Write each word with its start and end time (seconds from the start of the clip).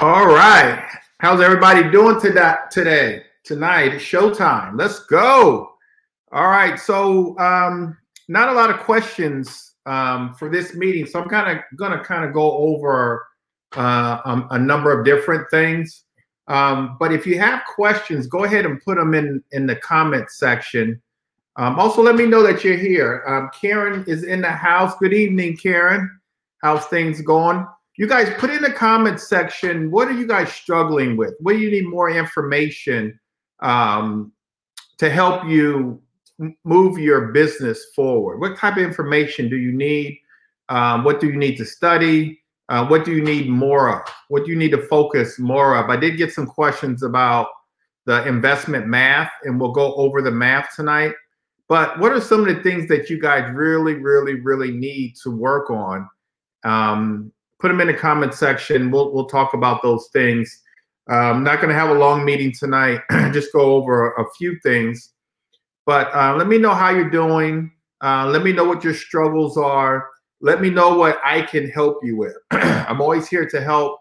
All 0.00 0.26
right. 0.26 0.88
How's 1.18 1.40
everybody 1.40 1.90
doing 1.90 2.18
today? 2.20 2.54
Today, 2.70 3.24
tonight, 3.44 3.92
it's 3.94 4.04
showtime. 4.04 4.78
Let's 4.78 5.00
go. 5.00 5.72
All 6.32 6.46
right. 6.46 6.78
So, 6.78 7.38
um, 7.38 7.98
not 8.28 8.48
a 8.48 8.52
lot 8.52 8.70
of 8.70 8.78
questions 8.78 9.74
um, 9.84 10.34
for 10.34 10.48
this 10.48 10.74
meeting, 10.74 11.04
so 11.04 11.20
I'm 11.20 11.28
kind 11.28 11.58
of 11.58 11.64
going 11.76 11.92
to 11.92 12.02
kind 12.02 12.24
of 12.24 12.32
go 12.32 12.52
over 12.52 13.26
uh, 13.76 14.20
um, 14.24 14.48
a 14.50 14.58
number 14.58 14.98
of 14.98 15.04
different 15.04 15.50
things. 15.50 16.04
Um, 16.46 16.96
but 16.98 17.12
if 17.12 17.26
you 17.26 17.38
have 17.38 17.64
questions, 17.66 18.26
go 18.26 18.44
ahead 18.44 18.64
and 18.64 18.80
put 18.82 18.96
them 18.96 19.12
in 19.12 19.44
in 19.52 19.66
the 19.66 19.76
comment 19.76 20.30
section. 20.30 21.02
Um, 21.58 21.78
also, 21.78 22.02
let 22.02 22.14
me 22.14 22.24
know 22.24 22.42
that 22.42 22.64
you're 22.64 22.76
here. 22.76 23.22
Um, 23.26 23.50
Karen 23.60 24.04
is 24.06 24.24
in 24.24 24.40
the 24.40 24.50
house. 24.50 24.94
Good 24.98 25.12
evening, 25.12 25.56
Karen. 25.56 26.08
How's 26.62 26.86
things 26.86 27.20
going? 27.20 27.66
you 27.98 28.06
guys 28.06 28.32
put 28.38 28.48
in 28.48 28.62
the 28.62 28.72
comments 28.72 29.28
section 29.28 29.90
what 29.90 30.08
are 30.08 30.12
you 30.12 30.26
guys 30.26 30.50
struggling 30.50 31.16
with 31.16 31.34
what 31.40 31.52
do 31.52 31.58
you 31.58 31.70
need 31.70 31.86
more 31.86 32.08
information 32.08 33.18
um, 33.60 34.32
to 34.96 35.10
help 35.10 35.44
you 35.46 36.00
move 36.64 36.98
your 36.98 37.32
business 37.32 37.86
forward 37.94 38.38
what 38.38 38.56
type 38.56 38.76
of 38.76 38.82
information 38.82 39.50
do 39.50 39.56
you 39.56 39.72
need 39.72 40.18
um, 40.70 41.04
what 41.04 41.20
do 41.20 41.26
you 41.26 41.36
need 41.36 41.56
to 41.56 41.64
study 41.64 42.40
uh, 42.68 42.86
what 42.86 43.04
do 43.04 43.14
you 43.14 43.22
need 43.22 43.48
more 43.48 43.92
of 43.92 44.08
what 44.28 44.44
do 44.44 44.52
you 44.52 44.56
need 44.56 44.70
to 44.70 44.82
focus 44.86 45.38
more 45.38 45.76
of 45.76 45.90
i 45.90 45.96
did 45.96 46.16
get 46.16 46.32
some 46.32 46.46
questions 46.46 47.02
about 47.02 47.48
the 48.06 48.26
investment 48.26 48.86
math 48.86 49.30
and 49.42 49.60
we'll 49.60 49.72
go 49.72 49.92
over 49.94 50.22
the 50.22 50.30
math 50.30 50.74
tonight 50.74 51.14
but 51.68 51.98
what 51.98 52.12
are 52.12 52.20
some 52.20 52.46
of 52.46 52.54
the 52.54 52.62
things 52.62 52.88
that 52.88 53.10
you 53.10 53.20
guys 53.20 53.50
really 53.54 53.94
really 53.94 54.40
really 54.40 54.70
need 54.70 55.14
to 55.22 55.30
work 55.30 55.70
on 55.70 56.08
um, 56.64 57.32
put 57.60 57.68
them 57.68 57.80
in 57.80 57.88
the 57.88 57.94
comment 57.94 58.34
section. 58.34 58.90
We'll 58.90 59.12
we'll 59.12 59.26
talk 59.26 59.54
about 59.54 59.82
those 59.82 60.08
things. 60.12 60.62
I'm 61.08 61.36
um, 61.36 61.44
not 61.44 61.56
going 61.56 61.70
to 61.70 61.74
have 61.74 61.88
a 61.88 61.94
long 61.94 62.24
meeting 62.24 62.52
tonight. 62.52 63.00
Just 63.32 63.52
go 63.52 63.60
over 63.60 64.12
a, 64.12 64.22
a 64.22 64.30
few 64.36 64.58
things. 64.62 65.14
But 65.86 66.14
uh, 66.14 66.36
let 66.36 66.48
me 66.48 66.58
know 66.58 66.74
how 66.74 66.90
you're 66.90 67.08
doing. 67.08 67.72
Uh, 68.02 68.26
let 68.26 68.42
me 68.42 68.52
know 68.52 68.64
what 68.64 68.84
your 68.84 68.92
struggles 68.92 69.56
are. 69.56 70.06
Let 70.42 70.60
me 70.60 70.68
know 70.68 70.96
what 70.98 71.18
I 71.24 71.42
can 71.42 71.70
help 71.70 72.00
you 72.02 72.18
with. 72.18 72.36
I'm 72.50 73.00
always 73.00 73.26
here 73.26 73.48
to 73.48 73.60
help. 73.62 73.98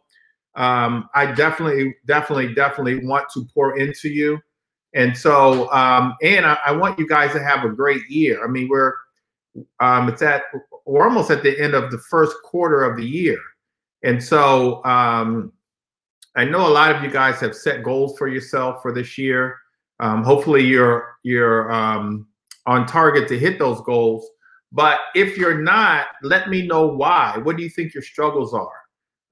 Um, 0.56 1.08
I 1.16 1.32
definitely, 1.32 1.96
definitely, 2.06 2.54
definitely 2.54 3.06
want 3.06 3.30
to 3.36 3.48
pour 3.54 3.80
into 3.80 4.10
you. 4.10 4.38
And 4.94 5.16
so, 5.16 5.72
um, 5.72 6.16
and 6.22 6.46
I, 6.46 6.58
I, 6.66 6.72
want 6.72 6.98
you 6.98 7.08
guys 7.08 7.34
to 7.34 7.44
have 7.44 7.64
a 7.66 7.70
great 7.70 8.08
year. 8.10 8.44
I 8.44 8.48
mean, 8.48 8.68
we're 8.70 8.94
um, 9.80 10.08
it's 10.10 10.22
at 10.22 10.44
we're 10.86 11.04
almost 11.04 11.30
at 11.30 11.44
the 11.44 11.60
end 11.60 11.74
of 11.74 11.92
the 11.92 11.98
first 11.98 12.36
quarter 12.44 12.84
of 12.84 12.98
the 12.98 13.06
year. 13.06 13.40
And 14.04 14.24
so 14.24 14.84
um, 14.86 15.52
I 16.36 16.46
know 16.46 16.68
a 16.68 16.70
lot 16.70 16.96
of 16.96 17.04
you 17.04 17.10
guys 17.10 17.40
have 17.42 17.56
set 17.56 17.84
goals 17.84 18.18
for 18.18 18.28
yourself 18.28 18.82
for 18.82 18.94
this 18.94 19.18
year. 19.18 19.58
Um, 20.00 20.24
hopefully 20.24 20.64
you're 20.64 21.18
you're 21.24 21.72
um, 21.72 22.28
on 22.66 22.86
target 22.86 23.28
to 23.30 23.40
hit 23.40 23.60
those 23.60 23.82
goals. 23.82 24.28
But 24.72 25.00
if 25.16 25.38
you're 25.38 25.62
not, 25.62 26.08
let 26.24 26.50
me 26.50 26.68
know 26.68 26.88
why. 26.88 27.38
What 27.42 27.58
do 27.58 27.64
you 27.64 27.70
think 27.70 27.94
your 27.94 28.04
struggles 28.04 28.54
are? 28.54 28.70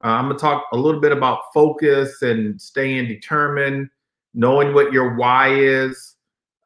Uh, 0.03 0.08
I'm 0.08 0.28
gonna 0.28 0.40
talk 0.40 0.66
a 0.72 0.78
little 0.78 1.02
bit 1.02 1.12
about 1.12 1.42
focus 1.53 2.22
and 2.22 2.59
staying 2.59 3.08
determined, 3.08 3.90
knowing 4.36 4.73
what 4.73 4.91
your 4.94 5.16
why 5.16 5.53
is, 5.53 6.16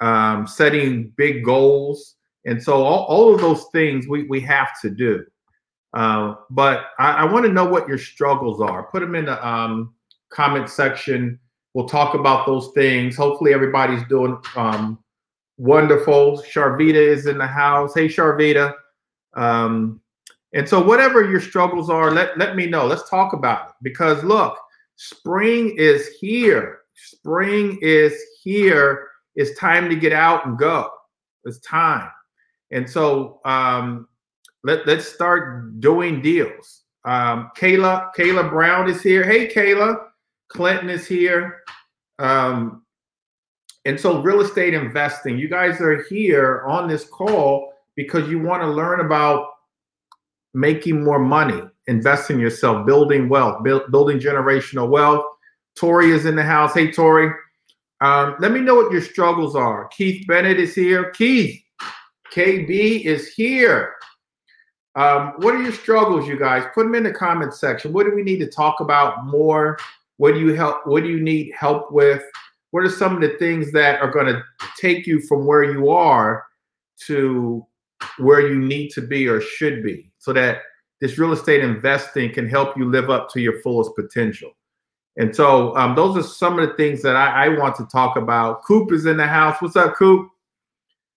um, 0.01 0.47
setting 0.47 1.13
big 1.15 1.45
goals. 1.45 2.15
And 2.45 2.61
so 2.61 2.83
all, 2.83 3.05
all 3.05 3.33
of 3.33 3.41
those 3.41 3.65
things 3.71 4.07
we, 4.07 4.23
we 4.23 4.41
have 4.41 4.69
to 4.81 4.89
do. 4.89 5.25
Uh, 5.93 6.35
but 6.49 6.87
I, 6.99 7.11
I 7.11 7.23
want 7.25 7.45
to 7.45 7.51
know 7.51 7.65
what 7.65 7.87
your 7.87 7.97
struggles 7.97 8.61
are. 8.61 8.83
Put 8.91 9.01
them 9.01 9.15
in 9.15 9.25
the 9.25 9.47
um, 9.47 9.93
comment 10.29 10.69
section. 10.69 11.39
We'll 11.73 11.87
talk 11.87 12.15
about 12.15 12.45
those 12.45 12.71
things. 12.73 13.15
Hopefully 13.15 13.53
everybody's 13.53 14.03
doing 14.07 14.37
um, 14.55 14.99
wonderful. 15.57 16.41
Sharvita 16.41 16.95
is 16.95 17.27
in 17.27 17.37
the 17.37 17.47
house. 17.47 17.93
Hey, 17.93 18.07
Sharvita. 18.07 18.73
Um, 19.35 20.01
and 20.53 20.67
so 20.67 20.81
whatever 20.81 21.29
your 21.29 21.41
struggles 21.41 21.89
are, 21.89 22.11
let, 22.11 22.37
let 22.37 22.55
me 22.55 22.65
know. 22.65 22.85
Let's 22.87 23.07
talk 23.09 23.33
about 23.33 23.69
it. 23.69 23.75
Because 23.83 24.23
look, 24.23 24.57
spring 24.95 25.75
is 25.77 26.07
here. 26.19 26.79
Spring 27.05 27.79
is 27.81 28.13
here. 28.43 29.07
It's 29.35 29.57
time 29.57 29.89
to 29.89 29.95
get 29.95 30.13
out 30.13 30.45
and 30.45 30.57
go. 30.57 30.89
It's 31.45 31.59
time. 31.59 32.09
And 32.71 32.89
so 32.89 33.39
um, 33.45 34.07
let, 34.63 34.85
let's 34.85 35.07
start 35.07 35.79
doing 35.79 36.21
deals. 36.21 36.83
Um, 37.05 37.51
Kayla, 37.57 38.11
Kayla 38.17 38.49
Brown 38.49 38.89
is 38.89 39.01
here. 39.01 39.23
Hey, 39.23 39.47
Kayla. 39.47 39.97
Clinton 40.49 40.89
is 40.89 41.07
here. 41.07 41.61
Um, 42.17 42.83
and 43.85 43.99
so 43.99 44.21
real 44.21 44.41
estate 44.41 44.73
investing, 44.73 45.37
you 45.37 45.47
guys 45.47 45.79
are 45.79 46.03
here 46.03 46.63
on 46.67 46.87
this 46.87 47.05
call 47.05 47.71
because 47.95 48.29
you 48.29 48.39
want 48.39 48.61
to 48.61 48.67
learn 48.67 48.99
about 48.99 49.47
making 50.53 51.03
more 51.03 51.19
money, 51.19 51.61
investing 51.87 52.39
yourself, 52.39 52.85
building 52.85 53.29
wealth, 53.29 53.63
build, 53.63 53.89
building 53.91 54.19
generational 54.19 54.89
wealth. 54.89 55.23
Tori 55.79 56.11
is 56.11 56.25
in 56.25 56.35
the 56.35 56.43
house. 56.43 56.73
Hey, 56.73 56.91
Tori. 56.91 57.31
Um, 58.01 58.35
let 58.39 58.51
me 58.51 58.59
know 58.59 58.75
what 58.75 58.91
your 58.91 59.01
struggles 59.01 59.55
are. 59.55 59.87
Keith 59.87 60.27
Bennett 60.27 60.59
is 60.59 60.75
here. 60.75 61.11
Keith, 61.11 61.61
KB 62.33 63.05
is 63.05 63.33
here. 63.33 63.93
Um, 64.95 65.33
what 65.37 65.55
are 65.55 65.61
your 65.61 65.71
struggles, 65.71 66.27
you 66.27 66.37
guys? 66.37 66.65
Put 66.73 66.83
them 66.83 66.95
in 66.95 67.03
the 67.03 67.13
comment 67.13 67.53
section. 67.53 67.93
What 67.93 68.05
do 68.05 68.13
we 68.13 68.23
need 68.23 68.39
to 68.39 68.47
talk 68.47 68.81
about 68.81 69.25
more? 69.25 69.77
What 70.17 70.33
do 70.33 70.41
you 70.41 70.53
help? 70.53 70.85
What 70.85 71.03
do 71.03 71.09
you 71.09 71.21
need 71.21 71.53
help 71.57 71.91
with? 71.91 72.23
What 72.71 72.83
are 72.83 72.89
some 72.89 73.15
of 73.15 73.21
the 73.21 73.37
things 73.37 73.71
that 73.71 74.01
are 74.01 74.11
going 74.11 74.27
to 74.27 74.43
take 74.77 75.07
you 75.07 75.21
from 75.21 75.45
where 75.45 75.63
you 75.63 75.89
are 75.89 76.45
to 77.05 77.65
where 78.17 78.41
you 78.47 78.59
need 78.59 78.89
to 78.89 79.01
be 79.01 79.27
or 79.27 79.39
should 79.39 79.81
be, 79.83 80.11
so 80.17 80.33
that 80.33 80.59
this 80.99 81.17
real 81.17 81.31
estate 81.31 81.63
investing 81.63 82.33
can 82.33 82.49
help 82.49 82.77
you 82.77 82.89
live 82.89 83.09
up 83.09 83.29
to 83.31 83.39
your 83.39 83.61
fullest 83.61 83.95
potential? 83.95 84.51
And 85.19 85.35
so, 85.35 85.75
um, 85.75 85.95
those 85.95 86.17
are 86.17 86.23
some 86.23 86.57
of 86.57 86.67
the 86.67 86.73
things 86.75 87.01
that 87.01 87.17
I, 87.17 87.45
I 87.45 87.49
want 87.49 87.75
to 87.75 87.85
talk 87.87 88.15
about. 88.15 88.63
Coop 88.63 88.93
is 88.93 89.05
in 89.05 89.17
the 89.17 89.27
house. 89.27 89.61
What's 89.61 89.75
up, 89.75 89.95
Coop? 89.95 90.29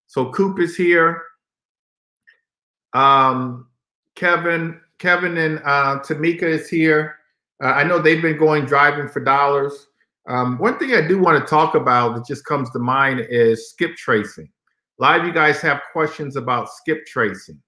So 0.07 0.29
Coop 0.31 0.59
is 0.59 0.75
here. 0.75 1.23
Um, 2.91 3.67
Kevin, 4.15 4.79
Kevin 4.99 5.37
and 5.37 5.59
uh, 5.59 5.99
Tamika 5.99 6.43
is 6.43 6.69
here. 6.69 7.15
Uh, 7.63 7.67
I 7.67 7.83
know 7.85 7.97
they've 7.97 8.21
been 8.21 8.37
going 8.37 8.65
driving 8.65 9.07
for 9.07 9.21
dollars. 9.21 9.87
Um, 10.27 10.57
one 10.57 10.77
thing 10.77 10.93
I 10.93 11.07
do 11.07 11.17
want 11.17 11.41
to 11.41 11.49
talk 11.49 11.73
about 11.73 12.15
that 12.15 12.27
just 12.27 12.45
comes 12.45 12.69
to 12.71 12.79
mind 12.79 13.21
is 13.29 13.69
skip 13.69 13.95
tracing. 13.95 14.49
A 14.99 15.01
lot 15.01 15.19
of 15.21 15.25
you 15.25 15.33
guys 15.33 15.61
have 15.61 15.81
questions 15.93 16.35
about 16.35 16.69
skip 16.69 17.05
tracing 17.05 17.61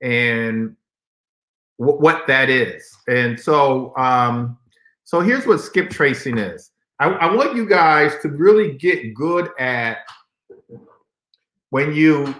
and 0.00 0.74
w- 1.78 1.98
what 1.98 2.26
that 2.26 2.48
is. 2.48 2.90
And 3.08 3.38
so, 3.38 3.94
um, 3.96 4.58
so 5.12 5.20
here's 5.20 5.46
what 5.46 5.60
skip 5.60 5.90
tracing 5.90 6.38
is. 6.38 6.70
I, 6.98 7.10
I 7.10 7.34
want 7.34 7.54
you 7.54 7.68
guys 7.68 8.12
to 8.22 8.30
really 8.30 8.72
get 8.78 9.12
good 9.12 9.50
at 9.58 9.98
when 11.68 11.94
you 11.94 12.34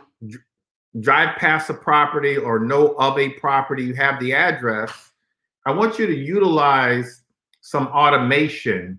drive 0.99 1.37
past 1.37 1.69
a 1.69 1.75
property 1.75 2.39
or 2.39 2.61
know 2.61 2.95
of 2.99 3.19
a 3.19 3.29
property, 3.35 3.85
you 3.85 3.93
have 3.97 4.19
the 4.21 4.33
address, 4.33 5.11
I 5.67 5.73
want 5.73 5.99
you 5.99 6.07
to 6.07 6.17
utilize 6.17 7.25
some 7.61 7.89
automation 7.89 8.99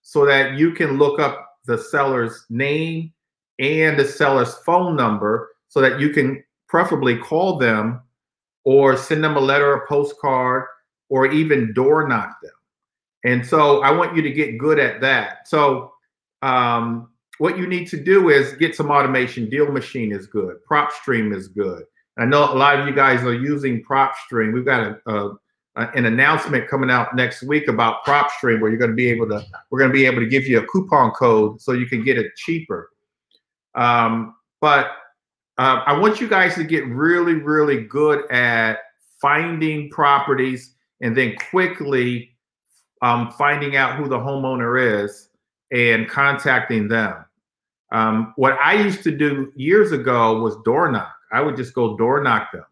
so 0.00 0.24
that 0.24 0.54
you 0.54 0.72
can 0.72 0.96
look 0.96 1.20
up 1.20 1.58
the 1.66 1.76
seller's 1.76 2.46
name 2.48 3.12
and 3.58 3.98
the 3.98 4.06
seller's 4.06 4.54
phone 4.64 4.96
number 4.96 5.50
so 5.68 5.82
that 5.82 6.00
you 6.00 6.08
can 6.14 6.42
preferably 6.66 7.18
call 7.18 7.58
them 7.58 8.00
or 8.64 8.96
send 8.96 9.22
them 9.22 9.36
a 9.36 9.40
letter, 9.40 9.74
a 9.74 9.86
postcard, 9.86 10.64
or 11.10 11.26
even 11.26 11.74
door 11.74 12.08
knock 12.08 12.40
them. 12.40 12.52
And 13.24 13.46
so 13.46 13.82
I 13.82 13.90
want 13.90 14.16
you 14.16 14.22
to 14.22 14.30
get 14.30 14.58
good 14.58 14.78
at 14.78 15.00
that. 15.00 15.48
So 15.48 15.92
um, 16.42 17.10
what 17.38 17.56
you 17.56 17.66
need 17.66 17.88
to 17.88 17.96
do 17.96 18.30
is 18.30 18.54
get 18.54 18.74
some 18.74 18.90
automation. 18.90 19.48
Deal 19.48 19.70
Machine 19.70 20.12
is 20.12 20.26
good. 20.26 20.56
PropStream 20.68 21.34
is 21.34 21.48
good. 21.48 21.84
I 22.18 22.24
know 22.24 22.52
a 22.52 22.54
lot 22.54 22.78
of 22.78 22.86
you 22.86 22.94
guys 22.94 23.22
are 23.22 23.34
using 23.34 23.82
PropStream. 23.82 24.52
We've 24.52 24.64
got 24.64 24.80
a, 24.80 25.10
a, 25.10 25.28
a, 25.76 25.88
an 25.94 26.04
announcement 26.04 26.68
coming 26.68 26.90
out 26.90 27.16
next 27.16 27.42
week 27.42 27.68
about 27.68 28.04
PropStream 28.04 28.60
where 28.60 28.70
you're 28.70 28.78
going 28.78 28.90
to 28.90 28.96
be 28.96 29.08
able 29.08 29.28
to 29.28 29.44
we're 29.70 29.78
going 29.78 29.90
to 29.90 29.94
be 29.94 30.04
able 30.04 30.20
to 30.20 30.26
give 30.26 30.46
you 30.46 30.58
a 30.58 30.66
coupon 30.66 31.12
code 31.12 31.60
so 31.60 31.72
you 31.72 31.86
can 31.86 32.04
get 32.04 32.18
it 32.18 32.34
cheaper. 32.36 32.90
Um, 33.74 34.34
but 34.60 34.88
uh, 35.58 35.82
I 35.86 35.98
want 35.98 36.20
you 36.20 36.28
guys 36.28 36.54
to 36.56 36.64
get 36.64 36.86
really, 36.86 37.34
really 37.34 37.84
good 37.84 38.30
at 38.30 38.80
finding 39.20 39.88
properties 39.90 40.74
and 41.00 41.16
then 41.16 41.34
quickly 41.50 42.31
um, 43.02 43.30
finding 43.32 43.76
out 43.76 43.96
who 43.96 44.08
the 44.08 44.18
homeowner 44.18 45.04
is 45.04 45.28
and 45.72 46.08
contacting 46.08 46.88
them. 46.88 47.24
Um, 47.90 48.32
what 48.36 48.58
I 48.62 48.74
used 48.74 49.02
to 49.02 49.10
do 49.10 49.52
years 49.54 49.92
ago 49.92 50.40
was 50.40 50.56
door 50.64 50.90
knock. 50.90 51.12
I 51.32 51.40
would 51.40 51.56
just 51.56 51.74
go 51.74 51.96
door 51.96 52.22
knock 52.22 52.52
them 52.52 52.64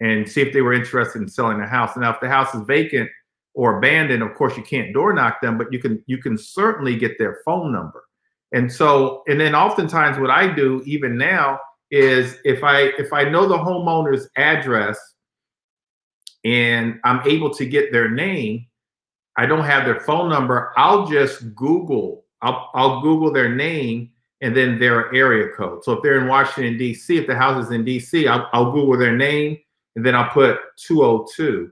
and 0.00 0.28
see 0.28 0.40
if 0.40 0.52
they 0.52 0.62
were 0.62 0.72
interested 0.72 1.22
in 1.22 1.28
selling 1.28 1.58
the 1.58 1.66
house. 1.66 1.96
Now, 1.96 2.12
if 2.12 2.20
the 2.20 2.28
house 2.28 2.52
is 2.54 2.62
vacant 2.62 3.08
or 3.54 3.78
abandoned, 3.78 4.22
of 4.22 4.34
course 4.34 4.56
you 4.56 4.62
can't 4.62 4.92
door 4.92 5.12
knock 5.12 5.40
them, 5.40 5.58
but 5.58 5.72
you 5.72 5.78
can 5.78 6.02
you 6.06 6.18
can 6.18 6.36
certainly 6.36 6.96
get 6.96 7.18
their 7.18 7.40
phone 7.44 7.70
number. 7.70 8.04
And 8.52 8.70
so, 8.70 9.22
and 9.28 9.40
then 9.40 9.54
oftentimes 9.54 10.18
what 10.18 10.30
I 10.30 10.52
do 10.52 10.82
even 10.84 11.16
now 11.16 11.60
is 11.90 12.36
if 12.44 12.64
I 12.64 12.92
if 12.98 13.12
I 13.12 13.24
know 13.24 13.46
the 13.46 13.58
homeowner's 13.58 14.28
address 14.36 14.98
and 16.44 16.98
I'm 17.04 17.26
able 17.28 17.50
to 17.54 17.64
get 17.64 17.92
their 17.92 18.10
name, 18.10 18.66
I 19.36 19.46
don't 19.46 19.64
have 19.64 19.84
their 19.84 20.00
phone 20.00 20.28
number, 20.28 20.72
I'll 20.76 21.06
just 21.06 21.54
Google, 21.54 22.24
I'll, 22.42 22.70
I'll 22.74 23.00
Google 23.00 23.32
their 23.32 23.54
name 23.54 24.10
and 24.42 24.56
then 24.56 24.78
their 24.78 25.14
area 25.14 25.48
code. 25.56 25.84
So 25.84 25.92
if 25.92 26.02
they're 26.02 26.20
in 26.20 26.26
Washington, 26.26 26.76
D.C., 26.76 27.16
if 27.16 27.26
the 27.26 27.36
house 27.36 27.64
is 27.64 27.70
in 27.70 27.84
D.C., 27.84 28.26
I'll, 28.26 28.48
I'll 28.52 28.72
Google 28.72 28.98
their 28.98 29.16
name 29.16 29.56
and 29.96 30.04
then 30.04 30.14
I'll 30.14 30.30
put 30.30 30.58
202 30.78 31.70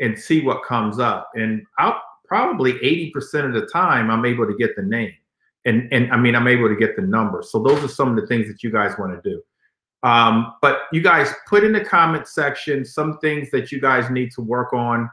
and 0.00 0.18
see 0.18 0.42
what 0.42 0.64
comes 0.64 0.98
up. 0.98 1.30
And 1.34 1.62
I'll 1.78 2.02
probably 2.26 2.74
80% 2.74 3.46
of 3.46 3.54
the 3.54 3.66
time 3.66 4.10
I'm 4.10 4.24
able 4.24 4.46
to 4.46 4.54
get 4.54 4.74
the 4.76 4.82
name. 4.82 5.12
And, 5.66 5.92
and 5.92 6.10
I 6.12 6.16
mean, 6.16 6.34
I'm 6.34 6.48
able 6.48 6.68
to 6.68 6.76
get 6.76 6.96
the 6.96 7.02
number. 7.02 7.42
So 7.42 7.62
those 7.62 7.82
are 7.84 7.88
some 7.88 8.08
of 8.08 8.16
the 8.16 8.26
things 8.26 8.48
that 8.48 8.62
you 8.62 8.70
guys 8.70 8.98
want 8.98 9.22
to 9.22 9.30
do. 9.30 9.42
Um, 10.02 10.54
but 10.62 10.82
you 10.92 11.02
guys 11.02 11.32
put 11.46 11.62
in 11.62 11.72
the 11.72 11.84
comment 11.84 12.26
section 12.26 12.84
some 12.84 13.18
things 13.18 13.50
that 13.50 13.70
you 13.70 13.80
guys 13.80 14.10
need 14.10 14.30
to 14.32 14.40
work 14.40 14.72
on, 14.72 15.10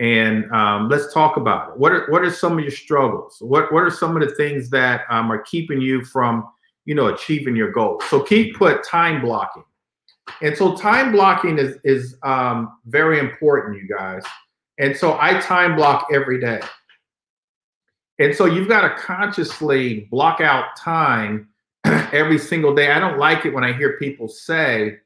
and 0.00 0.50
um, 0.50 0.88
let's 0.88 1.12
talk 1.12 1.36
about 1.36 1.70
it. 1.70 1.78
What 1.78 1.92
are 1.92 2.10
what 2.10 2.22
are 2.22 2.30
some 2.30 2.54
of 2.54 2.60
your 2.60 2.70
struggles? 2.70 3.36
What 3.40 3.70
what 3.72 3.82
are 3.82 3.90
some 3.90 4.16
of 4.16 4.26
the 4.26 4.34
things 4.34 4.70
that 4.70 5.02
um, 5.10 5.30
are 5.30 5.42
keeping 5.42 5.80
you 5.80 6.02
from 6.04 6.48
you 6.86 6.94
know 6.94 7.08
achieving 7.08 7.54
your 7.54 7.70
goals? 7.70 8.02
So 8.08 8.22
keep 8.22 8.56
put 8.56 8.82
time 8.82 9.20
blocking, 9.20 9.64
and 10.40 10.56
so 10.56 10.74
time 10.74 11.12
blocking 11.12 11.58
is 11.58 11.76
is 11.84 12.16
um, 12.22 12.78
very 12.86 13.18
important, 13.18 13.76
you 13.80 13.86
guys. 13.86 14.24
And 14.78 14.96
so 14.96 15.18
I 15.20 15.38
time 15.40 15.76
block 15.76 16.08
every 16.12 16.40
day. 16.40 16.60
And 18.18 18.34
so 18.34 18.46
you've 18.46 18.68
got 18.68 18.82
to 18.82 19.02
consciously 19.02 20.08
block 20.10 20.40
out 20.40 20.76
time 20.76 21.48
every 21.84 22.38
single 22.38 22.74
day. 22.74 22.90
I 22.90 22.98
don't 22.98 23.18
like 23.18 23.44
it 23.44 23.52
when 23.52 23.64
I 23.64 23.74
hear 23.74 23.98
people 23.98 24.28
say 24.28 24.96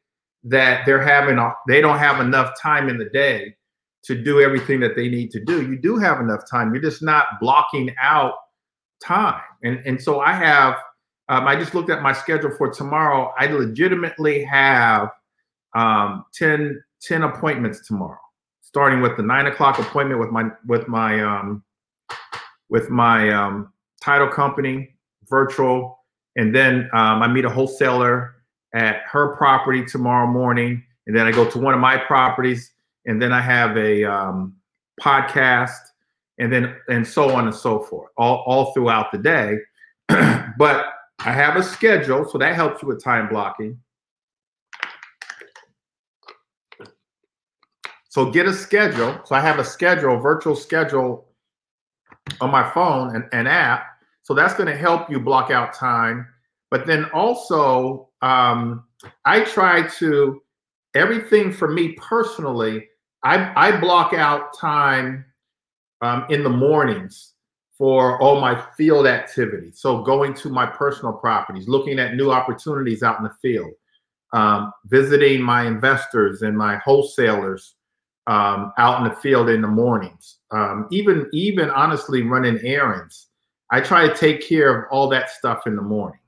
that 0.45 0.87
they're 0.87 1.03
having 1.03 1.39
a, 1.39 1.53
they 1.67 1.81
don't 1.81 1.99
have 1.99 2.21
enough 2.21 2.53
time 2.61 2.89
in 2.89 2.99
the 2.99 3.07
day 3.07 3.57
to 4.05 4.15
do 4.15 4.41
everything 4.41 4.81
that 4.81 4.97
they 4.97 5.09
need 5.09 5.31
to 5.33 5.41
do. 5.41 5.63
You 5.63 5.79
do 5.79 5.97
have 5.97 6.21
enough 6.21 6.49
time. 6.51 6.73
You're 6.73 6.83
just 6.83 7.03
not 7.03 7.41
blocking 7.41 7.95
out 8.01 8.35
time. 9.03 9.41
And 9.63 9.81
and 9.85 10.01
so 10.01 10.21
I 10.21 10.33
have 10.33 10.77
um, 11.29 11.47
I 11.47 11.57
just 11.57 11.75
looked 11.75 11.91
at 11.91 12.03
my 12.03 12.13
schedule 12.13 12.51
for 12.57 12.71
tomorrow. 12.71 13.33
I 13.39 13.47
legitimately 13.47 14.45
have 14.45 15.09
um, 15.75 16.27
10, 16.35 16.83
10 17.01 17.23
appointments 17.23 17.87
tomorrow, 17.87 18.21
starting 18.61 19.01
with 19.01 19.17
the 19.17 19.23
nine 19.23 19.47
o'clock 19.47 19.79
appointment 19.79 20.21
with 20.21 20.31
my 20.31 20.51
with 20.67 20.87
my 20.87 21.23
um, 21.23 21.65
with 22.69 22.91
my 22.91 23.31
um, 23.31 23.73
title 24.03 24.29
company 24.29 24.97
virtual 25.29 25.99
and 26.37 26.55
then 26.55 26.89
um, 26.93 27.23
I 27.23 27.29
meet 27.29 27.45
a 27.45 27.51
wholesaler 27.51 28.35
at 28.75 29.03
her 29.11 29.37
property 29.37 29.85
tomorrow 29.85 30.27
morning. 30.27 30.83
And 31.07 31.17
then 31.17 31.27
I 31.27 31.33
go 31.33 31.49
to 31.49 31.59
one 31.59 31.75
of 31.75 31.81
my 31.81 31.97
properties. 31.97 32.73
And 33.07 33.21
then 33.21 33.33
I 33.33 33.41
have 33.41 33.77
a 33.77 34.05
um, 34.05 34.55
podcast 35.01 35.79
and 36.39 36.53
then 36.53 36.77
and 36.89 37.07
so 37.07 37.31
on 37.35 37.47
and 37.47 37.55
so 37.55 37.79
forth 37.81 38.11
all, 38.17 38.43
all 38.47 38.73
throughout 38.73 39.13
the 39.13 39.19
day. 39.19 39.59
but 40.59 40.87
I 41.21 41.33
have 41.33 41.57
a 41.57 41.63
schedule. 41.63 42.25
So 42.29 42.39
that 42.39 42.55
helps 42.55 42.83
you 42.83 42.89
with 42.89 43.03
time 43.03 43.29
blocking. 43.29 43.79
So 48.09 48.31
get 48.31 48.47
a 48.47 48.53
schedule. 48.53 49.21
So 49.25 49.35
I 49.35 49.41
have 49.41 49.59
a 49.59 49.65
schedule, 49.65 50.19
virtual 50.19 50.55
schedule 50.55 51.27
on 52.41 52.51
my 52.51 52.71
phone 52.71 53.15
and 53.15 53.25
an 53.33 53.47
app 53.47 53.87
so 54.25 54.33
that's 54.33 54.55
going 54.55 54.69
to 54.69 54.77
help 54.77 55.11
you 55.11 55.21
block 55.21 55.51
out 55.51 55.75
time. 55.75 56.27
But 56.71 56.87
then 56.87 57.05
also, 57.13 58.09
um, 58.23 58.85
I 59.27 59.45
try 59.45 59.87
to, 59.99 60.43
everything 60.95 61.53
for 61.53 61.69
me 61.69 61.93
personally, 61.93 62.89
I, 63.25 63.53
I 63.57 63.81
block 63.81 64.13
out 64.13 64.57
time 64.57 65.25
um, 66.03 66.27
in 66.29 66.43
the 66.43 66.51
mornings 66.51 67.33
for 67.77 68.21
all 68.21 68.41
my 68.41 68.63
field 68.77 69.07
activities. 69.07 69.81
So 69.81 70.03
going 70.03 70.35
to 70.35 70.49
my 70.49 70.67
personal 70.67 71.13
properties, 71.13 71.67
looking 71.67 71.99
at 71.99 72.15
new 72.15 72.31
opportunities 72.31 73.03
out 73.03 73.19
in 73.19 73.25
the 73.25 73.35
field, 73.43 73.73
um, 74.33 74.73
visiting 74.87 75.43
my 75.43 75.67
investors 75.67 76.43
and 76.43 76.57
my 76.57 76.77
wholesalers 76.77 77.75
um, 78.27 78.73
out 78.79 79.03
in 79.03 79.09
the 79.09 79.17
field 79.17 79.49
in 79.49 79.61
the 79.61 79.69
mornings, 79.69 80.39
um, 80.51 80.89
even 80.91 81.29
even 81.33 81.71
honestly 81.71 82.23
running 82.23 82.59
errands. 82.63 83.29
I 83.71 83.81
try 83.81 84.07
to 84.07 84.15
take 84.15 84.47
care 84.47 84.77
of 84.77 84.85
all 84.91 85.09
that 85.09 85.31
stuff 85.31 85.67
in 85.67 85.77
the 85.77 85.83
morning. 85.83 86.21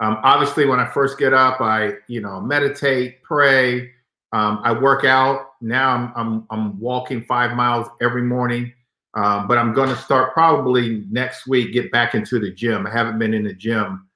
Um, 0.00 0.18
obviously, 0.22 0.66
when 0.66 0.78
I 0.78 0.90
first 0.90 1.18
get 1.18 1.32
up, 1.32 1.60
I 1.60 1.92
you 2.08 2.20
know 2.20 2.40
meditate, 2.40 3.22
pray. 3.22 3.92
Um, 4.36 4.60
I 4.64 4.72
work 4.72 5.06
out. 5.06 5.52
Now 5.62 5.94
I'm, 5.94 6.12
I'm 6.14 6.46
I'm 6.50 6.78
walking 6.78 7.24
five 7.24 7.56
miles 7.56 7.88
every 8.02 8.20
morning, 8.20 8.70
um, 9.14 9.48
but 9.48 9.56
I'm 9.56 9.72
going 9.72 9.88
to 9.88 9.96
start 9.96 10.34
probably 10.34 11.06
next 11.10 11.46
week. 11.46 11.72
Get 11.72 11.90
back 11.90 12.14
into 12.14 12.38
the 12.38 12.50
gym. 12.50 12.86
I 12.86 12.90
haven't 12.90 13.18
been 13.18 13.32
in 13.32 13.44
the 13.44 13.54
gym, 13.54 14.06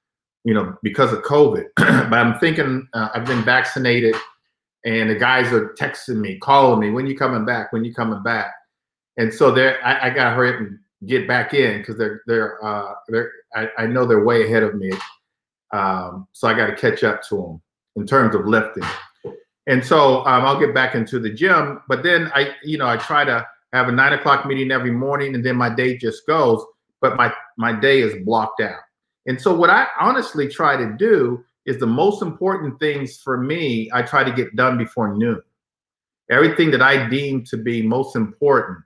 you 0.44 0.52
know, 0.52 0.76
because 0.82 1.14
of 1.14 1.22
COVID. 1.22 1.68
but 1.76 2.12
I'm 2.12 2.38
thinking 2.38 2.86
uh, 2.92 3.08
I've 3.14 3.24
been 3.24 3.42
vaccinated, 3.42 4.14
and 4.84 5.08
the 5.08 5.14
guys 5.14 5.54
are 5.54 5.70
texting 5.70 6.20
me, 6.20 6.36
calling 6.36 6.80
me, 6.80 6.90
when 6.90 7.06
you 7.06 7.16
coming 7.16 7.46
back? 7.46 7.72
When 7.72 7.82
you 7.82 7.94
coming 7.94 8.22
back? 8.22 8.52
And 9.16 9.32
so 9.32 9.50
there, 9.50 9.82
I, 9.82 10.08
I 10.08 10.10
got 10.10 10.24
to 10.24 10.30
hurry 10.36 10.50
up 10.50 10.60
and 10.60 10.78
get 11.06 11.26
back 11.26 11.54
in 11.54 11.78
because 11.78 11.96
they're 11.96 12.20
they're 12.26 12.62
uh, 12.62 12.92
they're 13.08 13.32
I, 13.56 13.68
I, 13.78 13.86
know 13.86 14.04
they're 14.04 14.22
way 14.22 14.44
ahead 14.44 14.64
of 14.64 14.74
me, 14.74 14.90
um, 15.72 16.28
so 16.32 16.46
I 16.46 16.52
got 16.52 16.66
to 16.66 16.76
catch 16.76 17.04
up 17.04 17.22
to 17.30 17.36
them 17.36 17.62
in 17.96 18.06
terms 18.06 18.34
of 18.34 18.44
lifting. 18.46 18.84
And 19.70 19.84
so 19.84 20.18
um, 20.26 20.44
I'll 20.44 20.58
get 20.58 20.74
back 20.74 20.94
into 20.94 21.18
the 21.18 21.30
gym, 21.30 21.80
but 21.88 22.02
then 22.02 22.30
I 22.34 22.54
you 22.62 22.76
know 22.76 22.86
I 22.86 22.96
try 22.96 23.24
to 23.24 23.46
have 23.72 23.88
a 23.88 23.92
nine 23.92 24.12
o'clock 24.12 24.44
meeting 24.44 24.70
every 24.70 24.90
morning, 24.90 25.34
and 25.34 25.44
then 25.44 25.56
my 25.56 25.74
day 25.74 25.96
just 25.96 26.26
goes. 26.26 26.62
But 27.00 27.16
my 27.16 27.32
my 27.56 27.72
day 27.72 28.00
is 28.00 28.22
blocked 28.24 28.60
out. 28.60 28.80
And 29.26 29.40
so 29.40 29.54
what 29.54 29.70
I 29.70 29.86
honestly 29.98 30.48
try 30.48 30.76
to 30.76 30.94
do 30.98 31.42
is 31.64 31.78
the 31.78 31.86
most 31.86 32.20
important 32.20 32.78
things 32.80 33.16
for 33.18 33.38
me. 33.38 33.88
I 33.94 34.02
try 34.02 34.24
to 34.24 34.32
get 34.32 34.56
done 34.56 34.76
before 34.76 35.14
noon. 35.16 35.40
Everything 36.30 36.70
that 36.72 36.82
I 36.82 37.08
deem 37.08 37.44
to 37.44 37.56
be 37.56 37.82
most 37.82 38.16
important 38.16 38.78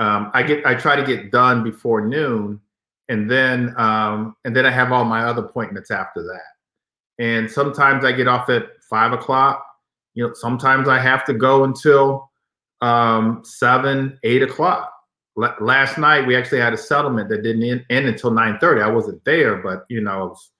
um, 0.00 0.30
I 0.32 0.42
get 0.42 0.64
I 0.64 0.74
try 0.74 0.96
to 0.96 1.04
get 1.04 1.30
done 1.30 1.62
before 1.62 2.00
noon, 2.00 2.58
and 3.10 3.30
then 3.30 3.74
um, 3.78 4.34
and 4.46 4.56
then 4.56 4.64
I 4.64 4.70
have 4.70 4.92
all 4.92 5.04
my 5.04 5.24
other 5.24 5.44
appointments 5.44 5.90
after 5.90 6.22
that. 6.22 7.22
And 7.22 7.50
sometimes 7.50 8.02
I 8.02 8.12
get 8.12 8.26
off 8.26 8.48
at 8.48 8.64
five 8.90 9.12
o'clock. 9.12 9.64
You 10.14 10.26
know, 10.26 10.34
sometimes 10.34 10.88
I 10.88 10.98
have 10.98 11.24
to 11.26 11.32
go 11.32 11.64
until 11.64 12.28
um, 12.82 13.42
seven, 13.44 14.18
eight 14.24 14.42
o'clock. 14.42 14.92
L- 15.40 15.56
last 15.60 15.96
night 15.96 16.26
we 16.26 16.36
actually 16.36 16.60
had 16.60 16.74
a 16.74 16.78
settlement 16.78 17.28
that 17.30 17.42
didn't 17.42 17.62
end, 17.62 17.86
end 17.88 18.06
until 18.06 18.32
nine 18.32 18.58
thirty. 18.58 18.82
I 18.82 18.88
wasn't 18.88 19.24
there, 19.24 19.56
but 19.56 19.84
you 19.88 20.00
know, 20.00 20.10
I 20.10 20.24
was 20.24 20.50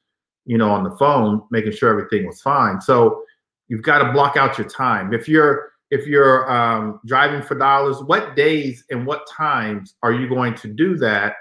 you 0.47 0.57
know 0.57 0.71
on 0.71 0.85
the 0.85 0.97
phone 0.97 1.43
making 1.51 1.73
sure 1.73 1.91
everything 1.91 2.27
was 2.27 2.41
fine. 2.41 2.81
So 2.81 3.23
you've 3.69 3.83
got 3.83 3.99
to 3.99 4.13
block 4.13 4.37
out 4.37 4.57
your 4.57 4.69
time. 4.69 5.13
If 5.13 5.29
you're 5.29 5.71
if 5.91 6.07
you're 6.07 6.51
um, 6.51 7.01
driving 7.05 7.43
for 7.43 7.57
dollars, 7.57 8.01
what 8.03 8.37
days 8.37 8.85
and 8.91 9.07
what 9.07 9.27
times 9.29 9.97
are 10.03 10.13
you 10.13 10.29
going 10.29 10.55
to 10.55 10.69
do 10.69 10.97
that? 10.99 11.35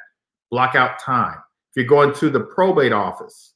Block 0.50 0.74
out 0.75 1.00
time. 1.00 1.38
If 1.72 1.84
you're 1.84 1.86
going 1.86 2.15
to 2.15 2.29
the 2.31 2.39
probate 2.39 2.91
office, 2.91 3.53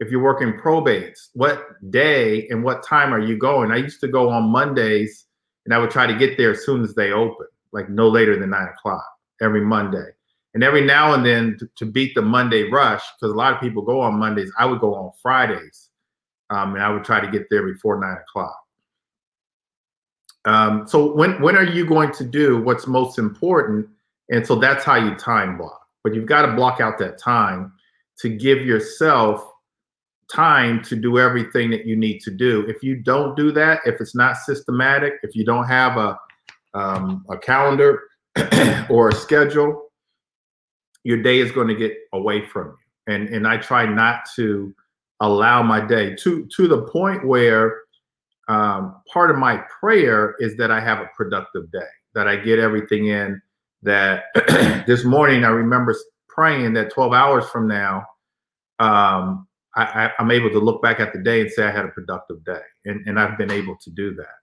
if 0.00 0.10
you're 0.10 0.22
working 0.22 0.52
probates, 0.52 1.28
what 1.34 1.66
day 1.90 2.46
and 2.48 2.62
what 2.62 2.82
time 2.82 3.14
are 3.14 3.20
you 3.20 3.36
going? 3.38 3.70
I 3.70 3.76
used 3.76 4.00
to 4.00 4.08
go 4.08 4.28
on 4.28 4.50
Mondays 4.50 5.26
and 5.64 5.74
I 5.74 5.78
would 5.78 5.90
try 5.90 6.06
to 6.06 6.16
get 6.16 6.36
there 6.36 6.52
as 6.52 6.64
soon 6.64 6.82
as 6.82 6.94
they 6.94 7.12
open, 7.12 7.46
like 7.72 7.88
no 7.88 8.08
later 8.08 8.38
than 8.38 8.50
nine 8.50 8.68
o'clock 8.68 9.04
every 9.40 9.62
Monday. 9.62 10.08
And 10.54 10.64
every 10.64 10.82
now 10.82 11.12
and 11.12 11.24
then 11.24 11.56
to, 11.58 11.68
to 11.76 11.86
beat 11.86 12.14
the 12.14 12.22
Monday 12.22 12.70
rush, 12.70 13.02
because 13.20 13.32
a 13.32 13.36
lot 13.36 13.52
of 13.52 13.60
people 13.60 13.82
go 13.82 14.00
on 14.00 14.18
Mondays, 14.18 14.50
I 14.58 14.64
would 14.64 14.80
go 14.80 14.94
on 14.94 15.12
Fridays. 15.22 15.90
Um, 16.48 16.74
and 16.74 16.82
I 16.82 16.90
would 16.90 17.04
try 17.04 17.20
to 17.20 17.30
get 17.30 17.50
there 17.50 17.66
before 17.66 18.00
nine 18.00 18.16
o'clock. 18.16 18.56
Um, 20.44 20.86
so 20.86 21.12
when 21.12 21.42
when 21.42 21.56
are 21.56 21.64
you 21.64 21.84
going 21.84 22.12
to 22.12 22.24
do 22.24 22.62
what's 22.62 22.86
most 22.86 23.18
important? 23.18 23.88
And 24.30 24.46
so 24.46 24.54
that's 24.54 24.84
how 24.84 24.94
you 24.94 25.14
time 25.16 25.58
block. 25.58 25.80
But 26.04 26.14
you've 26.14 26.26
got 26.26 26.46
to 26.46 26.54
block 26.54 26.80
out 26.80 26.98
that 26.98 27.18
time 27.18 27.72
to 28.20 28.28
give 28.28 28.64
yourself 28.64 29.52
time 30.32 30.82
to 30.82 30.96
do 30.96 31.18
everything 31.18 31.70
that 31.70 31.86
you 31.86 31.96
need 31.96 32.20
to 32.20 32.30
do. 32.30 32.64
If 32.68 32.82
you 32.82 32.96
don't 32.96 33.36
do 33.36 33.52
that, 33.52 33.80
if 33.86 34.00
it's 34.00 34.14
not 34.14 34.36
systematic, 34.36 35.14
if 35.22 35.34
you 35.34 35.44
don't 35.44 35.66
have 35.66 35.96
a 35.96 36.18
um, 36.74 37.24
a 37.30 37.38
calendar 37.38 38.02
or 38.90 39.08
a 39.08 39.14
schedule, 39.14 39.90
your 41.04 41.22
day 41.22 41.38
is 41.38 41.50
going 41.52 41.68
to 41.68 41.74
get 41.74 41.96
away 42.12 42.44
from 42.44 42.68
you. 42.68 43.14
and 43.14 43.28
and 43.28 43.46
I 43.46 43.56
try 43.56 43.86
not 43.86 44.20
to 44.36 44.74
allow 45.20 45.62
my 45.62 45.80
day 45.80 46.14
to 46.16 46.46
to 46.56 46.68
the 46.68 46.82
point 46.82 47.26
where 47.26 47.82
um, 48.48 49.00
part 49.12 49.30
of 49.30 49.38
my 49.38 49.62
prayer 49.80 50.36
is 50.38 50.56
that 50.56 50.70
I 50.70 50.80
have 50.80 50.98
a 50.98 51.10
productive 51.16 51.70
day, 51.72 51.88
that 52.14 52.28
I 52.28 52.36
get 52.36 52.58
everything 52.58 53.06
in. 53.06 53.40
That 53.82 54.24
this 54.86 55.04
morning 55.04 55.44
I 55.44 55.48
remember 55.48 55.94
praying 56.28 56.74
that 56.74 56.92
12 56.92 57.12
hours 57.12 57.46
from 57.46 57.66
now, 57.66 58.04
um, 58.78 59.45
I, 59.76 60.10
am 60.18 60.30
able 60.30 60.50
to 60.50 60.58
look 60.58 60.82
back 60.82 61.00
at 61.00 61.12
the 61.12 61.18
day 61.18 61.42
and 61.42 61.50
say 61.50 61.64
I 61.64 61.70
had 61.70 61.84
a 61.84 61.88
productive 61.88 62.44
day, 62.44 62.62
and, 62.86 63.06
and 63.06 63.20
I've 63.20 63.36
been 63.36 63.52
able 63.52 63.76
to 63.76 63.90
do 63.90 64.14
that. 64.14 64.36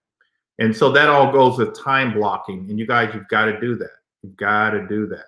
And 0.59 0.75
so 0.75 0.91
that 0.91 1.09
all 1.09 1.31
goes 1.31 1.57
with 1.57 1.77
time 1.77 2.13
blocking, 2.13 2.67
and 2.69 2.77
you 2.77 2.85
guys, 2.85 3.13
you've 3.13 3.27
got 3.27 3.45
to 3.45 3.59
do 3.59 3.75
that. 3.77 3.89
You've 4.21 4.37
got 4.37 4.71
to 4.71 4.87
do 4.87 5.07
that. 5.07 5.25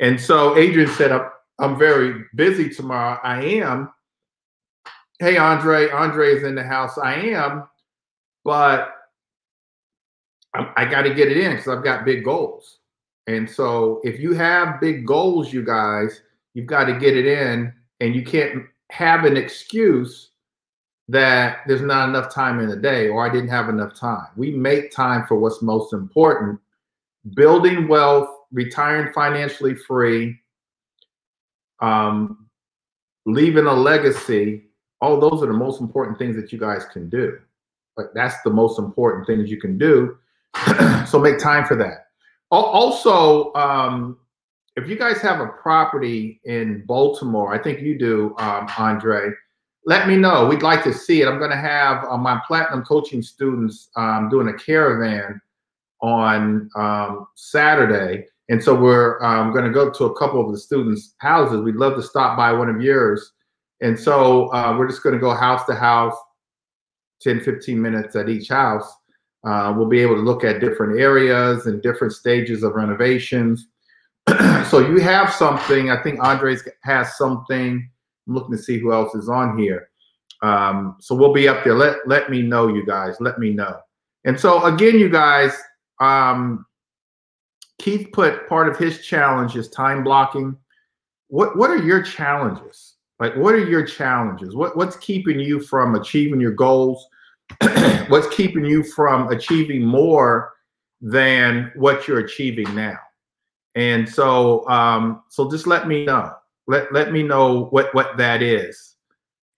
And 0.00 0.20
so 0.20 0.56
Adrian 0.56 0.90
said, 0.90 1.12
I'm, 1.12 1.30
I'm 1.58 1.78
very 1.78 2.24
busy 2.34 2.68
tomorrow. 2.68 3.18
I 3.22 3.42
am. 3.42 3.90
Hey, 5.18 5.36
Andre, 5.38 5.90
Andre 5.90 6.34
is 6.34 6.44
in 6.44 6.54
the 6.54 6.62
house. 6.62 6.98
I 6.98 7.14
am, 7.14 7.68
but 8.44 8.94
I, 10.54 10.70
I 10.76 10.84
got 10.84 11.02
to 11.02 11.14
get 11.14 11.28
it 11.28 11.38
in 11.38 11.56
because 11.56 11.68
I've 11.68 11.82
got 11.82 12.04
big 12.04 12.24
goals. 12.24 12.78
And 13.26 13.48
so 13.48 14.00
if 14.04 14.20
you 14.20 14.34
have 14.34 14.80
big 14.80 15.06
goals, 15.06 15.52
you 15.52 15.64
guys, 15.64 16.22
you've 16.54 16.66
got 16.66 16.84
to 16.84 16.98
get 16.98 17.16
it 17.16 17.26
in, 17.26 17.72
and 18.00 18.14
you 18.14 18.24
can't 18.24 18.64
have 18.90 19.24
an 19.24 19.36
excuse 19.36 20.30
that 21.08 21.60
there's 21.66 21.80
not 21.80 22.08
enough 22.08 22.32
time 22.32 22.60
in 22.60 22.68
the 22.68 22.76
day 22.76 23.08
or 23.08 23.26
I 23.26 23.32
didn't 23.32 23.48
have 23.48 23.68
enough 23.68 23.94
time. 23.94 24.26
We 24.36 24.50
make 24.50 24.90
time 24.90 25.26
for 25.26 25.36
what's 25.38 25.62
most 25.62 25.92
important 25.92 26.60
building 27.34 27.88
wealth, 27.88 28.28
retiring 28.52 29.12
financially 29.12 29.74
free, 29.74 30.38
um, 31.80 32.46
leaving 33.26 33.66
a 33.66 33.72
legacy. 33.72 34.64
All 35.00 35.18
those 35.18 35.42
are 35.42 35.46
the 35.46 35.52
most 35.52 35.80
important 35.80 36.18
things 36.18 36.36
that 36.36 36.52
you 36.52 36.58
guys 36.58 36.84
can 36.92 37.08
do. 37.08 37.38
Like 37.96 38.08
that's 38.14 38.40
the 38.42 38.50
most 38.50 38.78
important 38.78 39.26
things 39.26 39.50
you 39.50 39.60
can 39.60 39.78
do. 39.78 40.18
so 41.06 41.18
make 41.18 41.38
time 41.38 41.64
for 41.66 41.76
that. 41.76 42.06
Also, 42.50 43.52
um, 43.54 44.18
if 44.78 44.88
you 44.88 44.96
guys 44.96 45.20
have 45.20 45.40
a 45.40 45.48
property 45.48 46.40
in 46.44 46.84
Baltimore, 46.86 47.52
I 47.52 47.60
think 47.60 47.80
you 47.80 47.98
do, 47.98 48.34
um, 48.38 48.68
Andre. 48.78 49.30
Let 49.84 50.06
me 50.06 50.16
know. 50.16 50.46
We'd 50.46 50.62
like 50.62 50.84
to 50.84 50.94
see 50.94 51.20
it. 51.20 51.26
I'm 51.28 51.38
going 51.38 51.50
to 51.50 51.56
have 51.56 52.04
uh, 52.04 52.16
my 52.16 52.40
platinum 52.46 52.84
coaching 52.84 53.20
students 53.20 53.90
um, 53.96 54.28
doing 54.28 54.48
a 54.48 54.52
caravan 54.52 55.40
on 56.00 56.70
um, 56.76 57.26
Saturday. 57.34 58.26
And 58.50 58.62
so 58.62 58.74
we're 58.74 59.20
um, 59.22 59.52
going 59.52 59.64
to 59.64 59.70
go 59.70 59.90
to 59.90 60.04
a 60.04 60.18
couple 60.18 60.44
of 60.44 60.52
the 60.52 60.58
students' 60.58 61.14
houses. 61.18 61.60
We'd 61.60 61.74
love 61.74 61.96
to 61.96 62.02
stop 62.02 62.36
by 62.36 62.52
one 62.52 62.68
of 62.68 62.80
yours. 62.80 63.32
And 63.80 63.98
so 63.98 64.52
uh, 64.52 64.76
we're 64.78 64.88
just 64.88 65.02
going 65.02 65.14
to 65.14 65.20
go 65.20 65.34
house 65.34 65.64
to 65.66 65.74
house, 65.74 66.16
10, 67.22 67.40
15 67.40 67.80
minutes 67.80 68.14
at 68.14 68.28
each 68.28 68.48
house. 68.48 68.88
Uh, 69.44 69.74
we'll 69.76 69.88
be 69.88 70.00
able 70.00 70.14
to 70.14 70.20
look 70.20 70.44
at 70.44 70.60
different 70.60 71.00
areas 71.00 71.66
and 71.66 71.82
different 71.82 72.12
stages 72.12 72.62
of 72.62 72.74
renovations. 72.74 73.66
so 74.70 74.80
you 74.80 75.00
have 75.00 75.32
something. 75.32 75.90
I 75.90 76.02
think 76.02 76.20
Andres 76.20 76.66
has 76.82 77.16
something. 77.16 77.88
I'm 78.26 78.34
looking 78.34 78.56
to 78.56 78.62
see 78.62 78.78
who 78.78 78.92
else 78.92 79.14
is 79.14 79.28
on 79.28 79.58
here. 79.58 79.88
Um, 80.42 80.96
so 81.00 81.14
we'll 81.14 81.32
be 81.32 81.48
up 81.48 81.64
there. 81.64 81.74
Let 81.74 82.06
let 82.06 82.30
me 82.30 82.42
know, 82.42 82.68
you 82.68 82.84
guys. 82.84 83.16
Let 83.20 83.38
me 83.38 83.50
know. 83.50 83.80
And 84.24 84.38
so 84.38 84.64
again, 84.64 84.98
you 84.98 85.08
guys, 85.08 85.52
um, 86.00 86.66
Keith 87.78 88.08
put 88.12 88.48
part 88.48 88.68
of 88.68 88.76
his 88.76 89.04
challenge 89.04 89.56
is 89.56 89.68
time 89.68 90.04
blocking. 90.04 90.56
What 91.28 91.56
what 91.56 91.70
are 91.70 91.82
your 91.82 92.02
challenges? 92.02 92.96
Like 93.18 93.34
what 93.36 93.54
are 93.54 93.66
your 93.66 93.84
challenges? 93.84 94.54
What 94.54 94.76
what's 94.76 94.96
keeping 94.96 95.40
you 95.40 95.60
from 95.60 95.94
achieving 95.94 96.40
your 96.40 96.52
goals? 96.52 97.06
what's 98.08 98.28
keeping 98.34 98.64
you 98.64 98.84
from 98.84 99.28
achieving 99.32 99.84
more 99.84 100.52
than 101.00 101.72
what 101.74 102.06
you're 102.06 102.20
achieving 102.20 102.72
now? 102.74 102.98
And 103.78 104.08
so 104.08 104.68
um, 104.68 105.22
so 105.28 105.48
just 105.48 105.68
let 105.68 105.86
me 105.86 106.04
know. 106.04 106.34
Let 106.66 106.92
let 106.92 107.12
me 107.12 107.22
know 107.22 107.66
what 107.66 107.94
what 107.94 108.16
that 108.16 108.42
is. 108.42 108.96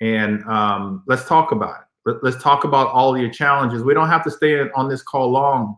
And 0.03 0.45
um, 0.45 1.03
let's 1.07 1.27
talk 1.27 1.53
about 1.53 1.81
it. 1.81 1.87
Let, 2.05 2.25
let's 2.25 2.43
talk 2.43 2.65
about 2.65 2.89
all 2.89 3.17
your 3.17 3.31
challenges. 3.31 3.83
We 3.83 3.95
don't 3.95 4.09
have 4.09 4.23
to 4.25 4.31
stay 4.31 4.61
on 4.77 4.91
this 4.91 5.03
call 5.03 5.31
long 5.31 5.77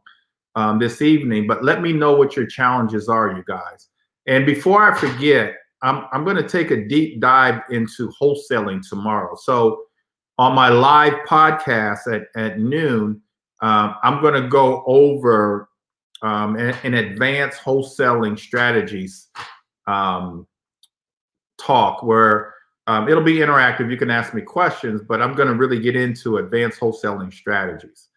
um, 0.57 0.81
this 0.81 1.01
evening, 1.03 1.47
but 1.47 1.63
let 1.65 1.83
me 1.83 1.93
know 1.93 2.15
what 2.15 2.35
your 2.35 2.47
challenges 2.47 3.09
are, 3.09 3.33
you 3.33 3.45
guys. 3.47 3.89
And 4.27 4.45
before 4.45 4.93
I 4.93 4.99
forget, 4.99 5.55
I'm, 5.83 6.05
I'm 6.13 6.25
going 6.25 6.37
to 6.37 6.49
take 6.49 6.71
a 6.73 6.85
deep 6.87 7.21
dive 7.21 7.63
into 7.71 8.13
wholesaling 8.21 8.89
tomorrow. 8.89 9.37
So 9.37 9.85
on 10.39 10.55
my 10.55 10.69
live 10.69 11.15
podcast 11.29 12.13
at, 12.13 12.23
at 12.37 12.59
noon, 12.59 13.21
um, 13.63 13.95
I'm 14.03 14.21
going 14.21 14.41
to 14.41 14.49
go 14.49 14.83
over 14.87 15.69
um, 16.23 16.57
an, 16.57 16.75
an, 16.85 16.95
advanced 16.95 17.61
wholesaling 17.61 18.38
strategies 18.38 19.29
um, 19.87 20.47
talk 21.59 22.02
where 22.02 22.55
um, 22.87 23.09
it'll 23.09 23.23
be 23.23 23.37
interactive. 23.37 23.91
You 23.91 23.97
can 23.97 24.11
ask 24.11 24.35
me 24.35 24.43
questions, 24.43 25.02
but 25.07 25.21
I'm 25.21 25.35
going 25.35 25.49
to 25.49 25.55
really 25.55 25.81
get 25.81 25.97
into 25.97 26.38
advanced 26.38 26.81
wholesaling 26.81 27.33
strategies. 27.33 28.09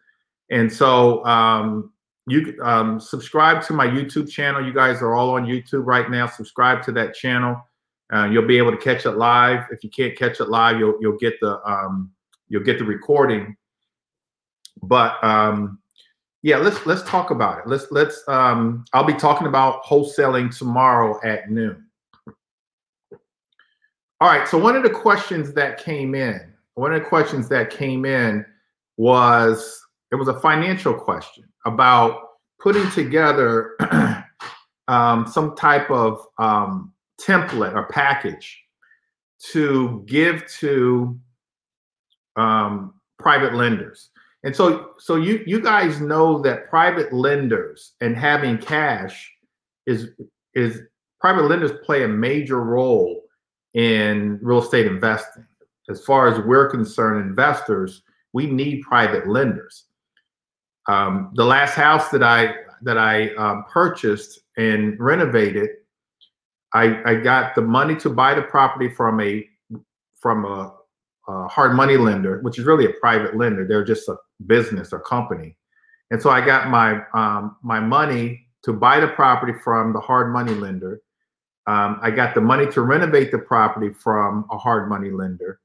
And 0.50 0.72
so 0.72 1.24
um, 1.24 1.92
you 2.26 2.56
um, 2.62 3.00
subscribe 3.00 3.62
to 3.64 3.72
my 3.72 3.86
YouTube 3.86 4.30
channel. 4.30 4.64
You 4.64 4.72
guys 4.72 5.02
are 5.02 5.14
all 5.14 5.30
on 5.30 5.46
YouTube 5.46 5.86
right 5.86 6.10
now. 6.10 6.26
Subscribe 6.26 6.82
to 6.84 6.92
that 6.92 7.14
channel. 7.14 7.56
Uh, 8.12 8.26
you'll 8.26 8.46
be 8.46 8.58
able 8.58 8.70
to 8.70 8.76
catch 8.76 9.06
it 9.06 9.12
live. 9.12 9.64
If 9.70 9.82
you 9.82 9.90
can't 9.90 10.16
catch 10.16 10.40
it 10.40 10.48
live, 10.48 10.78
you'll 10.78 10.94
you'll 11.00 11.18
get 11.18 11.34
the 11.40 11.60
um, 11.68 12.12
you'll 12.48 12.62
get 12.62 12.78
the 12.78 12.84
recording. 12.84 13.56
But 14.82 15.22
um, 15.24 15.78
yeah, 16.46 16.58
let's 16.58 16.86
let's 16.86 17.02
talk 17.02 17.32
about 17.32 17.58
it. 17.58 17.66
Let's 17.66 17.90
let's 17.90 18.22
um, 18.28 18.84
I'll 18.92 19.02
be 19.02 19.14
talking 19.14 19.48
about 19.48 19.82
wholesaling 19.82 20.56
tomorrow 20.56 21.18
at 21.24 21.50
noon. 21.50 21.84
All 24.20 24.28
right. 24.28 24.46
So 24.46 24.56
one 24.56 24.76
of 24.76 24.84
the 24.84 24.90
questions 24.90 25.52
that 25.54 25.76
came 25.76 26.14
in, 26.14 26.40
one 26.74 26.94
of 26.94 27.02
the 27.02 27.08
questions 27.08 27.48
that 27.48 27.70
came 27.70 28.04
in 28.04 28.46
was 28.96 29.84
it 30.12 30.14
was 30.14 30.28
a 30.28 30.38
financial 30.38 30.94
question 30.94 31.42
about 31.66 32.20
putting 32.60 32.88
together 32.92 33.76
um, 34.86 35.26
some 35.26 35.56
type 35.56 35.90
of 35.90 36.24
um, 36.38 36.92
template 37.20 37.74
or 37.74 37.88
package 37.88 38.62
to 39.50 40.04
give 40.06 40.46
to 40.60 41.18
um, 42.36 42.94
private 43.18 43.54
lenders. 43.54 44.10
And 44.46 44.54
so, 44.54 44.92
so 44.98 45.16
you 45.16 45.42
you 45.44 45.60
guys 45.60 46.00
know 46.00 46.40
that 46.42 46.70
private 46.70 47.12
lenders 47.12 47.94
and 48.00 48.16
having 48.16 48.58
cash 48.58 49.28
is 49.86 50.10
is 50.54 50.82
private 51.20 51.48
lenders 51.48 51.72
play 51.84 52.04
a 52.04 52.08
major 52.08 52.62
role 52.62 53.24
in 53.74 54.38
real 54.40 54.62
estate 54.62 54.86
investing. 54.86 55.44
As 55.90 56.04
far 56.04 56.28
as 56.28 56.38
we're 56.46 56.70
concerned, 56.70 57.28
investors, 57.28 58.02
we 58.32 58.46
need 58.46 58.82
private 58.82 59.26
lenders. 59.26 59.86
Um, 60.88 61.32
the 61.34 61.44
last 61.44 61.74
house 61.74 62.10
that 62.10 62.22
I 62.22 62.54
that 62.82 62.98
I 62.98 63.34
um, 63.34 63.64
purchased 63.68 64.42
and 64.56 64.96
renovated, 65.00 65.70
I, 66.72 67.02
I 67.04 67.14
got 67.16 67.56
the 67.56 67.62
money 67.62 67.96
to 67.96 68.10
buy 68.10 68.34
the 68.34 68.42
property 68.42 68.94
from 68.94 69.20
a 69.20 69.44
from 70.20 70.44
a, 70.44 70.75
a 71.28 71.48
hard 71.48 71.74
money 71.74 71.96
lender, 71.96 72.40
which 72.40 72.58
is 72.58 72.64
really 72.64 72.86
a 72.86 72.92
private 73.00 73.36
lender. 73.36 73.66
They're 73.66 73.84
just 73.84 74.08
a 74.08 74.16
business 74.46 74.92
or 74.92 75.00
company, 75.00 75.56
and 76.10 76.20
so 76.20 76.30
I 76.30 76.44
got 76.44 76.68
my 76.68 77.00
um, 77.14 77.56
my 77.62 77.80
money 77.80 78.46
to 78.64 78.72
buy 78.72 79.00
the 79.00 79.08
property 79.08 79.52
from 79.64 79.92
the 79.92 80.00
hard 80.00 80.32
money 80.32 80.54
lender. 80.54 81.00
Um, 81.66 81.98
I 82.00 82.10
got 82.10 82.34
the 82.34 82.40
money 82.40 82.66
to 82.72 82.82
renovate 82.82 83.32
the 83.32 83.38
property 83.38 83.92
from 83.92 84.46
a 84.50 84.56
hard 84.56 84.88
money 84.88 85.10
lender. 85.10 85.60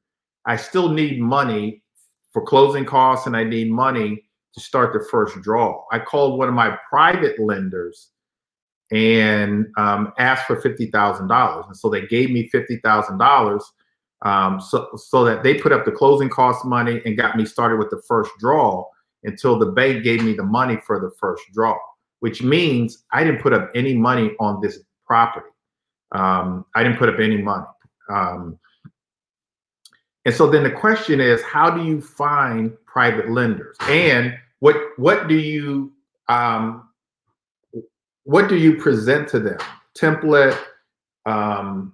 I 0.46 0.56
still 0.56 0.90
need 0.90 1.20
money 1.22 1.84
for 2.32 2.44
closing 2.44 2.86
costs, 2.86 3.28
and 3.28 3.38
I 3.38 3.44
need 3.44 3.70
money 3.70 4.24
to 4.54 4.60
start 4.60 4.94
the 4.94 5.06
first 5.10 5.42
draw. 5.42 5.86
I 5.92 6.00
called 6.00 6.38
one 6.38 6.48
of 6.48 6.54
my 6.54 6.78
private 6.90 7.40
lenders 7.40 8.10
and 8.92 9.68
um, 9.78 10.12
asked 10.18 10.48
for 10.48 10.60
fifty 10.62 10.88
thousand 10.88 11.28
dollars, 11.28 11.66
and 11.68 11.78
so 11.78 11.90
they 11.90 12.08
gave 12.08 12.32
me 12.32 12.50
fifty 12.50 12.78
thousand 12.78 13.18
um, 14.24 14.60
so 14.62 14.90
so 14.96 15.24
that 15.24 15.44
they 15.44 15.56
put 15.56 15.72
up 15.72 15.86
the 15.86 15.92
closing 15.92 16.30
cost 16.30 16.66
money 16.66 17.02
and 17.06 17.18
got 17.18 17.36
me 17.36 17.46
started 17.46 17.78
with 17.78 17.90
the 17.90 18.02
first 18.08 18.32
draw 18.40 18.86
until 19.24 19.58
the 19.58 19.68
bank 19.68 20.04
gave 20.04 20.24
me 20.24 20.34
the 20.34 20.44
money 20.44 20.78
for 20.86 21.00
the 21.00 21.12
first 21.20 21.44
draw, 21.54 21.78
which 22.20 22.42
means 22.42 23.04
I 23.12 23.24
didn't 23.24 23.42
put 23.42 23.54
up 23.54 23.72
any 23.76 23.96
money 23.96 24.32
on 24.40 24.62
this 24.62 24.80
property. 25.06 25.48
Um, 26.12 26.66
I 26.76 26.84
didn't 26.84 26.98
put 26.98 27.10
up 27.10 27.20
any 27.20 27.38
money. 27.38 27.66
Um, 28.10 28.60
and 30.26 30.36
so 30.36 30.50
then 30.50 30.64
the 30.64 30.72
question 30.72 31.20
is, 31.20 31.42
how 31.42 31.70
do 31.72 31.84
you 31.84 32.02
find 32.02 32.76
private 32.86 33.30
lenders? 33.30 33.76
And 33.90 34.38
what 34.60 34.76
what 34.98 35.28
do 35.28 35.36
you 35.36 35.94
um, 36.30 36.90
what 38.24 38.48
do 38.48 38.56
you 38.56 38.78
present 38.78 39.28
to 39.30 39.40
them? 39.40 39.58
Template, 39.98 40.58
um, 41.26 41.94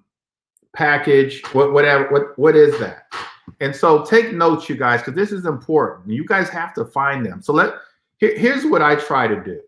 package, 0.77 1.41
what 1.53 1.73
whatever, 1.73 2.07
what 2.09 2.37
what 2.37 2.55
is 2.55 2.79
that? 2.79 3.11
And 3.59 3.75
so 3.75 4.05
take 4.05 4.33
notes, 4.33 4.69
you 4.69 4.75
guys, 4.75 5.01
because 5.01 5.15
this 5.15 5.31
is 5.31 5.45
important. 5.45 6.11
You 6.13 6.23
guys 6.23 6.49
have 6.49 6.73
to 6.75 6.85
find 6.85 7.25
them. 7.25 7.41
So 7.41 7.51
let 7.51 7.73
here, 8.19 8.37
here's 8.37 8.65
what 8.65 8.83
I 8.83 8.95
try 8.95 9.27
to 9.27 9.43
do. 9.43 9.59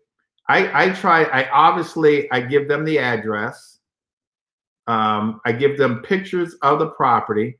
I 0.48 0.84
I 0.84 0.90
try. 0.90 1.24
I 1.24 1.50
obviously 1.50 2.30
I 2.30 2.40
give 2.40 2.68
them 2.68 2.84
the 2.84 2.98
address. 2.98 3.78
Um, 4.86 5.40
I 5.44 5.52
give 5.52 5.76
them 5.76 6.02
pictures 6.02 6.54
of 6.62 6.78
the 6.78 6.90
property. 6.90 7.58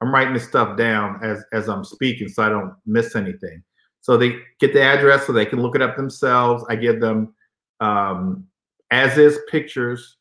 I'm 0.00 0.12
writing 0.14 0.34
this 0.34 0.46
stuff 0.46 0.78
down 0.78 1.18
as 1.24 1.44
as 1.52 1.68
I'm 1.68 1.84
speaking, 1.84 2.28
so 2.28 2.44
I 2.44 2.48
don't 2.48 2.74
miss 2.86 3.16
anything. 3.16 3.62
So 4.00 4.16
they 4.16 4.36
get 4.60 4.72
the 4.72 4.82
address 4.82 5.26
so 5.26 5.32
they 5.32 5.46
can 5.46 5.60
look 5.60 5.74
it 5.74 5.82
up 5.82 5.96
themselves. 5.96 6.64
I 6.68 6.76
give 6.76 7.00
them 7.00 7.34
um, 7.80 8.46
as 8.92 9.18
is 9.18 9.40
pictures. 9.50 10.18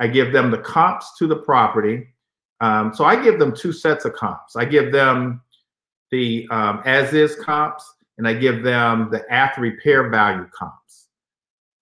I 0.00 0.08
give 0.08 0.32
them 0.32 0.50
the 0.50 0.58
comps 0.58 1.16
to 1.18 1.28
the 1.28 1.36
property. 1.36 2.08
Um, 2.64 2.94
so 2.94 3.04
I 3.04 3.22
give 3.22 3.38
them 3.38 3.54
two 3.54 3.74
sets 3.74 4.06
of 4.06 4.14
comps. 4.14 4.56
I 4.56 4.64
give 4.64 4.90
them 4.90 5.42
the 6.10 6.48
um, 6.50 6.80
as 6.86 7.12
is 7.12 7.36
comps 7.36 7.84
and 8.16 8.26
I 8.26 8.32
give 8.32 8.62
them 8.62 9.10
the 9.10 9.30
after 9.30 9.60
repair 9.60 10.08
value 10.08 10.46
comps. 10.46 11.08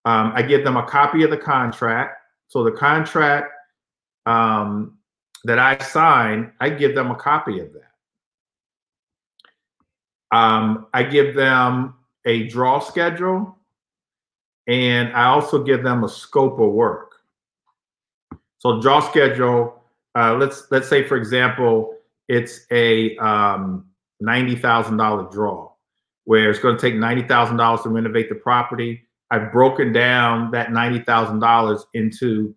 Um, 0.03 0.33
I 0.35 0.41
give 0.41 0.65
them 0.65 0.75
a 0.75 0.85
copy 0.85 1.23
of 1.23 1.29
the 1.29 1.37
contract. 1.37 2.17
So 2.49 2.65
the 2.65 2.73
contract 2.73 3.53
um, 4.25 4.97
that 5.45 5.57
I 5.57 5.77
sign, 5.77 6.51
I 6.59 6.69
give 6.69 6.95
them 6.95 7.11
a 7.11 7.15
copy 7.15 7.61
of 7.61 7.69
that. 7.71 10.37
Um, 10.37 10.87
I 10.93 11.03
give 11.03 11.33
them 11.33 11.93
a 12.25 12.49
draw 12.49 12.79
schedule 12.79 13.57
and 14.67 15.13
I 15.13 15.27
also 15.27 15.63
give 15.63 15.81
them 15.81 16.03
a 16.03 16.09
scope 16.09 16.59
of 16.59 16.73
work. 16.73 17.13
So 18.59 18.81
draw 18.81 18.99
schedule 18.99 19.79
uh, 20.15 20.35
let's 20.35 20.67
let's 20.71 20.87
say 20.87 21.03
for 21.07 21.17
example 21.17 21.95
it's 22.27 22.61
a 22.71 23.17
um, 23.17 23.85
ninety 24.19 24.55
thousand 24.55 24.97
dollar 24.97 25.29
draw 25.29 25.71
where 26.25 26.49
it's 26.49 26.59
going 26.59 26.75
to 26.75 26.81
take 26.81 26.95
ninety 26.95 27.23
thousand 27.23 27.57
dollars 27.57 27.81
to 27.81 27.89
renovate 27.89 28.29
the 28.29 28.35
property. 28.35 29.07
I've 29.31 29.51
broken 29.51 29.91
down 29.91 30.51
that 30.51 30.71
ninety 30.71 30.99
thousand 30.99 31.39
dollars 31.39 31.85
into 31.93 32.55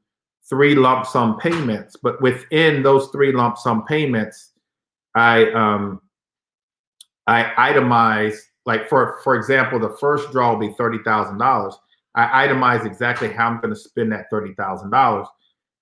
three 0.49 0.75
lump 0.75 1.07
sum 1.07 1.39
payments, 1.39 1.97
but 1.97 2.21
within 2.23 2.83
those 2.83 3.09
three 3.09 3.33
lump 3.33 3.59
sum 3.59 3.85
payments, 3.87 4.53
I 5.15 5.51
um, 5.53 6.01
I 7.27 7.45
itemize 7.73 8.37
like 8.67 8.89
for 8.89 9.19
for 9.25 9.35
example, 9.35 9.79
the 9.79 9.97
first 9.99 10.31
draw 10.33 10.53
will 10.53 10.69
be 10.69 10.75
thirty 10.75 10.99
thousand 11.05 11.39
dollars. 11.39 11.75
I 12.15 12.47
itemize 12.47 12.87
exactly 12.87 13.31
how 13.31 13.49
I'm 13.49 13.61
going 13.61 13.75
to 13.75 13.81
spend 13.81 14.13
that 14.13 14.27
thirty 14.31 14.55
thousand 14.55 14.91
dollars. 14.91 15.27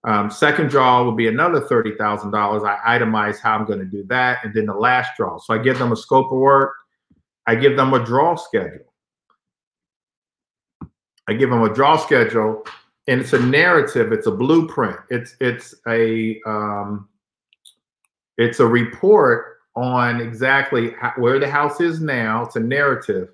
Um, 0.05 0.31
second 0.31 0.69
draw 0.69 1.03
will 1.03 1.13
be 1.13 1.29
another 1.29 1.63
$30,000. 1.63 2.67
I 2.67 2.99
itemize 2.99 3.41
how 3.41 3.57
I'm 3.57 3.65
going 3.65 3.79
to 3.79 3.87
do 3.87 4.05
that. 4.09 4.45
And 4.45 4.53
then 4.53 4.67
the 4.67 4.75
last 4.75 5.17
draw. 5.17 5.39
So 5.39 5.55
I 5.55 5.59
give 5.59 5.79
them 5.79 5.93
a 5.93 5.97
scope 5.97 6.31
of 6.31 6.39
work. 6.39 6.75
I 7.47 7.55
give 7.55 7.77
them 7.77 7.95
a 7.95 8.05
draw 8.05 8.35
schedule. 8.37 8.93
I 11.27 11.33
give 11.33 11.49
them 11.49 11.63
a 11.63 11.73
draw 11.73 11.97
schedule 11.97 12.65
and 13.07 13.21
it's 13.21 13.33
a 13.33 13.41
narrative. 13.41 14.13
It's 14.13 14.27
a 14.27 14.31
blueprint. 14.31 14.99
It's, 15.09 15.37
it's 15.41 15.75
a, 15.89 16.39
um, 16.47 17.09
it's 18.37 18.61
a 18.61 18.67
report 18.67 19.59
on 19.75 20.21
exactly 20.21 20.93
how, 21.01 21.15
where 21.17 21.39
the 21.39 21.51
house 21.51 21.81
is 21.81 22.01
now. 22.01 22.45
It's 22.45 22.57
a 22.57 22.61
narrative 22.61 23.29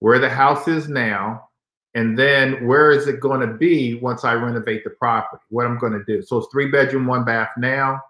where 0.00 0.18
the 0.18 0.28
house 0.28 0.68
is 0.68 0.88
now 0.88 1.48
and 1.94 2.18
then 2.18 2.66
where 2.66 2.90
is 2.90 3.06
it 3.06 3.20
going 3.20 3.40
to 3.40 3.54
be 3.54 3.94
once 3.94 4.24
I 4.24 4.34
renovate 4.34 4.82
the 4.82 4.90
property? 4.90 5.42
What 5.50 5.66
I'm 5.66 5.78
going 5.78 5.92
to 5.92 6.04
do. 6.04 6.22
So 6.22 6.38
it's 6.38 6.48
three 6.50 6.70
bedroom, 6.70 7.06
one 7.06 7.24
bath 7.24 7.50
now. 7.56 8.00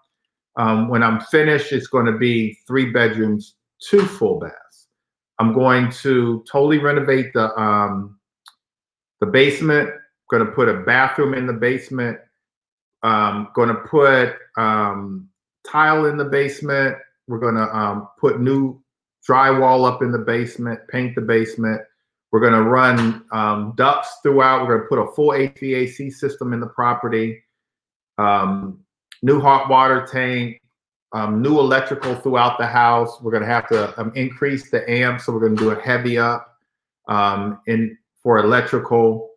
Um, 0.57 0.89
when 0.89 1.03
I'm 1.03 1.19
finished, 1.21 1.71
it's 1.71 1.87
going 1.87 2.05
to 2.07 2.17
be 2.17 2.57
three 2.65 2.91
bedrooms, 2.91 3.55
two 3.79 4.05
full 4.05 4.39
baths. 4.39 4.87
I'm 5.37 5.53
going 5.53 5.91
to 5.91 6.43
totally 6.49 6.79
renovate 6.79 7.33
the 7.33 7.53
um, 7.59 8.17
the 9.19 9.27
basement. 9.27 9.89
Going 10.31 10.45
to 10.45 10.51
put 10.51 10.69
a 10.69 10.81
bathroom 10.81 11.35
in 11.35 11.45
the 11.45 11.53
basement. 11.53 12.17
Um, 13.03 13.49
going 13.53 13.69
to 13.69 13.75
put 13.75 14.33
um, 14.57 15.29
tile 15.69 16.05
in 16.05 16.17
the 16.17 16.25
basement. 16.25 16.97
We're 17.27 17.39
going 17.39 17.55
to 17.55 17.75
um, 17.75 18.07
put 18.19 18.39
new 18.39 18.81
drywall 19.29 19.87
up 19.87 20.01
in 20.01 20.11
the 20.11 20.19
basement, 20.19 20.79
paint 20.87 21.15
the 21.15 21.21
basement. 21.21 21.81
We're 22.35 22.41
going 22.41 22.51
to 22.51 22.63
run 22.63 23.23
um, 23.31 23.71
ducts 23.77 24.17
throughout. 24.21 24.61
We're 24.61 24.77
going 24.77 24.81
to 24.81 24.87
put 24.89 24.99
a 24.99 25.15
full 25.15 25.29
HVAC 25.29 26.11
system 26.11 26.51
in 26.51 26.59
the 26.59 26.67
property, 26.67 27.41
um, 28.17 28.81
new 29.21 29.39
hot 29.39 29.69
water 29.69 30.05
tank, 30.05 30.59
um, 31.13 31.41
new 31.41 31.57
electrical 31.59 32.13
throughout 32.13 32.57
the 32.57 32.67
house. 32.67 33.21
We're 33.21 33.31
going 33.31 33.43
to 33.43 33.47
have 33.47 33.69
to 33.69 33.97
um, 33.97 34.11
increase 34.15 34.69
the 34.69 34.83
amp, 34.91 35.21
so 35.21 35.31
we're 35.31 35.39
going 35.39 35.55
to 35.55 35.63
do 35.63 35.69
a 35.69 35.81
heavy 35.81 36.17
up 36.17 36.57
um, 37.07 37.61
in 37.67 37.97
for 38.21 38.39
electrical, 38.39 39.29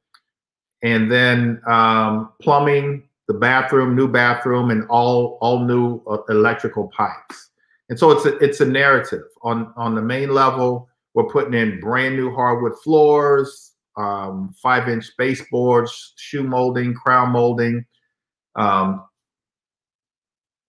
and 0.83 1.09
then 1.09 1.63
um, 1.69 2.33
plumbing, 2.43 3.09
the 3.29 3.35
bathroom, 3.35 3.95
new 3.95 4.09
bathroom, 4.09 4.73
and 4.73 4.85
all 4.89 5.39
all 5.41 5.61
new 5.61 6.03
uh, 6.09 6.19
electrical 6.31 6.89
pipes. 6.89 7.51
And 7.91 7.97
so 7.97 8.11
it's 8.11 8.27
a 8.27 8.37
it's 8.39 8.61
a 8.61 8.67
narrative 8.67 9.23
on 9.43 9.73
on 9.77 9.95
the 9.95 10.03
main 10.03 10.35
level 10.35 10.89
we're 11.19 11.25
putting 11.25 11.55
in 11.55 11.81
brand 11.81 12.15
new 12.15 12.33
hardwood 12.33 12.79
floors, 12.79 13.73
um, 13.97 14.55
five 14.63 14.89
inch 14.89 15.11
baseboards, 15.19 16.13
shoe 16.17 16.45
molding, 16.45 16.95
crown 16.95 17.33
molding, 17.33 17.85
um, 18.55 19.05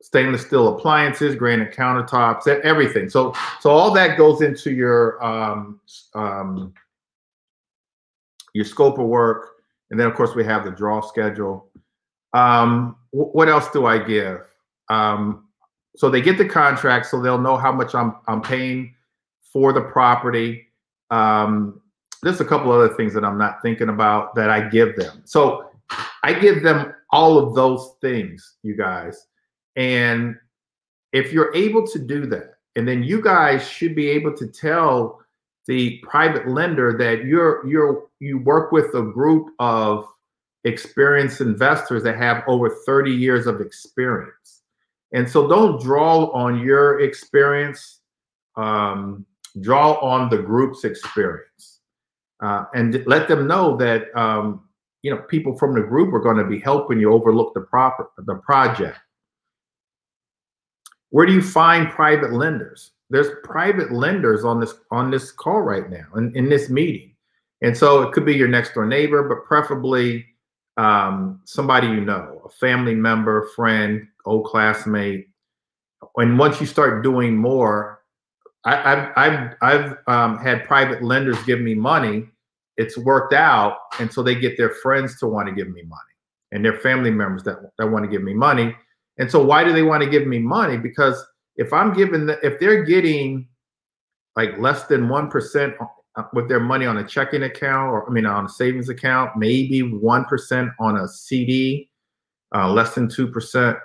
stainless 0.01 0.41
steel 0.41 0.75
appliances, 0.75 1.35
granite 1.35 1.71
countertops, 1.71 2.47
everything. 2.47 3.09
So, 3.09 3.35
so 3.59 3.69
all 3.69 3.91
that 3.91 4.17
goes 4.17 4.41
into 4.41 4.71
your 4.71 5.23
um, 5.23 5.79
um, 6.15 6.73
your 8.55 8.65
scope 8.65 8.97
of 8.97 9.05
work, 9.05 9.51
and 9.91 9.99
then 9.99 10.07
of 10.07 10.15
course 10.15 10.33
we 10.33 10.43
have 10.45 10.65
the 10.65 10.71
draw 10.71 10.99
schedule. 10.99 11.69
Um, 12.33 12.95
what 13.11 13.49
else 13.49 13.69
do 13.69 13.85
I 13.85 13.99
give? 13.99 14.41
Um, 14.89 15.45
so 15.95 16.09
they 16.09 16.21
get 16.21 16.39
the 16.39 16.49
contract, 16.49 17.05
so 17.05 17.21
they'll 17.21 17.37
know 17.37 17.55
how 17.55 17.71
much 17.71 17.93
I'm 17.93 18.15
I'm 18.27 18.41
paying 18.41 18.95
for 19.51 19.73
the 19.73 19.81
property. 19.81 20.67
Um, 21.11 21.81
there's 22.21 22.41
a 22.41 22.45
couple 22.45 22.71
other 22.71 22.93
things 22.95 23.13
that 23.13 23.23
I'm 23.23 23.37
not 23.37 23.61
thinking 23.61 23.89
about 23.89 24.35
that 24.35 24.49
I 24.49 24.67
give 24.67 24.95
them. 24.95 25.21
So 25.25 25.69
I 26.23 26.33
give 26.33 26.63
them 26.63 26.93
all 27.11 27.37
of 27.37 27.55
those 27.55 27.93
things, 28.01 28.57
you 28.61 28.75
guys. 28.75 29.27
And 29.75 30.35
if 31.13 31.31
you're 31.31 31.53
able 31.55 31.87
to 31.87 31.99
do 31.99 32.25
that, 32.27 32.55
and 32.75 32.87
then 32.87 33.03
you 33.03 33.21
guys 33.21 33.67
should 33.67 33.95
be 33.95 34.09
able 34.09 34.35
to 34.37 34.47
tell 34.47 35.19
the 35.67 35.99
private 35.99 36.47
lender 36.47 36.97
that 36.97 37.25
you're 37.25 37.65
you're 37.67 38.07
you 38.19 38.39
work 38.39 38.71
with 38.71 38.93
a 38.95 39.01
group 39.01 39.53
of 39.59 40.05
experienced 40.65 41.41
investors 41.41 42.03
that 42.03 42.17
have 42.17 42.43
over 42.47 42.69
30 42.85 43.11
years 43.11 43.47
of 43.47 43.61
experience. 43.61 44.61
And 45.13 45.27
so 45.27 45.47
don't 45.47 45.81
draw 45.81 46.25
on 46.31 46.59
your 46.59 47.01
experience. 47.01 48.01
Um, 48.55 49.25
draw 49.61 49.93
on 49.99 50.29
the 50.29 50.37
group's 50.37 50.83
experience. 50.83 51.79
Uh, 52.41 52.65
and 52.73 53.03
let 53.05 53.27
them 53.27 53.47
know 53.47 53.75
that 53.75 54.15
um, 54.15 54.63
you 55.01 55.11
know 55.11 55.17
people 55.23 55.57
from 55.57 55.75
the 55.75 55.81
group 55.81 56.13
are 56.13 56.21
going 56.21 56.37
to 56.37 56.45
be 56.45 56.59
helping 56.59 56.99
you 56.99 57.11
overlook 57.11 57.53
the 57.53 57.61
proper 57.61 58.09
the 58.17 58.35
project. 58.35 58.97
Where 61.09 61.25
do 61.25 61.33
you 61.33 61.41
find 61.41 61.89
private 61.89 62.31
lenders? 62.31 62.91
There's 63.09 63.27
private 63.43 63.91
lenders 63.91 64.45
on 64.45 64.59
this 64.59 64.75
on 64.91 65.11
this 65.11 65.31
call 65.31 65.61
right 65.61 65.89
now 65.89 66.05
in, 66.15 66.35
in 66.35 66.47
this 66.49 66.69
meeting. 66.69 67.15
And 67.61 67.75
so 67.75 68.03
it 68.03 68.13
could 68.13 68.25
be 68.25 68.35
your 68.35 68.47
next 68.47 68.73
door 68.73 68.85
neighbor 68.85 69.27
but 69.27 69.45
preferably 69.45 70.25
um, 70.77 71.41
somebody 71.43 71.87
you 71.87 72.01
know 72.01 72.41
a 72.45 72.49
family 72.49 72.95
member 72.95 73.49
friend 73.55 74.07
old 74.25 74.45
classmate. 74.45 75.27
And 76.15 76.39
once 76.39 76.61
you 76.61 76.67
start 76.67 77.03
doing 77.03 77.35
more 77.35 77.98
I, 78.65 78.75
have 78.75 79.13
I've 79.15 79.55
I've 79.61 79.97
um, 80.07 80.37
had 80.37 80.65
private 80.65 81.03
lenders 81.03 81.41
give 81.43 81.61
me 81.61 81.75
money. 81.75 82.27
It's 82.77 82.97
worked 82.97 83.33
out, 83.33 83.77
and 83.99 84.11
so 84.11 84.23
they 84.23 84.35
get 84.35 84.57
their 84.57 84.69
friends 84.69 85.19
to 85.19 85.27
want 85.27 85.47
to 85.47 85.53
give 85.53 85.69
me 85.69 85.83
money, 85.83 86.01
and 86.51 86.63
their 86.63 86.77
family 86.79 87.11
members 87.11 87.43
that 87.43 87.57
that 87.77 87.87
want 87.87 88.03
to 88.05 88.11
give 88.11 88.23
me 88.23 88.33
money. 88.33 88.75
And 89.17 89.29
so, 89.29 89.43
why 89.43 89.63
do 89.63 89.73
they 89.73 89.83
want 89.83 90.03
to 90.03 90.09
give 90.09 90.27
me 90.27 90.39
money? 90.39 90.77
Because 90.77 91.23
if 91.55 91.73
I'm 91.73 91.93
giving, 91.93 92.25
the, 92.25 92.39
if 92.45 92.59
they're 92.59 92.83
getting 92.83 93.47
like 94.35 94.57
less 94.57 94.83
than 94.85 95.09
one 95.09 95.29
percent 95.29 95.75
uh, 96.15 96.23
with 96.33 96.49
their 96.49 96.59
money 96.59 96.85
on 96.85 96.97
a 96.97 97.07
checking 97.07 97.43
account, 97.43 97.91
or 97.91 98.09
I 98.09 98.11
mean 98.11 98.25
on 98.25 98.45
a 98.45 98.49
savings 98.49 98.89
account, 98.89 99.37
maybe 99.37 99.81
one 99.81 100.25
percent 100.25 100.71
on 100.79 100.97
a 100.97 101.07
CD, 101.07 101.89
uh, 102.53 102.69
less 102.69 102.93
than 102.93 103.07
two 103.07 103.27
percent. 103.27 103.77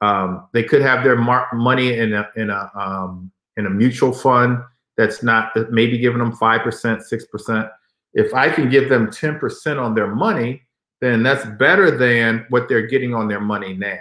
Um, 0.00 0.48
they 0.52 0.62
could 0.64 0.82
have 0.82 1.04
their 1.04 1.16
mar- 1.16 1.48
money 1.54 1.96
in 1.98 2.14
a 2.14 2.28
in 2.36 2.50
a 2.50 2.70
um, 2.74 3.32
in 3.56 3.66
a 3.66 3.70
mutual 3.70 4.12
fund 4.12 4.58
that's 4.96 5.22
not 5.22 5.52
maybe 5.70 5.98
giving 5.98 6.18
them 6.18 6.32
5%, 6.32 6.62
6%. 6.64 7.70
If 8.14 8.34
I 8.34 8.48
can 8.48 8.68
give 8.68 8.88
them 8.88 9.08
10% 9.08 9.80
on 9.80 9.94
their 9.94 10.14
money, 10.14 10.62
then 11.00 11.22
that's 11.22 11.44
better 11.58 11.90
than 11.90 12.46
what 12.48 12.68
they're 12.68 12.86
getting 12.86 13.14
on 13.14 13.28
their 13.28 13.40
money 13.40 13.74
now. 13.74 13.98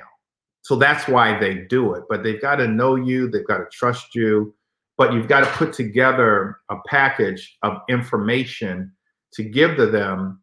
so 0.61 0.75
that's 0.75 1.07
why 1.07 1.37
they 1.37 1.53
do 1.53 1.93
it. 1.93 2.03
But 2.09 2.23
they've 2.23 2.41
got 2.41 2.55
to 2.55 2.67
know 2.67 2.95
you, 2.95 3.29
they've 3.29 3.45
got 3.45 3.57
to 3.57 3.67
trust 3.71 4.15
you, 4.15 4.55
but 4.97 5.13
you've 5.13 5.27
got 5.27 5.41
to 5.41 5.51
put 5.57 5.73
together 5.73 6.57
a 6.69 6.77
package 6.87 7.57
of 7.61 7.81
information 7.89 8.91
to 9.33 9.43
give 9.43 9.75
to 9.75 9.85
them 9.85 10.41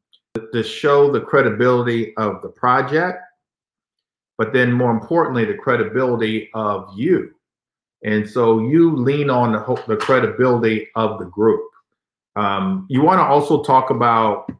to 0.52 0.62
show 0.62 1.10
the 1.10 1.20
credibility 1.20 2.14
of 2.16 2.40
the 2.42 2.48
project, 2.48 3.18
but 4.38 4.52
then 4.52 4.72
more 4.72 4.90
importantly, 4.90 5.44
the 5.44 5.54
credibility 5.54 6.50
of 6.54 6.88
you. 6.96 7.34
And 8.04 8.28
so 8.28 8.60
you 8.60 8.96
lean 8.96 9.30
on 9.30 9.52
the, 9.52 9.82
the 9.86 9.96
credibility 9.96 10.88
of 10.96 11.18
the 11.18 11.26
group. 11.26 11.62
Um, 12.34 12.86
you 12.88 13.02
want 13.02 13.18
to 13.18 13.24
also 13.24 13.62
talk 13.62 13.90
about 13.90 14.50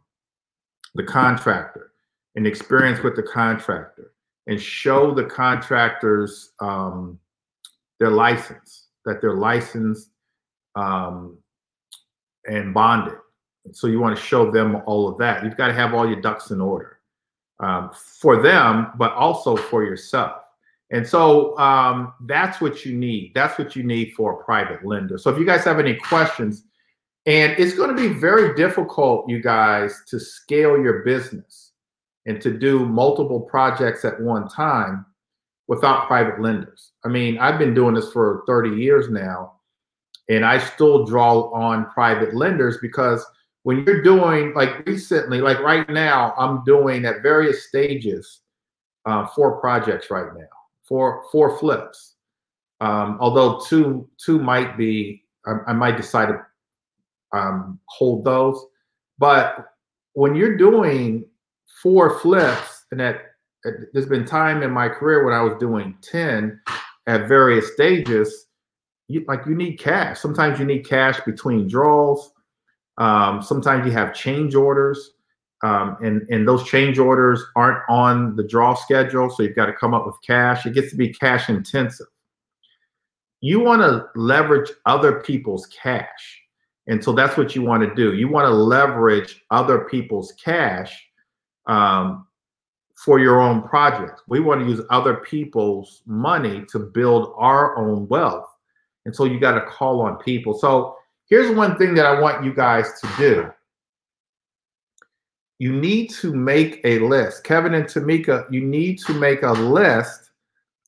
the 0.94 1.02
contractor 1.02 1.92
and 2.36 2.46
experience 2.46 3.02
with 3.02 3.16
the 3.16 3.22
contractor 3.22 4.12
and 4.46 4.60
show 4.60 5.14
the 5.14 5.24
contractors 5.24 6.52
um, 6.60 7.18
their 7.98 8.10
license, 8.10 8.88
that 9.04 9.20
they're 9.20 9.36
licensed 9.36 10.10
um, 10.74 11.38
and 12.46 12.74
bonded. 12.74 13.18
So 13.72 13.86
you 13.86 14.00
want 14.00 14.16
to 14.16 14.22
show 14.22 14.50
them 14.50 14.82
all 14.86 15.08
of 15.08 15.18
that. 15.18 15.44
You've 15.44 15.56
got 15.56 15.68
to 15.68 15.72
have 15.72 15.94
all 15.94 16.06
your 16.06 16.20
ducks 16.20 16.50
in 16.50 16.60
order 16.60 16.98
um, 17.60 17.90
for 18.20 18.42
them, 18.42 18.88
but 18.96 19.12
also 19.12 19.56
for 19.56 19.84
yourself. 19.84 20.41
And 20.92 21.06
so 21.06 21.58
um, 21.58 22.12
that's 22.26 22.60
what 22.60 22.84
you 22.84 22.94
need. 22.94 23.32
That's 23.34 23.58
what 23.58 23.74
you 23.74 23.82
need 23.82 24.12
for 24.14 24.40
a 24.40 24.44
private 24.44 24.84
lender. 24.84 25.18
So 25.18 25.30
if 25.30 25.38
you 25.38 25.46
guys 25.46 25.64
have 25.64 25.80
any 25.80 25.94
questions, 25.94 26.64
and 27.26 27.52
it's 27.58 27.74
going 27.74 27.94
to 27.94 27.96
be 27.96 28.08
very 28.08 28.54
difficult, 28.54 29.28
you 29.28 29.40
guys, 29.40 30.02
to 30.08 30.18
scale 30.20 30.80
your 30.80 31.02
business 31.04 31.72
and 32.26 32.40
to 32.40 32.56
do 32.56 32.84
multiple 32.84 33.40
projects 33.40 34.04
at 34.04 34.20
one 34.20 34.48
time 34.48 35.06
without 35.68 36.06
private 36.06 36.40
lenders. 36.40 36.92
I 37.04 37.08
mean, 37.08 37.38
I've 37.38 37.58
been 37.58 37.74
doing 37.74 37.94
this 37.94 38.12
for 38.12 38.42
30 38.46 38.70
years 38.70 39.08
now, 39.08 39.54
and 40.28 40.44
I 40.44 40.58
still 40.58 41.06
draw 41.06 41.50
on 41.52 41.90
private 41.90 42.34
lenders 42.34 42.78
because 42.82 43.24
when 43.62 43.84
you're 43.84 44.02
doing 44.02 44.52
like 44.54 44.84
recently, 44.86 45.40
like 45.40 45.60
right 45.60 45.88
now, 45.88 46.34
I'm 46.36 46.64
doing 46.64 47.04
at 47.04 47.22
various 47.22 47.68
stages 47.68 48.40
uh, 49.06 49.26
four 49.26 49.60
projects 49.60 50.10
right 50.10 50.32
now, 50.36 50.48
four 50.92 51.24
four 51.32 51.56
flips. 51.58 52.16
Um, 52.82 53.16
although 53.18 53.60
two 53.60 54.10
two 54.22 54.38
might 54.38 54.76
be, 54.76 55.24
I, 55.46 55.52
I 55.68 55.72
might 55.72 55.96
decide 55.96 56.26
to 56.26 56.38
um, 57.32 57.80
hold 57.86 58.26
those. 58.26 58.62
But 59.18 59.68
when 60.12 60.34
you're 60.34 60.58
doing 60.58 61.24
four 61.82 62.18
flips, 62.18 62.84
and 62.90 63.00
that 63.00 63.22
there's 63.94 64.06
been 64.06 64.26
time 64.26 64.62
in 64.62 64.70
my 64.70 64.86
career 64.86 65.24
when 65.24 65.32
I 65.32 65.40
was 65.40 65.54
doing 65.58 65.96
10 66.02 66.60
at 67.06 67.26
various 67.26 67.72
stages, 67.72 68.48
you, 69.08 69.24
like 69.26 69.46
you 69.46 69.54
need 69.54 69.76
cash. 69.76 70.20
Sometimes 70.20 70.58
you 70.58 70.66
need 70.66 70.86
cash 70.86 71.18
between 71.20 71.68
draws. 71.68 72.32
Um, 72.98 73.40
sometimes 73.40 73.86
you 73.86 73.92
have 73.92 74.12
change 74.12 74.54
orders, 74.54 75.12
um, 75.62 75.96
and 76.02 76.22
and 76.28 76.46
those 76.46 76.64
change 76.64 76.98
orders 76.98 77.42
aren't 77.54 77.82
on 77.88 78.34
the 78.36 78.42
draw 78.42 78.74
schedule, 78.74 79.30
so 79.30 79.42
you've 79.42 79.56
got 79.56 79.66
to 79.66 79.72
come 79.72 79.94
up 79.94 80.06
with 80.06 80.16
cash. 80.26 80.66
It 80.66 80.74
gets 80.74 80.90
to 80.90 80.96
be 80.96 81.12
cash 81.12 81.48
intensive. 81.48 82.06
You 83.40 83.60
want 83.60 83.82
to 83.82 84.06
leverage 84.14 84.70
other 84.86 85.20
people's 85.20 85.66
cash. 85.66 86.40
And 86.86 87.02
so 87.02 87.12
that's 87.12 87.36
what 87.36 87.54
you 87.54 87.62
want 87.62 87.82
to 87.82 87.94
do. 87.94 88.14
You 88.14 88.28
want 88.28 88.46
to 88.46 88.54
leverage 88.54 89.44
other 89.50 89.80
people's 89.80 90.32
cash 90.32 91.04
um, 91.66 92.26
for 92.96 93.20
your 93.20 93.40
own 93.40 93.62
projects. 93.62 94.22
We 94.28 94.40
want 94.40 94.62
to 94.62 94.68
use 94.68 94.80
other 94.90 95.14
people's 95.14 96.02
money 96.06 96.64
to 96.70 96.78
build 96.78 97.34
our 97.36 97.76
own 97.76 98.08
wealth. 98.08 98.48
And 99.04 99.14
so 99.14 99.24
you 99.24 99.38
got 99.38 99.52
to 99.52 99.66
call 99.66 100.00
on 100.02 100.16
people. 100.18 100.54
So 100.54 100.96
here's 101.28 101.54
one 101.54 101.76
thing 101.78 101.94
that 101.94 102.06
I 102.06 102.20
want 102.20 102.44
you 102.44 102.52
guys 102.52 103.00
to 103.00 103.08
do. 103.16 103.52
You 105.62 105.72
need 105.72 106.10
to 106.14 106.34
make 106.34 106.80
a 106.82 106.98
list. 106.98 107.44
Kevin 107.44 107.74
and 107.74 107.84
Tamika, 107.84 108.50
you 108.50 108.62
need 108.62 108.98
to 109.06 109.14
make 109.14 109.44
a 109.44 109.52
list 109.52 110.32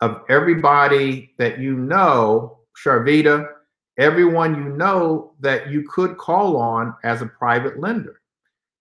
of 0.01 0.23
everybody 0.29 1.33
that 1.39 1.61
you 1.61 1.77
know, 1.77 2.59
Sharvita, 2.85 3.51
everyone 4.01 4.57
you 4.57 4.71
know 4.71 5.35
that 5.39 5.71
you 5.71 5.85
could 5.89 6.19
call 6.19 6.57
on 6.57 6.93
as 7.05 7.23
a 7.23 7.27
private 7.27 7.79
lender. 7.79 8.21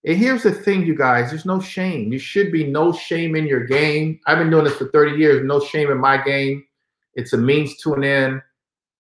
And 0.04 0.18
here's 0.18 0.42
the 0.42 0.52
thing, 0.52 0.84
you 0.84 0.96
guys 0.98 1.30
there's 1.30 1.46
no 1.46 1.60
shame. 1.60 2.12
You 2.12 2.18
should 2.18 2.52
be 2.52 2.66
no 2.66 2.92
shame 2.92 3.36
in 3.36 3.46
your 3.46 3.68
game. 3.68 4.20
I've 4.26 4.40
been 4.40 4.50
doing 4.50 4.64
this 4.64 4.78
for 4.78 4.90
30 4.90 5.16
years, 5.18 5.46
no 5.46 5.60
shame 5.60 5.92
in 5.92 6.00
my 6.00 6.18
game. 6.18 6.66
It's 7.14 7.34
a 7.34 7.38
means 7.38 7.78
to 7.84 7.94
an 7.94 8.04
end. 8.04 8.42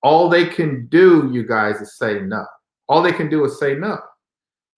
All 0.03 0.29
they 0.29 0.45
can 0.45 0.85
do, 0.91 1.27
you 1.33 1.41
guys, 1.41 1.81
is 1.81 1.97
say 1.97 2.19
no. 2.19 2.45
All 2.87 3.01
they 3.01 3.13
can 3.13 3.31
do 3.31 3.43
is 3.45 3.59
say 3.59 3.73
no. 3.73 3.97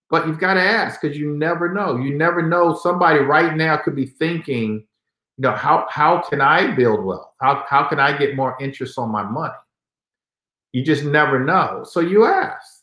But 0.08 0.26
you've 0.26 0.38
got 0.38 0.54
to 0.54 0.60
ask 0.60 1.00
because 1.00 1.18
you 1.18 1.36
never 1.36 1.72
know. 1.72 1.96
You 1.96 2.16
never 2.16 2.42
know. 2.42 2.74
Somebody 2.74 3.20
right 3.20 3.56
now 3.56 3.76
could 3.76 3.96
be 3.96 4.06
thinking, 4.06 4.86
you 5.36 5.42
know, 5.42 5.52
how 5.52 5.86
how 5.90 6.22
can 6.22 6.40
I 6.40 6.74
build 6.74 7.04
wealth? 7.04 7.32
How 7.40 7.64
how 7.68 7.88
can 7.88 7.98
I 7.98 8.16
get 8.16 8.36
more 8.36 8.56
interest 8.60 8.98
on 8.98 9.10
my 9.10 9.22
money? 9.22 9.54
You 10.72 10.84
just 10.84 11.04
never 11.04 11.42
know. 11.42 11.84
So 11.84 12.00
you 12.00 12.24
ask. 12.24 12.82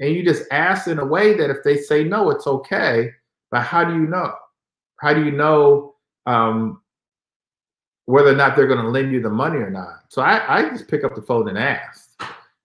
And 0.00 0.14
you 0.14 0.24
just 0.24 0.44
ask 0.52 0.86
in 0.86 0.98
a 0.98 1.04
way 1.04 1.34
that 1.36 1.50
if 1.50 1.64
they 1.64 1.76
say 1.76 2.04
no, 2.04 2.30
it's 2.30 2.46
okay. 2.46 3.10
But 3.50 3.62
how 3.62 3.84
do 3.84 3.94
you 3.94 4.06
know? 4.06 4.32
How 5.00 5.12
do 5.12 5.24
you 5.24 5.32
know 5.32 5.94
um, 6.26 6.82
whether 8.04 8.30
or 8.30 8.36
not 8.36 8.54
they're 8.54 8.66
going 8.66 8.84
to 8.84 8.90
lend 8.90 9.12
you 9.12 9.20
the 9.20 9.30
money 9.30 9.58
or 9.58 9.70
not? 9.70 10.04
So 10.08 10.22
I, 10.22 10.58
I 10.58 10.68
just 10.70 10.88
pick 10.88 11.04
up 11.04 11.14
the 11.14 11.22
phone 11.22 11.48
and 11.48 11.58
ask. 11.58 12.10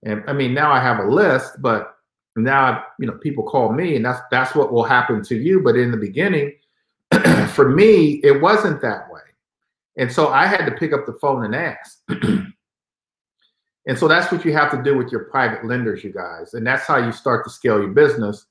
And 0.03 0.23
I 0.27 0.33
mean, 0.33 0.53
now 0.53 0.71
I 0.71 0.79
have 0.79 0.99
a 0.99 1.07
list, 1.07 1.61
but 1.61 1.92
now 2.35 2.83
you 2.99 3.07
know 3.07 3.13
people 3.13 3.43
call 3.43 3.71
me, 3.71 3.95
and 3.95 4.05
that's 4.05 4.21
that's 4.31 4.55
what 4.55 4.73
will 4.73 4.83
happen 4.83 5.23
to 5.23 5.35
you. 5.35 5.61
But 5.61 5.75
in 5.75 5.91
the 5.91 5.97
beginning, 5.97 6.53
for 7.49 7.69
me, 7.69 8.21
it 8.23 8.41
wasn't 8.41 8.81
that 8.81 9.11
way, 9.11 9.21
and 9.97 10.11
so 10.11 10.29
I 10.29 10.45
had 10.47 10.65
to 10.65 10.71
pick 10.71 10.93
up 10.93 11.05
the 11.05 11.13
phone 11.13 11.45
and 11.45 11.55
ask. 11.55 11.99
And 13.85 13.97
so 13.97 14.07
that's 14.07 14.31
what 14.31 14.45
you 14.45 14.53
have 14.53 14.71
to 14.71 14.81
do 14.81 14.97
with 14.97 15.11
your 15.11 15.25
private 15.25 15.65
lenders, 15.65 16.03
you 16.03 16.13
guys. 16.13 16.53
And 16.53 16.65
that's 16.65 16.87
how 16.87 16.97
you 16.97 17.11
start 17.11 17.43
to 17.45 17.51
scale 17.51 17.79
your 17.79 17.89
business. 17.89 18.45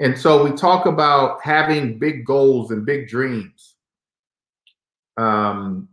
And 0.00 0.18
so 0.18 0.42
we 0.42 0.52
talk 0.52 0.86
about 0.86 1.40
having 1.42 1.98
big 1.98 2.26
goals 2.26 2.72
and 2.72 2.84
big 2.84 3.08
dreams. 3.08 3.76
Um, 5.16 5.88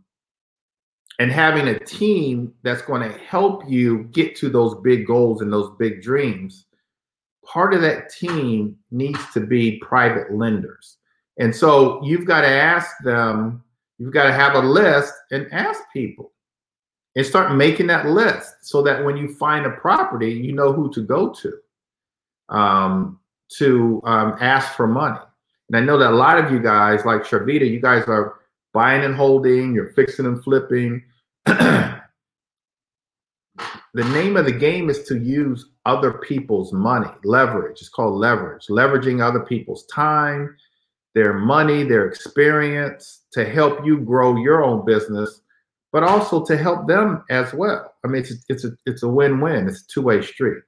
and 1.20 1.30
having 1.30 1.68
a 1.68 1.78
team 1.78 2.54
that's 2.62 2.82
going 2.82 3.02
to 3.08 3.16
help 3.18 3.68
you 3.68 4.04
get 4.04 4.34
to 4.36 4.48
those 4.48 4.74
big 4.82 5.06
goals 5.06 5.42
and 5.42 5.52
those 5.52 5.70
big 5.78 6.02
dreams. 6.02 6.64
Part 7.44 7.74
of 7.74 7.80
that 7.82 8.10
team 8.10 8.76
needs 8.90 9.20
to 9.32 9.40
be 9.40 9.78
private 9.78 10.32
lenders. 10.32 10.98
And 11.38 11.54
so 11.54 12.02
you've 12.04 12.26
got 12.26 12.42
to 12.42 12.48
ask 12.48 12.90
them, 13.02 13.64
you've 13.98 14.12
got 14.12 14.24
to 14.24 14.32
have 14.32 14.54
a 14.54 14.60
list 14.60 15.14
and 15.30 15.46
ask 15.52 15.82
people 15.92 16.32
and 17.16 17.26
start 17.26 17.56
making 17.56 17.86
that 17.88 18.06
list 18.06 18.56
so 18.62 18.82
that 18.82 19.04
when 19.04 19.16
you 19.16 19.34
find 19.34 19.66
a 19.66 19.70
property, 19.70 20.32
you 20.32 20.52
know 20.52 20.72
who 20.72 20.92
to 20.92 21.02
go 21.02 21.30
to 21.30 21.52
um, 22.50 23.18
to 23.56 24.00
um, 24.04 24.36
ask 24.40 24.74
for 24.76 24.86
money. 24.86 25.18
And 25.68 25.76
I 25.76 25.80
know 25.80 25.98
that 25.98 26.10
a 26.10 26.14
lot 26.14 26.38
of 26.38 26.52
you 26.52 26.60
guys, 26.60 27.04
like 27.04 27.22
Sharvita, 27.22 27.68
you 27.68 27.80
guys 27.80 28.04
are 28.06 28.40
buying 28.72 29.04
and 29.04 29.14
holding, 29.14 29.74
you're 29.74 29.92
fixing 29.92 30.26
and 30.26 30.42
flipping. 30.42 31.02
the 33.94 34.04
name 34.04 34.36
of 34.36 34.44
the 34.44 34.52
game 34.52 34.88
is 34.88 35.02
to 35.04 35.18
use 35.18 35.70
other 35.84 36.12
people's 36.12 36.72
money, 36.72 37.10
leverage. 37.24 37.80
It's 37.80 37.88
called 37.88 38.14
leverage, 38.14 38.66
leveraging 38.68 39.22
other 39.22 39.40
people's 39.40 39.86
time, 39.86 40.56
their 41.14 41.32
money, 41.32 41.82
their 41.82 42.06
experience 42.06 43.22
to 43.32 43.44
help 43.44 43.84
you 43.84 43.98
grow 43.98 44.36
your 44.36 44.62
own 44.62 44.84
business 44.84 45.40
but 45.92 46.02
also 46.02 46.44
to 46.44 46.56
help 46.56 46.86
them 46.86 47.24
as 47.30 47.52
well. 47.52 47.94
I 48.04 48.08
mean, 48.08 48.22
it's 48.22 48.32
a, 48.32 48.34
it's 48.48 48.64
a 48.64 48.70
it's 48.86 49.02
a 49.02 49.08
win-win. 49.08 49.68
It's 49.68 49.82
a 49.82 49.86
two-way 49.88 50.22
street. 50.22 50.62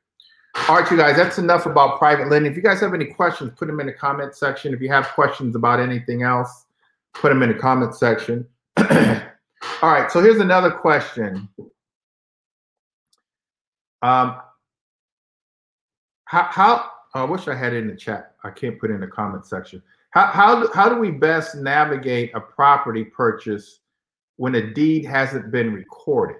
All 0.68 0.80
right, 0.80 0.90
you 0.90 0.96
guys, 0.96 1.16
that's 1.16 1.38
enough 1.38 1.64
about 1.64 1.98
private 1.98 2.28
lending. 2.28 2.50
If 2.50 2.56
you 2.56 2.62
guys 2.62 2.80
have 2.80 2.92
any 2.92 3.06
questions, 3.06 3.52
put 3.56 3.68
them 3.68 3.80
in 3.80 3.86
the 3.86 3.92
comment 3.92 4.34
section. 4.34 4.74
If 4.74 4.80
you 4.80 4.88
have 4.90 5.08
questions 5.08 5.56
about 5.56 5.80
anything 5.80 6.22
else, 6.22 6.66
put 7.14 7.30
them 7.30 7.42
in 7.42 7.50
the 7.50 7.58
comment 7.58 7.94
section. 7.94 8.46
All 8.76 8.84
right, 9.82 10.10
so 10.10 10.20
here's 10.20 10.40
another 10.40 10.70
question. 10.70 11.48
Um, 14.02 14.40
how, 16.24 16.48
how 16.50 16.90
I 17.14 17.24
wish 17.24 17.48
I 17.48 17.54
had 17.54 17.72
it 17.72 17.78
in 17.78 17.88
the 17.88 17.96
chat. 17.96 18.34
I 18.44 18.50
can't 18.50 18.80
put 18.80 18.90
in 18.90 19.00
the 19.00 19.06
comment 19.06 19.46
section. 19.46 19.82
How, 20.10 20.26
how, 20.26 20.72
how 20.72 20.88
do 20.88 20.96
we 20.96 21.10
best 21.10 21.54
navigate 21.54 22.32
a 22.34 22.40
property 22.40 23.04
purchase 23.04 23.80
when 24.36 24.54
a 24.56 24.72
deed 24.74 25.04
hasn't 25.04 25.50
been 25.50 25.72
recorded. 25.72 26.38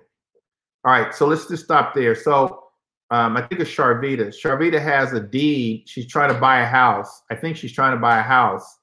All 0.84 0.92
right, 0.92 1.14
so 1.14 1.26
let's 1.26 1.46
just 1.46 1.64
stop 1.64 1.94
there. 1.94 2.14
So 2.14 2.64
um, 3.10 3.36
I 3.36 3.42
think 3.42 3.60
it's 3.60 3.70
Sharvita. 3.70 4.34
Sharvita 4.34 4.82
has 4.82 5.12
a 5.12 5.20
deed. 5.20 5.84
She's 5.86 6.06
trying 6.06 6.32
to 6.32 6.40
buy 6.40 6.62
a 6.62 6.66
house. 6.66 7.22
I 7.30 7.36
think 7.36 7.56
she's 7.56 7.72
trying 7.72 7.94
to 7.94 8.00
buy 8.00 8.18
a 8.18 8.22
house, 8.22 8.78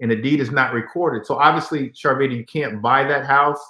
and 0.00 0.10
the 0.10 0.16
deed 0.16 0.40
is 0.40 0.50
not 0.50 0.72
recorded. 0.72 1.26
So 1.26 1.34
obviously, 1.36 1.90
Sharvita, 1.90 2.34
you 2.34 2.46
can't 2.46 2.80
buy 2.80 3.04
that 3.04 3.26
house 3.26 3.60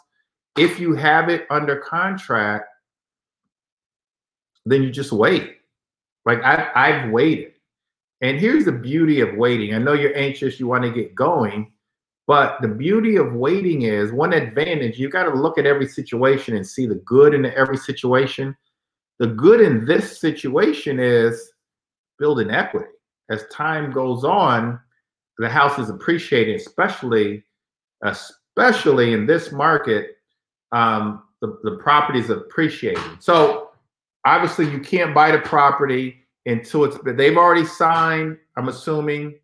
if 0.56 0.78
you 0.78 0.94
have 0.94 1.28
it 1.28 1.46
under 1.50 1.76
contract, 1.76 2.66
then 4.66 4.82
you 4.82 4.90
just 4.90 5.12
wait. 5.12 5.58
Like 6.24 6.42
I, 6.42 6.70
I've 6.74 7.10
waited. 7.10 7.52
And 8.20 8.40
here's 8.40 8.64
the 8.64 8.72
beauty 8.72 9.20
of 9.20 9.34
waiting. 9.36 9.74
I 9.74 9.78
know 9.78 9.92
you're 9.92 10.16
anxious, 10.16 10.58
you 10.58 10.66
want 10.66 10.84
to 10.84 10.90
get 10.90 11.14
going, 11.14 11.72
but 12.26 12.60
the 12.62 12.68
beauty 12.68 13.16
of 13.16 13.34
waiting 13.34 13.82
is 13.82 14.12
one 14.12 14.32
advantage, 14.32 14.98
you 14.98 15.10
got 15.10 15.24
to 15.24 15.34
look 15.34 15.58
at 15.58 15.66
every 15.66 15.86
situation 15.86 16.56
and 16.56 16.66
see 16.66 16.86
the 16.86 16.94
good 17.06 17.34
in 17.34 17.44
every 17.44 17.76
situation. 17.76 18.56
The 19.18 19.26
good 19.26 19.60
in 19.60 19.84
this 19.84 20.20
situation 20.20 20.98
is 20.98 21.52
building 22.18 22.50
equity. 22.50 22.90
As 23.30 23.44
time 23.52 23.92
goes 23.92 24.24
on, 24.24 24.80
the 25.38 25.48
house 25.48 25.78
is 25.78 25.90
appreciating, 25.90 26.54
especially, 26.54 27.44
especially 28.02 29.12
in 29.12 29.26
this 29.26 29.52
market, 29.52 30.16
um, 30.72 31.24
the, 31.40 31.58
the 31.62 31.76
property 31.82 32.20
is 32.20 32.30
appreciating. 32.30 33.02
So 33.20 33.63
obviously 34.24 34.70
you 34.70 34.80
can't 34.80 35.14
buy 35.14 35.30
the 35.30 35.38
property 35.38 36.26
until 36.46 36.84
it's 36.84 36.98
they've 37.04 37.36
already 37.36 37.64
signed. 37.64 38.38
I'm 38.56 38.68
assuming 38.68 39.34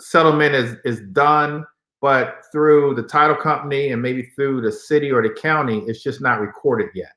settlement 0.00 0.54
is 0.54 0.76
is 0.84 1.00
done, 1.12 1.64
but 2.00 2.44
through 2.52 2.94
the 2.94 3.02
title 3.02 3.36
company 3.36 3.92
and 3.92 4.00
maybe 4.00 4.30
through 4.34 4.60
the 4.62 4.72
city 4.72 5.10
or 5.10 5.22
the 5.22 5.30
county, 5.30 5.80
it's 5.86 6.02
just 6.02 6.20
not 6.20 6.40
recorded 6.40 6.90
yet. 6.94 7.12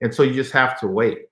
And 0.00 0.14
so 0.14 0.22
you 0.22 0.34
just 0.34 0.52
have 0.52 0.78
to 0.80 0.86
wait. 0.86 1.26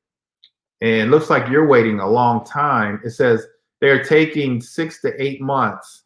And 0.80 1.10
looks 1.10 1.30
like 1.30 1.48
you're 1.48 1.66
waiting 1.66 2.00
a 2.00 2.08
long 2.08 2.44
time. 2.44 3.00
It 3.04 3.10
says 3.10 3.46
they're 3.80 4.04
taking 4.04 4.60
six 4.60 5.00
to 5.02 5.20
eight 5.22 5.40
months. 5.40 6.04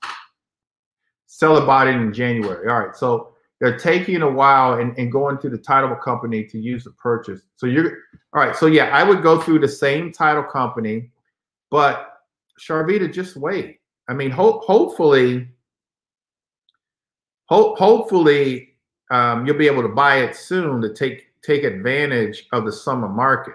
Sell 1.27 1.65
bought 1.67 1.89
it 1.89 1.97
in 1.97 2.13
January. 2.13 2.69
All 2.69 2.81
right. 2.81 2.95
So 2.95 3.33
they're 3.61 3.79
taking 3.79 4.23
a 4.23 4.31
while 4.31 4.75
and, 4.75 4.97
and 4.99 5.11
going 5.11 5.39
to 5.39 5.49
the 5.49 5.59
title 5.59 5.95
company 5.97 6.45
to 6.45 6.59
use 6.59 6.85
the 6.85 6.91
purchase. 6.93 7.43
So 7.57 7.67
you're 7.67 7.99
all 8.35 8.43
right. 8.43 8.57
So 8.57 8.67
yeah, 8.67 8.87
I 8.87 9.03
would 9.03 9.23
go 9.23 9.41
through 9.41 9.59
the 9.61 9.69
same 9.69 10.13
title 10.13 10.43
company, 10.43 11.11
but 11.71 12.21
Sharvita, 12.61 13.13
just 13.13 13.37
wait. 13.37 13.81
I 14.09 14.15
mean, 14.15 14.31
hope 14.31 14.65
hopefully, 14.65 15.49
hope 17.47 17.79
hopefully 17.79 18.75
um, 19.11 19.47
you'll 19.47 19.59
be 19.59 19.67
able 19.67 19.83
to 19.83 19.89
buy 19.89 20.19
it 20.19 20.35
soon 20.35 20.81
to 20.83 20.93
take 20.93 21.27
take 21.43 21.65
advantage 21.65 22.47
of 22.53 22.65
the 22.65 22.73
summer 22.73 23.09
market. 23.09 23.55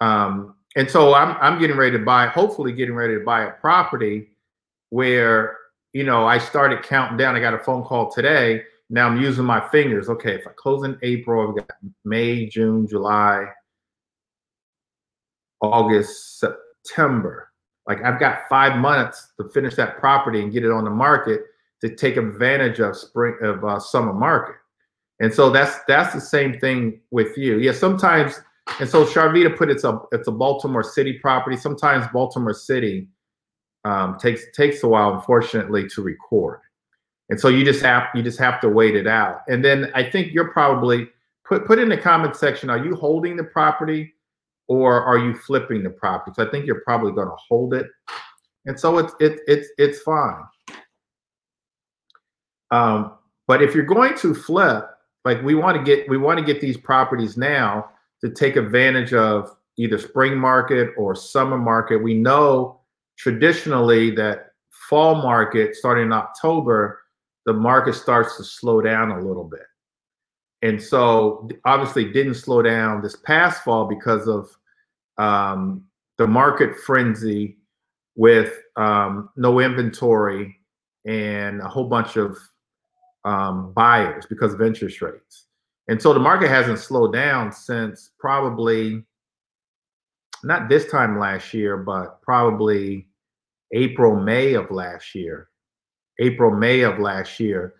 Um, 0.00 0.54
and 0.76 0.90
so 0.90 1.14
I'm 1.14 1.36
I'm 1.40 1.58
getting 1.58 1.76
ready 1.76 1.96
to 1.98 2.04
buy, 2.04 2.26
hopefully 2.26 2.72
getting 2.72 2.94
ready 2.94 3.14
to 3.14 3.24
buy 3.24 3.44
a 3.44 3.52
property 3.52 4.28
where 4.90 5.56
you 5.92 6.04
know 6.04 6.26
I 6.26 6.38
started 6.38 6.82
counting 6.82 7.16
down. 7.16 7.36
I 7.36 7.40
got 7.40 7.54
a 7.54 7.58
phone 7.58 7.84
call 7.84 8.10
today 8.10 8.64
now 8.90 9.06
I'm 9.06 9.20
using 9.20 9.44
my 9.44 9.66
fingers. 9.68 10.08
Okay, 10.08 10.34
if 10.34 10.46
I 10.46 10.50
close 10.56 10.84
in 10.84 10.98
April, 11.02 11.48
I've 11.48 11.56
got 11.56 11.76
May, 12.04 12.46
June, 12.46 12.86
July, 12.86 13.46
August, 15.60 16.40
September. 16.40 17.50
Like 17.86 18.02
I've 18.04 18.20
got 18.20 18.42
five 18.48 18.78
months 18.78 19.32
to 19.40 19.48
finish 19.48 19.74
that 19.76 19.98
property 19.98 20.42
and 20.42 20.52
get 20.52 20.64
it 20.64 20.70
on 20.70 20.84
the 20.84 20.90
market 20.90 21.42
to 21.80 21.94
take 21.94 22.16
advantage 22.16 22.80
of 22.80 22.96
spring 22.96 23.36
of 23.42 23.64
uh, 23.64 23.78
summer 23.78 24.12
market. 24.12 24.56
And 25.20 25.32
so 25.32 25.50
that's 25.50 25.78
that's 25.88 26.14
the 26.14 26.20
same 26.20 26.58
thing 26.58 27.00
with 27.10 27.36
you. 27.36 27.58
Yeah, 27.58 27.72
sometimes. 27.72 28.40
And 28.80 28.88
so 28.88 29.04
Sharvita 29.04 29.56
put 29.56 29.70
it's 29.70 29.84
a 29.84 29.98
it's 30.12 30.28
a 30.28 30.32
Baltimore 30.32 30.82
City 30.82 31.14
property. 31.14 31.56
Sometimes 31.56 32.06
Baltimore 32.12 32.54
City 32.54 33.08
um, 33.84 34.18
takes 34.18 34.42
takes 34.54 34.82
a 34.82 34.88
while, 34.88 35.14
unfortunately, 35.14 35.88
to 35.88 36.02
record 36.02 36.60
and 37.28 37.40
so 37.40 37.48
you 37.48 37.64
just 37.64 37.82
have 37.82 38.04
you 38.14 38.22
just 38.22 38.38
have 38.38 38.60
to 38.60 38.68
wait 38.68 38.96
it 38.96 39.06
out 39.06 39.42
and 39.48 39.64
then 39.64 39.90
i 39.94 40.02
think 40.02 40.32
you're 40.32 40.50
probably 40.50 41.08
put 41.44 41.66
put 41.66 41.78
in 41.78 41.88
the 41.88 41.96
comment 41.96 42.36
section 42.36 42.70
are 42.70 42.84
you 42.84 42.94
holding 42.94 43.36
the 43.36 43.44
property 43.44 44.14
or 44.68 45.02
are 45.02 45.18
you 45.18 45.34
flipping 45.34 45.82
the 45.82 45.90
property? 45.90 46.34
So 46.36 46.46
i 46.46 46.50
think 46.50 46.66
you're 46.66 46.82
probably 46.82 47.12
going 47.12 47.28
to 47.28 47.36
hold 47.48 47.74
it. 47.74 47.86
And 48.66 48.78
so 48.78 48.98
it's 48.98 49.14
it, 49.20 49.40
it's 49.46 49.68
it's 49.78 50.00
fine. 50.00 50.42
Um, 52.70 53.14
but 53.46 53.62
if 53.62 53.74
you're 53.74 53.84
going 53.84 54.16
to 54.18 54.34
flip 54.34 54.88
like 55.24 55.42
we 55.42 55.54
want 55.54 55.76
to 55.76 55.82
get 55.82 56.08
we 56.08 56.18
want 56.18 56.38
to 56.38 56.44
get 56.44 56.60
these 56.60 56.76
properties 56.76 57.36
now 57.36 57.90
to 58.20 58.30
take 58.30 58.56
advantage 58.56 59.14
of 59.14 59.56
either 59.78 59.98
spring 59.98 60.36
market 60.36 60.90
or 60.96 61.14
summer 61.14 61.56
market. 61.56 62.02
We 62.02 62.14
know 62.14 62.80
traditionally 63.16 64.10
that 64.12 64.52
fall 64.88 65.16
market 65.16 65.74
starting 65.74 66.06
in 66.06 66.12
october 66.12 67.00
the 67.46 67.52
market 67.52 67.94
starts 67.94 68.36
to 68.36 68.44
slow 68.44 68.80
down 68.80 69.10
a 69.10 69.20
little 69.20 69.44
bit. 69.44 69.62
And 70.62 70.82
so 70.82 71.48
obviously 71.64 72.12
didn't 72.12 72.34
slow 72.34 72.62
down 72.62 73.00
this 73.00 73.16
past 73.16 73.62
fall 73.62 73.86
because 73.86 74.26
of 74.26 74.50
um, 75.16 75.84
the 76.16 76.26
market 76.26 76.76
frenzy 76.76 77.58
with 78.16 78.60
um, 78.76 79.30
no 79.36 79.60
inventory 79.60 80.56
and 81.06 81.60
a 81.60 81.68
whole 81.68 81.88
bunch 81.88 82.16
of 82.16 82.36
um, 83.24 83.72
buyers 83.72 84.26
because 84.26 84.52
of 84.52 84.60
interest 84.60 85.00
rates. 85.00 85.46
And 85.88 86.00
so 86.02 86.12
the 86.12 86.20
market 86.20 86.48
hasn't 86.48 86.80
slowed 86.80 87.12
down 87.12 87.52
since 87.52 88.10
probably 88.18 89.04
not 90.44 90.68
this 90.68 90.90
time 90.90 91.18
last 91.18 91.54
year, 91.54 91.76
but 91.76 92.20
probably 92.22 93.08
April, 93.72 94.16
May 94.16 94.54
of 94.54 94.70
last 94.70 95.14
year. 95.14 95.48
April, 96.20 96.50
May 96.50 96.80
of 96.80 96.98
last 96.98 97.38
year 97.38 97.74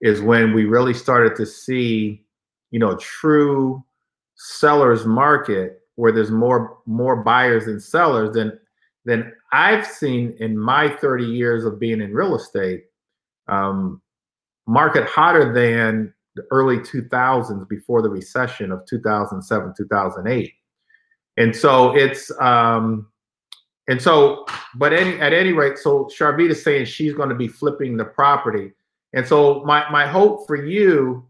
is 0.00 0.20
when 0.20 0.52
we 0.52 0.64
really 0.64 0.94
started 0.94 1.36
to 1.36 1.46
see, 1.46 2.24
you 2.70 2.78
know, 2.78 2.96
true 2.96 3.82
sellers 4.34 5.06
market 5.06 5.80
where 5.94 6.12
there's 6.12 6.30
more 6.30 6.78
more 6.86 7.16
buyers 7.16 7.64
than 7.64 7.80
sellers 7.80 8.34
than 8.34 8.58
than 9.04 9.32
I've 9.52 9.86
seen 9.86 10.36
in 10.40 10.58
my 10.58 10.88
30 10.88 11.24
years 11.24 11.64
of 11.64 11.78
being 11.78 12.00
in 12.00 12.12
real 12.12 12.34
estate. 12.34 12.84
Um, 13.48 14.02
market 14.66 15.06
hotter 15.06 15.52
than 15.52 16.12
the 16.34 16.42
early 16.50 16.78
2000s 16.78 17.68
before 17.68 18.02
the 18.02 18.10
recession 18.10 18.72
of 18.72 18.84
2007 18.86 19.72
2008 19.76 20.52
and 21.36 21.54
so 21.54 21.96
it's 21.96 22.32
um 22.40 23.06
and 23.88 24.02
so, 24.02 24.44
but 24.74 24.92
any 24.92 25.20
at 25.20 25.32
any 25.32 25.52
rate, 25.52 25.78
so 25.78 26.06
Sharvita 26.06 26.50
is 26.50 26.62
saying 26.62 26.86
she's 26.86 27.14
going 27.14 27.28
to 27.28 27.34
be 27.34 27.48
flipping 27.48 27.96
the 27.96 28.04
property. 28.04 28.72
And 29.16 29.26
so 29.26 29.64
my 29.64 29.90
my 29.90 30.06
hope 30.06 30.46
for 30.46 30.56
you, 30.56 31.26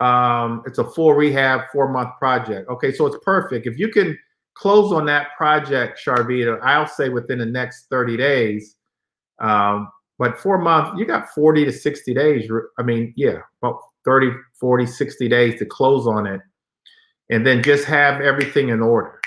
um, 0.00 0.62
it's 0.66 0.78
a 0.78 0.84
full 0.84 1.12
rehab, 1.12 1.62
four 1.72 1.92
month 1.92 2.10
project. 2.18 2.70
Okay, 2.70 2.92
so 2.92 3.06
it's 3.06 3.22
perfect. 3.24 3.66
If 3.66 3.78
you 3.78 3.88
can 3.88 4.16
close 4.54 4.92
on 4.92 5.04
that 5.06 5.36
project, 5.36 6.00
Sharvita, 6.04 6.60
I'll 6.62 6.86
say 6.86 7.08
within 7.08 7.38
the 7.38 7.46
next 7.46 7.86
30 7.90 8.16
days. 8.16 8.76
Um, 9.40 9.88
but 10.16 10.38
four 10.38 10.58
months, 10.58 10.96
you 10.96 11.06
got 11.06 11.28
40 11.30 11.64
to 11.64 11.72
60 11.72 12.14
days. 12.14 12.48
I 12.78 12.82
mean, 12.82 13.12
yeah, 13.16 13.38
about 13.60 13.80
30, 14.04 14.30
40, 14.60 14.86
60 14.86 15.28
days 15.28 15.58
to 15.58 15.66
close 15.66 16.06
on 16.06 16.28
it. 16.28 16.40
And 17.30 17.44
then 17.44 17.64
just 17.64 17.84
have 17.86 18.20
everything 18.20 18.68
in 18.68 18.80
order. 18.80 19.20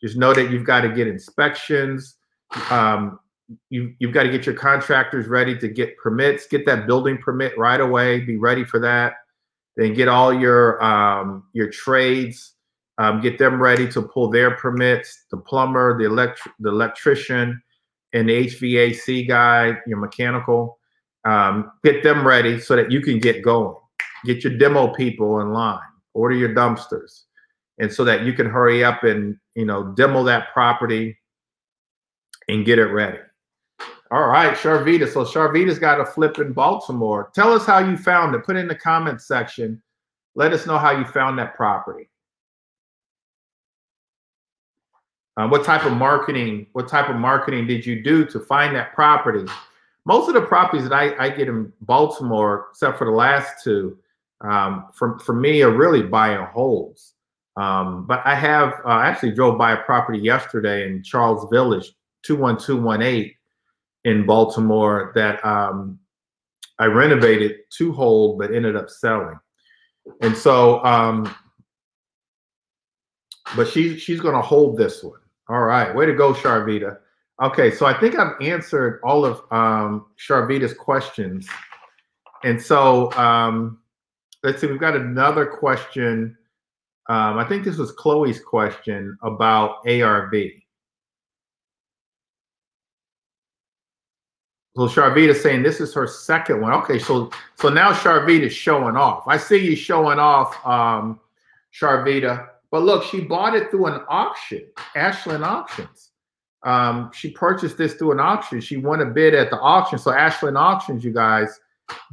Just 0.00 0.16
know 0.16 0.32
that 0.32 0.50
you've 0.50 0.64
got 0.64 0.80
to 0.80 0.88
get 0.88 1.08
inspections 1.08 2.16
um, 2.70 3.18
you, 3.68 3.94
you've 3.98 4.12
got 4.12 4.24
to 4.24 4.30
get 4.30 4.46
your 4.46 4.54
contractors 4.54 5.26
ready 5.26 5.56
to 5.58 5.68
get 5.68 5.96
permits, 5.98 6.46
get 6.46 6.66
that 6.66 6.86
building 6.86 7.18
permit 7.18 7.56
right 7.58 7.80
away, 7.80 8.20
be 8.20 8.36
ready 8.36 8.64
for 8.64 8.78
that. 8.80 9.14
Then 9.76 9.94
get 9.94 10.08
all 10.08 10.32
your 10.32 10.82
um, 10.82 11.44
your 11.52 11.70
trades, 11.70 12.54
um, 12.98 13.20
get 13.20 13.38
them 13.38 13.60
ready 13.60 13.88
to 13.92 14.02
pull 14.02 14.28
their 14.28 14.52
permits. 14.52 15.24
The 15.30 15.36
plumber, 15.36 15.96
the 15.98 16.04
electric, 16.04 16.54
the 16.58 16.70
electrician, 16.70 17.62
and 18.12 18.28
the 18.28 18.46
HVAC 18.46 19.28
guy, 19.28 19.78
your 19.86 19.98
mechanical. 19.98 20.78
Um, 21.24 21.72
get 21.84 22.02
them 22.02 22.26
ready 22.26 22.60
so 22.60 22.76
that 22.76 22.90
you 22.90 23.00
can 23.00 23.18
get 23.18 23.42
going. 23.42 23.76
Get 24.24 24.42
your 24.42 24.56
demo 24.56 24.92
people 24.94 25.40
in 25.40 25.52
line. 25.52 25.80
Order 26.14 26.34
your 26.34 26.54
dumpsters, 26.54 27.22
and 27.78 27.92
so 27.92 28.04
that 28.04 28.24
you 28.24 28.32
can 28.32 28.46
hurry 28.46 28.82
up 28.84 29.04
and 29.04 29.36
you 29.54 29.64
know 29.64 29.94
demo 29.94 30.24
that 30.24 30.52
property 30.52 31.16
and 32.48 32.66
get 32.66 32.78
it 32.78 32.86
ready. 32.86 33.18
All 34.12 34.26
right, 34.26 34.56
Sharvita. 34.56 35.08
So 35.08 35.24
Sharvita's 35.24 35.78
got 35.78 36.00
a 36.00 36.04
flip 36.04 36.38
in 36.40 36.52
Baltimore. 36.52 37.30
Tell 37.32 37.52
us 37.52 37.64
how 37.64 37.78
you 37.78 37.96
found 37.96 38.34
it. 38.34 38.44
Put 38.44 38.56
it 38.56 38.60
in 38.60 38.68
the 38.68 38.74
comments 38.74 39.26
section. 39.28 39.80
Let 40.34 40.52
us 40.52 40.66
know 40.66 40.78
how 40.78 40.90
you 40.90 41.04
found 41.04 41.38
that 41.38 41.54
property. 41.54 42.08
Uh, 45.36 45.46
what 45.46 45.64
type 45.64 45.84
of 45.84 45.92
marketing? 45.92 46.66
What 46.72 46.88
type 46.88 47.08
of 47.08 47.16
marketing 47.16 47.68
did 47.68 47.86
you 47.86 48.02
do 48.02 48.24
to 48.26 48.40
find 48.40 48.74
that 48.74 48.94
property? 48.94 49.50
Most 50.04 50.26
of 50.26 50.34
the 50.34 50.42
properties 50.42 50.88
that 50.88 50.92
I, 50.92 51.26
I 51.26 51.30
get 51.30 51.46
in 51.46 51.72
Baltimore, 51.82 52.66
except 52.70 52.98
for 52.98 53.04
the 53.04 53.12
last 53.12 53.62
two, 53.62 53.96
um, 54.40 54.88
for 54.92 55.20
for 55.20 55.34
me 55.34 55.62
are 55.62 55.70
really 55.70 56.02
buy 56.02 56.30
and 56.30 56.46
holds. 56.46 57.14
Um, 57.56 58.06
but 58.06 58.22
I 58.24 58.34
have 58.34 58.80
uh, 58.84 59.00
actually 59.00 59.32
drove 59.32 59.56
by 59.56 59.72
a 59.72 59.82
property 59.82 60.18
yesterday 60.18 60.86
in 60.86 61.02
Charles 61.04 61.48
Village, 61.50 61.92
21218 62.24 63.34
in 64.04 64.26
Baltimore 64.26 65.12
that 65.14 65.44
um, 65.44 65.98
I 66.78 66.86
renovated 66.86 67.58
to 67.76 67.92
hold 67.92 68.38
but 68.38 68.54
ended 68.54 68.76
up 68.76 68.88
selling. 68.88 69.38
And 70.22 70.36
so, 70.36 70.82
um, 70.84 71.34
but 73.56 73.68
she 73.68 73.98
she's 73.98 74.20
going 74.20 74.34
to 74.34 74.40
hold 74.40 74.76
this 74.76 75.02
one. 75.02 75.20
All 75.48 75.62
right, 75.62 75.94
way 75.94 76.06
to 76.06 76.14
go, 76.14 76.32
Sharvita. 76.32 76.98
Okay, 77.42 77.70
so 77.70 77.86
I 77.86 77.98
think 77.98 78.16
I've 78.16 78.40
answered 78.40 79.00
all 79.02 79.24
of 79.24 79.40
um, 79.50 80.06
Sharvita's 80.18 80.74
questions, 80.74 81.48
and 82.44 82.60
so 82.60 83.12
um, 83.12 83.78
let's 84.42 84.60
see. 84.60 84.66
We've 84.66 84.80
got 84.80 84.96
another 84.96 85.46
question. 85.46 86.36
Um, 87.08 87.38
I 87.38 87.44
think 87.44 87.64
this 87.64 87.76
was 87.76 87.92
Chloe's 87.92 88.40
question 88.40 89.18
about 89.22 89.86
ARV. 89.88 90.34
So 94.76 94.82
Sharvita's 94.86 95.42
saying 95.42 95.62
this 95.62 95.80
is 95.80 95.92
her 95.94 96.06
second 96.06 96.60
one. 96.60 96.72
Okay, 96.72 96.98
so 96.98 97.30
so 97.56 97.68
now 97.68 97.92
Sharvita's 97.92 98.52
showing 98.52 98.96
off. 98.96 99.24
I 99.26 99.36
see 99.36 99.58
you 99.58 99.74
showing 99.74 100.18
off, 100.18 100.64
um, 100.64 101.18
Sharvita. 101.74 102.48
But 102.70 102.82
look, 102.82 103.02
she 103.02 103.22
bought 103.22 103.56
it 103.56 103.70
through 103.70 103.86
an 103.86 104.02
auction, 104.08 104.64
Ashland 104.94 105.44
Auctions. 105.44 106.10
Um, 106.62 107.10
she 107.12 107.30
purchased 107.30 107.78
this 107.78 107.94
through 107.94 108.12
an 108.12 108.20
auction. 108.20 108.60
She 108.60 108.76
won 108.76 109.00
a 109.00 109.06
bid 109.06 109.34
at 109.34 109.50
the 109.50 109.58
auction. 109.58 109.98
So 109.98 110.12
Ashland 110.12 110.56
Auctions, 110.56 111.02
you 111.02 111.12
guys, 111.12 111.58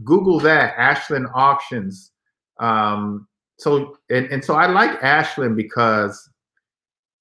Google 0.03 0.39
that 0.39 0.73
Ashland 0.77 1.27
Auctions. 1.35 2.11
Um, 2.59 3.27
so 3.59 3.97
and, 4.09 4.25
and 4.27 4.43
so 4.43 4.55
I 4.55 4.65
like 4.65 5.03
Ashland 5.03 5.55
because 5.55 6.27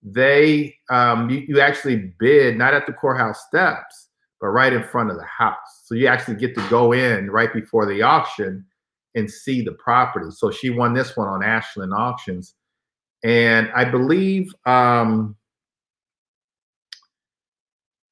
they 0.02 0.74
um, 0.88 1.28
you, 1.28 1.44
you 1.46 1.60
actually 1.60 2.14
bid 2.18 2.56
not 2.56 2.72
at 2.72 2.86
the 2.86 2.92
courthouse 2.92 3.44
steps 3.46 4.05
but 4.40 4.48
right 4.48 4.72
in 4.72 4.82
front 4.82 5.10
of 5.10 5.16
the 5.16 5.24
house. 5.24 5.82
So 5.84 5.94
you 5.94 6.06
actually 6.06 6.36
get 6.36 6.54
to 6.54 6.68
go 6.68 6.92
in 6.92 7.30
right 7.30 7.52
before 7.52 7.86
the 7.86 8.02
auction 8.02 8.64
and 9.14 9.30
see 9.30 9.62
the 9.62 9.72
property. 9.72 10.26
So 10.30 10.50
she 10.50 10.70
won 10.70 10.92
this 10.92 11.16
one 11.16 11.28
on 11.28 11.42
Ashland 11.42 11.92
Auctions. 11.94 12.54
And 13.24 13.70
I 13.74 13.84
believe 13.84 14.54
um 14.66 15.36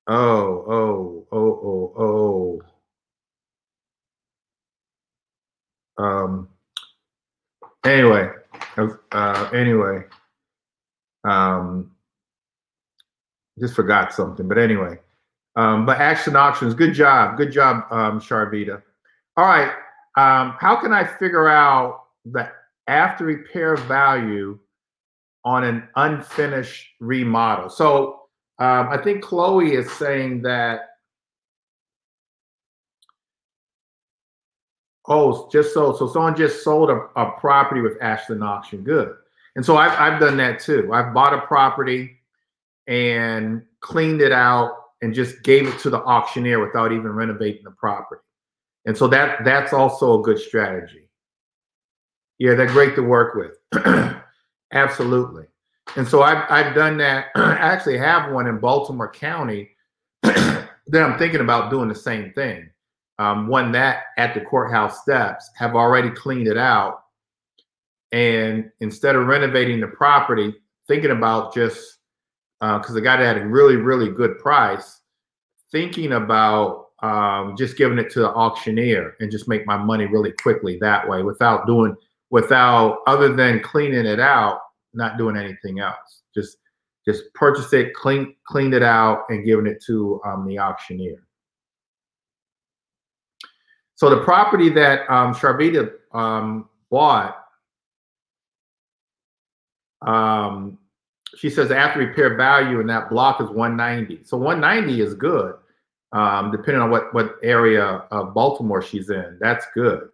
oh, 0.07 0.65
oh, 0.67 1.27
oh, 1.31 1.93
oh, 1.99 2.61
oh. 5.99 6.03
Um 6.03 6.49
anyway, 7.85 8.31
uh 9.13 9.51
anyway. 9.53 10.05
Um 11.25 11.91
just 13.61 13.75
forgot 13.75 14.13
something, 14.13 14.49
but 14.49 14.59
anyway. 14.59 14.99
Um, 15.57 15.87
but 15.87 16.01
Ashland 16.01 16.37
Auctions, 16.37 16.75
good 16.75 16.95
job. 16.95 17.37
Good 17.37 17.53
job, 17.53 17.85
um, 17.91 18.21
Sharvita. 18.21 18.83
All 19.37 19.47
right. 19.47 19.73
Um, 20.17 20.57
how 20.59 20.77
can 20.77 20.93
I 20.93 21.05
figure 21.05 21.49
out 21.49 22.05
the 22.25 22.51
after 22.87 23.25
repair 23.25 23.77
value 23.77 24.59
on 25.45 25.65
an 25.65 25.89
unfinished 25.97 26.89
remodel? 27.01 27.69
So 27.69 28.23
um, 28.59 28.89
I 28.89 28.99
think 28.99 29.23
Chloe 29.23 29.75
is 29.75 29.91
saying 29.93 30.43
that, 30.43 30.91
oh, 35.07 35.49
just 35.51 35.75
so, 35.75 35.95
so 35.97 36.09
someone 36.09 36.37
just 36.37 36.63
sold 36.63 36.91
a, 36.91 37.09
a 37.17 37.33
property 37.39 37.81
with 37.81 38.01
Ashland 38.01 38.43
Auction. 38.43 38.83
Good. 38.83 39.15
And 39.57 39.65
so 39.65 39.77
I've, 39.77 39.93
I've 40.01 40.21
done 40.21 40.37
that 40.39 40.61
too. 40.61 40.93
I've 40.93 41.15
bought 41.15 41.35
a 41.35 41.41
property 41.43 42.17
and 42.87 43.63
cleaned 43.81 44.21
it 44.21 44.33
out 44.33 44.84
and 45.05 45.15
just 45.15 45.43
gave 45.43 45.69
it 45.69 45.79
to 45.81 45.91
the 45.91 46.03
auctioneer 46.03 46.65
without 46.65 46.91
even 46.91 47.13
renovating 47.13 47.63
the 47.63 47.71
property. 47.73 48.23
And 48.87 48.97
so 48.97 49.07
that 49.09 49.45
that's 49.45 49.75
also 49.75 50.19
a 50.19 50.23
good 50.23 50.39
strategy. 50.39 51.11
Yeah, 52.39 52.55
they're 52.55 52.67
great 52.67 52.97
to 52.97 53.03
work 53.03 53.35
with. 53.35 53.53
Absolutely. 54.73 55.45
And 55.97 56.09
so 56.09 56.23
I've, 56.23 56.51
I've 56.51 56.75
done 56.75 56.97
that. 56.99 57.27
I 57.35 57.53
actually 57.53 57.99
have 57.99 58.33
one 58.33 58.47
in 58.47 58.59
Baltimore 58.59 59.11
County 59.11 59.71
that 60.23 60.69
I'm 60.93 61.19
thinking 61.19 61.43
about 61.43 61.71
doing 61.71 61.89
the 61.89 61.95
same 61.95 62.33
thing. 62.33 62.71
Um, 63.19 63.47
one 63.47 63.73
that 63.73 64.05
at 64.17 64.35
the 64.35 64.41
courthouse 64.41 65.03
steps 65.03 65.49
have 65.57 65.77
already 65.77 66.11
cleaned 66.11 66.49
it 66.49 66.57
out. 66.57 67.05
And 68.11 68.71
instead 68.81 69.17
of 69.17 69.27
renovating 69.27 69.81
the 69.81 69.87
property, 69.87 70.55
thinking 70.89 71.11
about 71.11 71.55
just 71.55 71.99
because 72.61 72.91
uh, 72.91 72.95
the 72.95 73.01
guy 73.01 73.17
that 73.17 73.37
had 73.37 73.43
a 73.43 73.47
really, 73.47 73.77
really 73.77 74.11
good 74.11 74.39
price, 74.39 75.01
thinking 75.71 76.13
about 76.13 76.87
um, 77.03 77.57
just 77.57 77.77
giving 77.77 77.99
it 77.99 78.11
to 78.13 78.21
the 78.21 78.31
auctioneer 78.31 79.17
and 79.21 79.31
just 79.31 79.49
make 79.49 79.67
my 79.67 79.77
money 79.77 80.07
really 80.07 80.33
quickly 80.33 80.79
that 80.81 81.07
way 81.09 81.23
without 81.23 81.67
doing, 81.67 81.95
without 82.31 82.99
other 83.07 83.35
than 83.35 83.61
cleaning 83.61 84.07
it 84.07 84.21
out, 84.21 84.61
not 84.95 85.19
doing 85.19 85.37
anything 85.37 85.81
else. 85.81 86.23
Just, 86.35 86.59
just 87.05 87.25
purchase 87.35 87.73
it, 87.73 87.93
clean, 87.95 88.35
cleaned 88.47 88.73
it 88.73 88.83
out, 88.83 89.25
and 89.29 89.45
giving 89.45 89.67
it 89.67 89.83
to 89.87 90.21
um, 90.25 90.47
the 90.47 90.59
auctioneer. 90.59 91.27
So 93.97 94.11
the 94.11 94.23
property 94.25 94.71
that 94.71 95.09
um, 95.11 95.35
um, 96.13 96.69
bought 96.91 97.37
um, 100.05 100.79
she 101.37 101.51
says 101.51 101.71
after 101.71 102.01
repair 102.01 102.37
value 102.37 102.81
in 102.81 102.87
that 102.89 103.11
block 103.11 103.41
is 103.41 103.49
190. 103.49 104.25
So 104.25 104.37
190 104.37 105.01
is 105.01 105.15
good, 105.15 105.55
um, 106.13 106.51
depending 106.51 106.83
on 106.83 106.91
what 106.91 107.13
what 107.15 107.37
area 107.43 108.05
of 108.11 108.35
Baltimore 108.35 108.83
she's 108.83 109.11
in. 109.11 109.39
That's 109.41 109.67
good. 109.75 110.09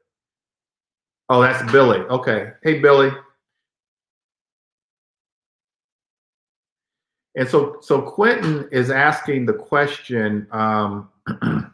Oh, 1.29 1.41
that's 1.41 1.71
Billy. 1.71 2.01
Okay. 2.01 2.53
Hey, 2.63 2.81
Billy. 2.81 3.11
And 7.37 7.49
so, 7.49 7.77
so 7.81 8.03
Quentin 8.03 8.69
is 8.73 8.91
asking 8.91 9.47
the 9.47 9.53
question: 9.53 10.47
um, 10.51 11.09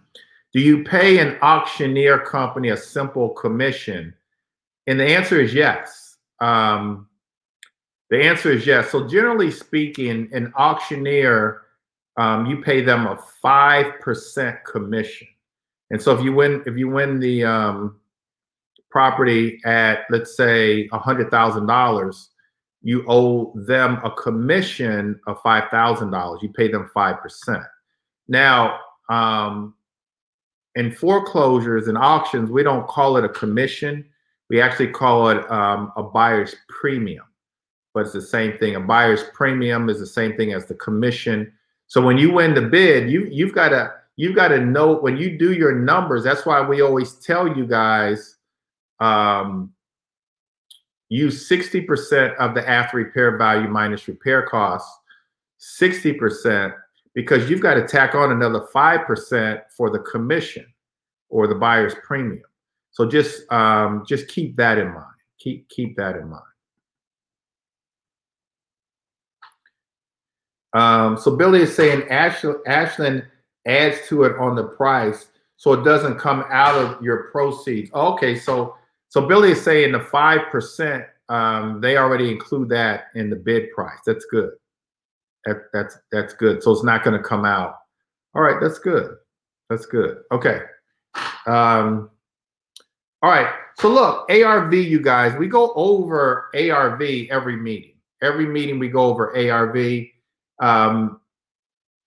Do 0.56 0.62
you 0.62 0.84
pay 0.84 1.18
an 1.18 1.36
auctioneer 1.42 2.18
company 2.18 2.70
a 2.70 2.76
simple 2.78 3.28
commission? 3.30 4.14
And 4.86 4.98
the 4.98 5.04
answer 5.04 5.38
is 5.38 5.52
yes. 5.52 6.16
Um, 6.40 7.08
the 8.10 8.22
answer 8.22 8.52
is 8.52 8.66
yes. 8.66 8.90
So 8.90 9.06
generally 9.06 9.50
speaking, 9.50 10.28
an 10.32 10.52
auctioneer, 10.56 11.62
um, 12.16 12.46
you 12.46 12.62
pay 12.62 12.80
them 12.80 13.06
a 13.06 13.18
five 13.42 14.00
percent 14.00 14.58
commission. 14.64 15.26
And 15.90 16.00
so 16.00 16.16
if 16.16 16.24
you 16.24 16.32
win, 16.32 16.62
if 16.66 16.76
you 16.76 16.88
win 16.88 17.18
the 17.18 17.44
um, 17.44 18.00
property 18.90 19.60
at 19.64 20.00
let's 20.10 20.36
say 20.36 20.88
a 20.92 20.98
hundred 20.98 21.30
thousand 21.30 21.66
dollars, 21.66 22.30
you 22.82 23.04
owe 23.08 23.52
them 23.66 24.00
a 24.04 24.10
commission 24.10 25.20
of 25.26 25.40
five 25.42 25.68
thousand 25.70 26.10
dollars. 26.10 26.40
You 26.42 26.50
pay 26.50 26.68
them 26.68 26.88
five 26.94 27.20
percent. 27.20 27.64
Now, 28.28 28.78
um, 29.10 29.74
in 30.76 30.92
foreclosures 30.92 31.88
and 31.88 31.98
auctions, 31.98 32.50
we 32.50 32.62
don't 32.62 32.86
call 32.86 33.16
it 33.16 33.24
a 33.24 33.28
commission. 33.28 34.04
We 34.48 34.60
actually 34.60 34.88
call 34.88 35.30
it 35.30 35.50
um, 35.50 35.92
a 35.96 36.04
buyer's 36.04 36.54
premium 36.68 37.24
but 37.96 38.02
it's 38.02 38.12
the 38.12 38.20
same 38.20 38.58
thing. 38.58 38.74
A 38.76 38.80
buyer's 38.80 39.22
premium 39.32 39.88
is 39.88 39.98
the 39.98 40.06
same 40.06 40.36
thing 40.36 40.52
as 40.52 40.66
the 40.66 40.74
commission. 40.74 41.50
So 41.86 42.02
when 42.02 42.18
you 42.18 42.30
win 42.30 42.52
the 42.52 42.60
bid, 42.60 43.10
you 43.10 43.24
you've 43.24 43.54
got 43.54 43.70
to 43.70 43.90
you've 44.16 44.36
got 44.36 44.48
to 44.48 44.60
know 44.60 44.98
when 44.98 45.16
you 45.16 45.38
do 45.38 45.54
your 45.54 45.74
numbers. 45.74 46.22
That's 46.22 46.44
why 46.44 46.60
we 46.60 46.82
always 46.82 47.14
tell 47.14 47.56
you 47.56 47.66
guys 47.66 48.36
um, 49.00 49.72
use 51.08 51.48
60% 51.48 52.36
of 52.36 52.54
the 52.54 52.68
after 52.68 52.98
repair 52.98 53.38
value 53.38 53.66
minus 53.66 54.06
repair 54.08 54.42
costs, 54.42 54.94
60% 55.80 56.74
because 57.14 57.48
you've 57.48 57.62
got 57.62 57.74
to 57.74 57.86
tack 57.86 58.14
on 58.14 58.30
another 58.30 58.66
5% 58.74 59.62
for 59.74 59.88
the 59.88 60.00
commission 60.00 60.66
or 61.30 61.46
the 61.46 61.54
buyer's 61.54 61.94
premium. 62.04 62.44
So 62.90 63.08
just 63.08 63.50
um, 63.50 64.04
just 64.06 64.28
keep 64.28 64.54
that 64.56 64.76
in 64.76 64.92
mind. 64.92 65.06
Keep 65.38 65.70
keep 65.70 65.96
that 65.96 66.16
in 66.16 66.28
mind. 66.28 66.42
Um, 70.76 71.16
so 71.16 71.34
Billy 71.34 71.62
is 71.62 71.74
saying 71.74 72.08
Ashland, 72.10 72.58
Ashland 72.66 73.24
adds 73.66 73.96
to 74.08 74.24
it 74.24 74.36
on 74.38 74.54
the 74.54 74.64
price, 74.64 75.28
so 75.56 75.72
it 75.72 75.84
doesn't 75.84 76.18
come 76.18 76.44
out 76.50 76.74
of 76.74 77.02
your 77.02 77.30
proceeds. 77.32 77.90
Okay, 77.94 78.36
so 78.38 78.76
so 79.08 79.26
Billy 79.26 79.52
is 79.52 79.62
saying 79.62 79.92
the 79.92 80.00
five 80.00 80.50
percent 80.50 81.04
um, 81.28 81.80
they 81.80 81.96
already 81.96 82.30
include 82.30 82.68
that 82.70 83.06
in 83.14 83.30
the 83.30 83.36
bid 83.36 83.72
price. 83.72 83.98
That's 84.06 84.24
good. 84.26 84.50
That, 85.44 85.62
that's 85.72 85.98
that's 86.12 86.34
good. 86.34 86.62
So 86.62 86.72
it's 86.72 86.84
not 86.84 87.04
going 87.04 87.20
to 87.20 87.26
come 87.26 87.44
out. 87.44 87.78
All 88.34 88.42
right, 88.42 88.60
that's 88.60 88.78
good. 88.78 89.16
That's 89.70 89.86
good. 89.86 90.18
Okay. 90.30 90.60
Um, 91.46 92.10
all 93.22 93.30
right. 93.30 93.52
So 93.78 93.88
look, 93.88 94.30
ARV, 94.30 94.74
you 94.74 95.00
guys, 95.00 95.36
we 95.38 95.48
go 95.48 95.72
over 95.74 96.50
ARV 96.54 97.02
every 97.30 97.56
meeting. 97.56 97.94
Every 98.22 98.46
meeting 98.46 98.78
we 98.78 98.88
go 98.88 99.04
over 99.04 99.36
ARV. 99.36 100.06
Um, 100.60 101.20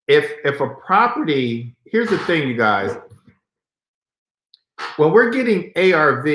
if 0.08 0.32
if 0.44 0.60
a 0.60 0.70
property, 0.70 1.76
here's 1.86 2.10
the 2.10 2.18
thing, 2.20 2.48
you 2.48 2.58
guys. 2.58 2.96
When 4.98 5.12
we're 5.12 5.30
getting 5.30 5.72
ARV, 5.76 6.28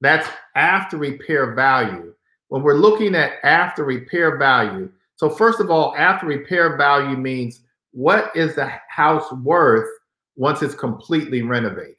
that's 0.00 0.28
after 0.54 0.96
repair 0.96 1.54
value. 1.54 2.14
When 2.48 2.62
we're 2.62 2.74
looking 2.74 3.14
at 3.14 3.34
after 3.44 3.84
repair 3.84 4.36
value, 4.36 4.90
so 5.16 5.28
first 5.28 5.60
of 5.60 5.70
all, 5.70 5.94
after 5.96 6.26
repair 6.26 6.76
value 6.76 7.16
means 7.16 7.60
what 7.92 8.34
is 8.34 8.54
the 8.54 8.72
house 8.88 9.30
worth 9.44 9.88
once 10.36 10.62
it's 10.62 10.74
completely 10.74 11.42
renovated? 11.42 11.96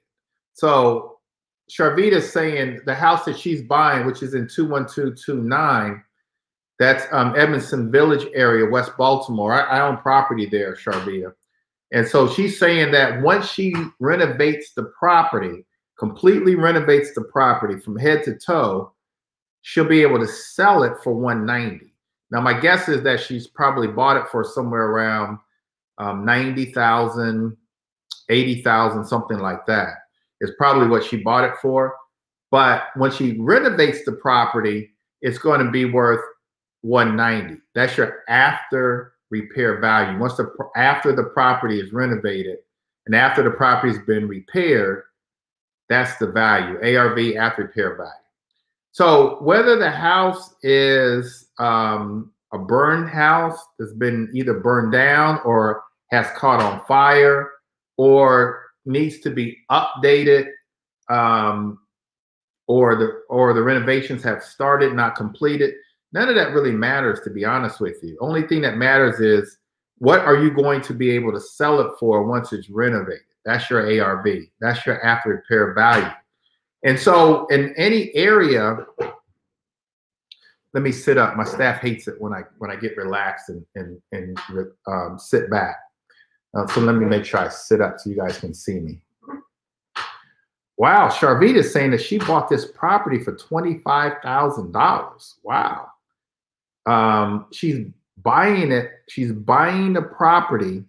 So 0.53 1.19
Sharvita 1.69 2.13
is 2.13 2.31
saying 2.31 2.81
the 2.85 2.95
house 2.95 3.25
that 3.25 3.37
she's 3.37 3.61
buying, 3.61 4.05
which 4.05 4.23
is 4.23 4.33
in 4.33 4.47
21229, 4.47 6.03
that's 6.81 7.05
um, 7.11 7.35
Edmondson 7.37 7.91
Village 7.91 8.27
area, 8.33 8.67
West 8.67 8.97
Baltimore. 8.97 9.53
I, 9.53 9.77
I 9.77 9.87
own 9.87 9.97
property 9.97 10.47
there, 10.47 10.75
Sharvita. 10.75 11.31
And 11.91 12.07
so 12.07 12.27
she's 12.27 12.57
saying 12.57 12.91
that 12.91 13.21
once 13.21 13.47
she 13.47 13.75
renovates 13.99 14.73
the 14.73 14.85
property, 14.97 15.63
completely 15.99 16.55
renovates 16.55 17.13
the 17.13 17.21
property 17.21 17.79
from 17.79 17.97
head 17.97 18.23
to 18.23 18.35
toe, 18.35 18.93
she'll 19.61 19.85
be 19.85 20.01
able 20.01 20.17
to 20.19 20.27
sell 20.27 20.81
it 20.81 20.93
for 21.03 21.13
190. 21.13 21.93
Now, 22.31 22.41
my 22.41 22.59
guess 22.59 22.89
is 22.89 23.03
that 23.03 23.19
she's 23.19 23.45
probably 23.45 23.87
bought 23.87 24.17
it 24.17 24.27
for 24.31 24.43
somewhere 24.43 24.87
around 24.87 25.37
um, 25.99 26.25
90,000, 26.25 27.55
80,000, 28.29 29.05
something 29.05 29.37
like 29.37 29.67
that 29.67 29.89
is 30.39 30.51
probably 30.57 30.87
what 30.87 31.03
she 31.03 31.17
bought 31.17 31.43
it 31.43 31.53
for. 31.61 31.95
But 32.49 32.85
when 32.95 33.11
she 33.11 33.39
renovates 33.39 34.03
the 34.03 34.13
property, 34.13 34.89
it's 35.21 35.37
going 35.37 35.63
to 35.63 35.69
be 35.69 35.85
worth 35.85 36.21
190. 36.81 37.61
That's 37.75 37.97
your 37.97 38.23
after 38.27 39.13
repair 39.29 39.79
value. 39.79 40.19
Once 40.19 40.35
the 40.35 40.53
after 40.75 41.15
the 41.15 41.23
property 41.23 41.79
is 41.79 41.93
renovated 41.93 42.57
and 43.05 43.15
after 43.15 43.43
the 43.43 43.51
property's 43.51 43.99
been 44.05 44.27
repaired, 44.27 45.03
that's 45.89 46.17
the 46.17 46.27
value. 46.27 46.77
ARV 46.81 47.35
after 47.37 47.63
repair 47.63 47.95
value. 47.95 48.11
So 48.91 49.41
whether 49.41 49.77
the 49.77 49.89
house 49.89 50.55
is 50.63 51.49
um, 51.59 52.31
a 52.53 52.57
burned 52.57 53.09
house 53.09 53.59
that's 53.79 53.93
been 53.93 54.29
either 54.33 54.59
burned 54.59 54.91
down 54.91 55.39
or 55.45 55.83
has 56.11 56.27
caught 56.35 56.59
on 56.59 56.85
fire 56.85 57.51
or 57.97 58.65
needs 58.85 59.19
to 59.19 59.29
be 59.29 59.57
updated 59.69 60.49
um, 61.09 61.79
or 62.67 62.95
the 62.95 63.21
or 63.29 63.53
the 63.53 63.63
renovations 63.63 64.23
have 64.23 64.43
started 64.43 64.93
not 64.93 65.15
completed 65.15 65.73
none 66.13 66.29
of 66.29 66.35
that 66.35 66.51
really 66.51 66.71
matters 66.71 67.19
to 67.21 67.29
be 67.29 67.45
honest 67.45 67.79
with 67.79 67.97
you 68.03 68.17
only 68.19 68.43
thing 68.43 68.61
that 68.61 68.77
matters 68.77 69.19
is 69.19 69.57
what 69.97 70.19
are 70.19 70.37
you 70.37 70.51
going 70.51 70.81
to 70.81 70.93
be 70.93 71.11
able 71.11 71.31
to 71.31 71.39
sell 71.39 71.79
it 71.79 71.91
for 71.99 72.23
once 72.23 72.53
it's 72.53 72.69
renovated 72.69 73.21
that's 73.45 73.69
your 73.69 74.03
arv 74.03 74.25
that's 74.59 74.85
your 74.85 75.03
after 75.05 75.29
repair 75.29 75.73
value 75.73 76.11
and 76.83 76.99
so 76.99 77.45
in 77.47 77.73
any 77.77 78.13
area 78.15 78.77
let 80.73 80.83
me 80.83 80.91
sit 80.91 81.17
up 81.17 81.35
my 81.35 81.43
staff 81.43 81.81
hates 81.81 82.07
it 82.07 82.19
when 82.19 82.33
i 82.33 82.41
when 82.57 82.71
i 82.71 82.75
get 82.75 82.97
relaxed 82.97 83.49
and 83.49 83.65
and, 83.75 84.01
and 84.11 84.37
um, 84.87 85.17
sit 85.19 85.49
back 85.49 85.77
uh, 86.53 86.67
so 86.67 86.81
let 86.81 86.95
me 86.95 87.05
make 87.05 87.25
sure 87.25 87.39
I 87.39 87.49
sit 87.49 87.81
up 87.81 87.99
so 87.99 88.09
you 88.09 88.17
guys 88.17 88.37
can 88.37 88.53
see 88.53 88.79
me. 88.79 89.01
Wow, 90.77 91.09
Sharvita 91.09 91.57
is 91.57 91.71
saying 91.71 91.91
that 91.91 92.01
she 92.01 92.17
bought 92.17 92.49
this 92.49 92.65
property 92.65 93.19
for 93.19 93.33
$25,000. 93.33 95.33
Wow. 95.43 95.87
Um, 96.85 97.47
she's 97.51 97.85
buying 98.23 98.71
it, 98.71 98.91
she's 99.07 99.31
buying 99.31 99.93
the 99.93 100.01
property 100.01 100.83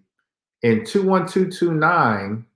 in 0.62 0.84
21229 0.84 2.47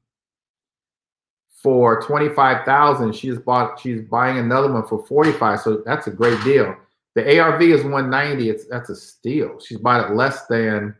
for 1.62 2.00
25,000. 2.00 3.12
She's 3.12 3.38
bought 3.38 3.80
she's 3.80 4.02
buying 4.02 4.38
another 4.38 4.72
one 4.72 4.86
for 4.86 5.04
45. 5.06 5.60
So 5.60 5.82
that's 5.84 6.06
a 6.06 6.12
great 6.12 6.42
deal. 6.44 6.76
The 7.14 7.40
ARV 7.40 7.62
is 7.62 7.82
190. 7.82 8.50
It's 8.50 8.66
that's 8.66 8.90
a 8.90 8.96
steal. 8.96 9.58
She's 9.58 9.78
bought 9.78 10.08
it 10.10 10.14
less 10.14 10.46
than 10.46 10.94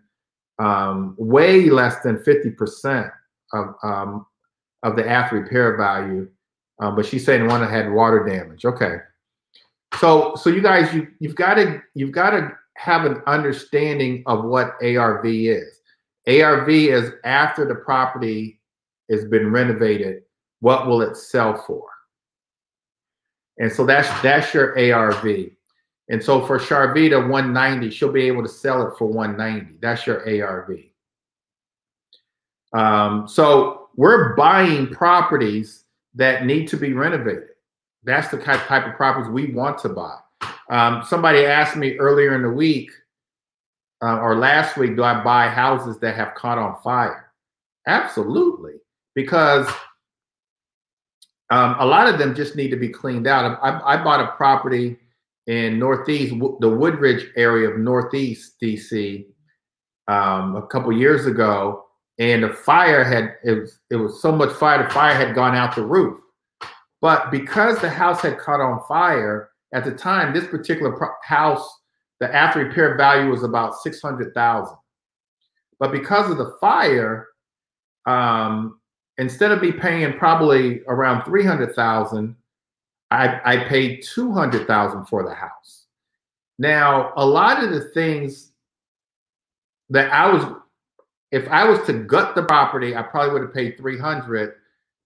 um, 0.59 1.14
way 1.18 1.68
less 1.68 2.01
than 2.01 2.16
50% 2.18 3.12
of, 3.53 3.74
um, 3.82 4.26
of 4.82 4.97
the 4.97 5.09
after 5.09 5.41
repair 5.41 5.76
value. 5.76 6.28
Um, 6.80 6.97
but 6.97 7.07
she's 7.07 7.24
saying 7.24 7.47
one 7.47 7.61
that 7.61 7.70
had 7.70 7.93
water 7.93 8.24
damage. 8.24 8.64
Okay. 8.64 8.97
So, 9.95 10.34
so 10.34 10.51
you 10.51 10.61
guys, 10.61 10.93
you, 10.95 11.09
you've 11.20 11.37
got 11.37 11.55
to, 11.55 11.80
you've 11.95 12.12
got 12.12 12.30
to 12.30 12.53
have 12.76 13.05
an 13.05 13.22
understanding 13.26 14.22
of 14.26 14.45
what 14.45 14.74
ARV 14.82 15.24
is. 15.24 15.80
ARV 16.28 16.68
is 16.68 17.12
after 17.24 17.66
the 17.66 17.76
property 17.76 18.61
has 19.11 19.24
been 19.24 19.51
renovated, 19.51 20.22
what 20.61 20.87
will 20.87 21.03
it 21.03 21.16
sell 21.16 21.62
for? 21.66 21.84
And 23.59 23.72
so 23.72 23.87
that's 23.87 24.09
that's 24.22 24.53
your 24.53 24.76
ARV. 24.78 25.51
And 26.09 26.22
so 26.22 26.45
for 26.45 26.59
Sharvita 26.59 27.28
190, 27.28 27.91
she'll 27.91 28.12
be 28.12 28.26
able 28.26 28.43
to 28.43 28.49
sell 28.49 28.87
it 28.87 28.97
for 28.97 29.07
190. 29.07 29.78
That's 29.80 30.07
your 30.07 30.22
ARV. 30.45 30.78
Um, 32.72 33.26
so 33.26 33.89
we're 33.97 34.37
buying 34.37 34.89
properties 34.89 35.84
that 36.14 36.45
need 36.45 36.68
to 36.68 36.76
be 36.76 36.93
renovated. 36.93 37.49
That's 38.07 38.29
the 38.29 38.39
type, 38.39 38.67
type 38.67 38.87
of 38.87 38.95
properties 38.95 39.31
we 39.31 39.53
want 39.53 39.79
to 39.79 39.89
buy. 39.89 40.17
Um, 40.71 41.03
somebody 41.07 41.45
asked 41.45 41.77
me 41.77 41.99
earlier 41.99 42.35
in 42.35 42.43
the 42.43 42.51
week 42.51 42.91
uh, 44.03 44.19
or 44.19 44.37
last 44.37 44.77
week, 44.77 44.97
do 44.97 45.03
I 45.03 45.23
buy 45.23 45.49
houses 45.49 45.99
that 46.01 46.15
have 46.15 46.35
caught 46.35 46.59
on 46.59 46.81
fire? 46.83 47.33
Absolutely, 47.87 48.75
because 49.15 49.69
um, 51.51 51.77
a 51.79 51.87
lot 51.87 52.09
of 52.09 52.19
them 52.19 52.35
just 52.35 52.57
need 52.57 52.71
to 52.71 52.77
be 52.77 52.89
cleaned 52.89 53.27
out. 53.27 53.59
I, 53.63 53.95
I 53.95 54.03
bought 54.03 54.21
a 54.21 54.33
property 54.37 54.97
in 55.47 55.79
Northeast, 55.79 56.35
the 56.61 56.69
Woodridge 56.69 57.31
area 57.37 57.71
of 57.71 57.79
Northeast 57.79 58.55
DC, 58.63 59.27
um, 60.09 60.57
a 60.57 60.67
couple 60.67 60.93
years 60.93 61.27
ago, 61.27 61.85
and 62.19 62.43
the 62.43 62.51
fire 62.51 63.05
had 63.05 63.37
it 63.45 63.61
was 63.61 63.79
it 63.91 63.97
was 63.97 64.21
so 64.21 64.33
much 64.33 64.53
fire, 64.53 64.83
the 64.83 64.91
fire 64.91 65.15
had 65.15 65.35
gone 65.35 65.55
out 65.55 65.75
the 65.75 65.85
roof. 65.85 66.21
But 67.07 67.31
because 67.31 67.79
the 67.79 67.89
house 67.89 68.21
had 68.23 68.37
caught 68.37 68.61
on 68.61 68.83
fire 68.89 69.51
at 69.73 69.85
the 69.85 69.93
time, 69.93 70.35
this 70.35 70.49
particular 70.49 71.15
house, 71.23 71.65
the 72.19 72.35
after 72.35 72.65
repair 72.65 72.97
value 72.97 73.31
was 73.31 73.45
about 73.45 73.77
six 73.77 74.03
hundred 74.03 74.35
thousand. 74.35 74.77
But 75.79 75.93
because 75.93 76.29
of 76.29 76.37
the 76.37 76.57
fire, 76.61 77.29
um, 78.07 78.81
instead 79.19 79.53
of 79.53 79.63
me 79.63 79.71
paying 79.71 80.19
probably 80.19 80.83
around 80.89 81.23
three 81.23 81.45
hundred 81.45 81.77
thousand, 81.77 82.35
I, 83.13 83.41
I 83.45 83.57
paid 83.69 84.03
200,000 84.03 85.07
for 85.07 85.23
the 85.23 85.33
house. 85.33 85.87
Now, 86.59 87.13
a 87.17 87.25
lot 87.25 87.63
of 87.63 87.71
the 87.71 87.83
things 87.83 88.51
that 89.91 90.13
I 90.13 90.29
was, 90.33 90.43
if 91.31 91.47
I 91.51 91.69
was 91.69 91.87
to 91.87 91.93
gut 91.93 92.35
the 92.35 92.43
property, 92.43 92.97
I 92.97 93.03
probably 93.03 93.33
would 93.33 93.43
have 93.43 93.55
paid 93.55 93.79
300, 93.79 94.55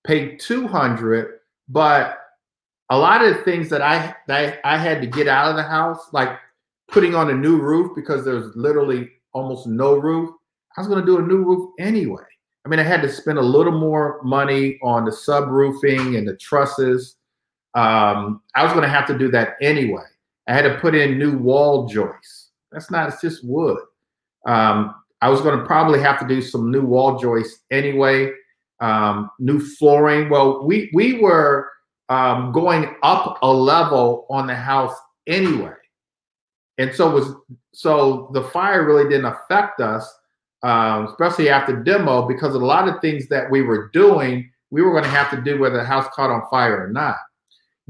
paid 0.07 0.41
200, 0.41 1.40
but 1.71 2.19
a 2.91 2.99
lot 2.99 3.25
of 3.25 3.37
the 3.37 3.43
things 3.43 3.69
that 3.71 3.83
I, 3.83 4.15
that 4.27 4.61
I 4.65 4.77
had 4.77 5.01
to 5.01 5.07
get 5.07 5.29
out 5.29 5.51
of 5.51 5.57
the 5.57 5.63
house, 5.63 6.13
like 6.13 6.39
putting 6.91 7.15
on 7.15 7.31
a 7.31 7.35
new 7.35 7.59
roof 7.59 7.93
because 7.95 8.25
there's 8.25 8.55
literally 8.57 9.09
almost 9.33 9.67
no 9.67 9.95
roof, 9.95 10.31
I 10.77 10.81
was 10.81 10.89
going 10.89 11.01
to 11.01 11.07
do 11.07 11.19
a 11.19 11.23
new 11.23 11.39
roof 11.39 11.71
anyway. 11.79 12.23
I 12.65 12.69
mean, 12.69 12.81
I 12.81 12.83
had 12.83 13.01
to 13.03 13.09
spend 13.09 13.39
a 13.39 13.43
little 13.43 13.79
more 13.79 14.21
money 14.23 14.79
on 14.83 15.05
the 15.05 15.11
subroofing 15.11 16.19
and 16.19 16.29
the 16.29 16.37
trusses 16.37 17.17
um, 17.75 18.43
I 18.55 18.65
was 18.65 18.73
going 18.73 18.83
to 18.83 18.89
have 18.89 19.07
to 19.07 19.19
do 19.19 19.31
that 19.31 19.57
anyway. 19.63 20.03
I 20.49 20.55
had 20.55 20.63
to 20.63 20.79
put 20.79 20.95
in 20.95 21.19
new 21.19 21.39
wall 21.39 21.87
joists. 21.87 22.51
That's 22.73 22.91
not, 22.91 23.09
it's 23.09 23.21
just 23.21 23.45
wood. 23.45 23.79
Um, 24.47 24.95
I 25.23 25.29
was 25.29 25.41
going 25.41 25.59
to 25.59 25.65
probably 25.65 26.01
have 26.01 26.19
to 26.21 26.27
do 26.27 26.41
some 26.41 26.71
new 26.71 26.83
wall 26.83 27.19
joists 27.19 27.61
anyway, 27.71 28.33
um, 28.81 29.31
new 29.39 29.61
flooring. 29.61 30.29
Well, 30.29 30.65
we, 30.65 30.91
we 30.93 31.21
were 31.21 31.71
um, 32.09 32.53
going 32.53 32.95
up 33.03 33.39
a 33.43 33.53
level 33.53 34.27
on 34.31 34.47
the 34.47 34.55
house 34.55 34.95
anyway. 35.27 35.75
And 36.79 36.95
so 36.95 37.11
was 37.11 37.35
so 37.73 38.31
the 38.33 38.43
fire 38.43 38.87
really 38.87 39.09
didn't 39.09 39.27
affect 39.27 39.81
us, 39.81 40.11
um, 40.63 41.07
especially 41.07 41.51
after 41.51 41.83
demo, 41.83 42.27
because 42.27 42.55
a 42.55 42.59
lot 42.59 42.89
of 42.89 43.01
things 43.01 43.29
that 43.29 43.51
we 43.51 43.63
were 43.63 43.91
doing, 43.93 44.51
we 44.71 44.83
were 44.83 44.93
going 44.93 45.05
to 45.05 45.11
have 45.11 45.31
to 45.31 45.41
do 45.41 45.59
whether 45.59 45.77
the 45.77 45.85
house 45.85 46.07
caught 46.15 46.31
on 46.31 46.43
fire 46.51 46.85
or 46.85 46.89
not 46.91 47.17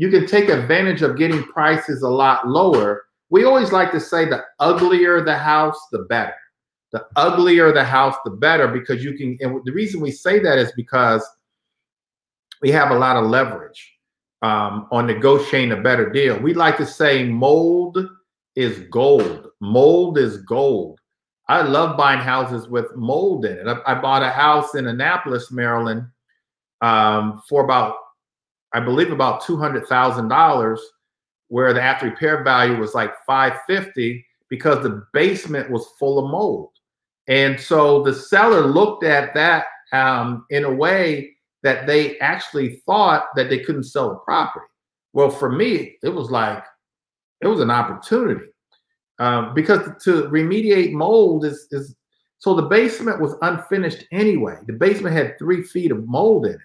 you 0.01 0.09
can 0.09 0.26
take 0.26 0.49
advantage 0.49 1.03
of 1.03 1.18
getting 1.18 1.43
prices 1.43 2.01
a 2.01 2.09
lot 2.09 2.49
lower. 2.49 3.05
We 3.28 3.45
always 3.45 3.70
like 3.70 3.93
to 3.93 4.01
say 4.01 4.24
the 4.24 4.43
uglier 4.59 5.22
the 5.22 5.36
house, 5.36 5.78
the 5.93 6.07
better. 6.09 6.32
The 6.93 7.07
uglier 7.16 7.72
the 7.72 7.84
house, 7.84 8.16
the 8.24 8.30
better, 8.30 8.66
because 8.66 9.05
you 9.05 9.14
can. 9.14 9.38
And 9.41 9.61
the 9.64 9.72
reason 9.72 10.01
we 10.01 10.11
say 10.11 10.41
that 10.41 10.59
is 10.59 10.72
because 10.72 11.24
we 12.62 12.70
have 12.70 12.91
a 12.91 12.99
lot 12.99 13.16
of 13.16 13.26
leverage 13.26 13.93
um, 14.43 14.88
on 14.91 15.07
negotiating 15.07 15.72
a 15.72 15.80
better 15.80 16.11
deal. 16.11 16.38
We 16.38 16.55
like 16.55 16.76
to 16.78 16.86
say 16.86 17.24
mold 17.24 17.99
is 18.57 18.80
gold. 18.91 19.49
Mold 19.61 20.18
is 20.18 20.38
gold. 20.38 20.99
I 21.49 21.62
love 21.62 21.97
buying 21.97 22.20
houses 22.20 22.68
with 22.68 22.95
mold 22.97 23.45
in 23.45 23.59
it. 23.59 23.66
I, 23.66 23.80
I 23.93 24.01
bought 24.01 24.22
a 24.22 24.30
house 24.30 24.74
in 24.74 24.86
Annapolis, 24.86 25.51
Maryland, 25.51 26.07
um, 26.80 27.43
for 27.49 27.64
about 27.64 27.97
I 28.72 28.80
believe 28.80 29.11
about 29.11 29.45
two 29.45 29.57
hundred 29.57 29.86
thousand 29.86 30.28
dollars, 30.28 30.80
where 31.49 31.72
the 31.72 31.82
after 31.82 32.07
repair 32.07 32.45
value 32.45 32.78
was 32.78 32.95
like 32.95 33.12
five 33.26 33.55
fifty 33.66 34.24
because 34.49 34.82
the 34.82 35.05
basement 35.12 35.70
was 35.70 35.86
full 35.99 36.18
of 36.24 36.30
mold. 36.30 36.70
And 37.31 37.59
so 37.59 38.03
the 38.03 38.12
seller 38.12 38.66
looked 38.66 39.05
at 39.05 39.33
that 39.35 39.66
um, 39.93 40.45
in 40.51 40.64
a 40.64 40.74
way 40.74 41.37
that 41.62 41.87
they 41.87 42.18
actually 42.18 42.83
thought 42.87 43.26
that 43.37 43.49
they 43.49 43.61
couldn't 43.61 43.85
sell 43.85 44.11
the 44.11 44.16
property. 44.16 44.66
Well, 45.12 45.31
for 45.31 45.51
me, 45.51 45.97
it 46.03 46.09
was 46.09 46.31
like 46.31 46.62
it 47.41 47.47
was 47.47 47.61
an 47.61 47.70
opportunity 47.70 48.47
um, 49.20 49.55
because 49.55 49.81
to 50.03 50.24
remediate 50.24 50.93
mold 50.93 51.45
is 51.45 51.68
is 51.70 51.95
so 52.39 52.55
the 52.55 52.62
basement 52.62 53.20
was 53.20 53.35
unfinished 53.43 54.05
anyway. 54.11 54.57
The 54.66 54.72
basement 54.72 55.14
had 55.14 55.39
three 55.39 55.62
feet 55.62 55.93
of 55.93 56.09
mold 56.09 56.47
in 56.47 56.55
it. 56.55 56.61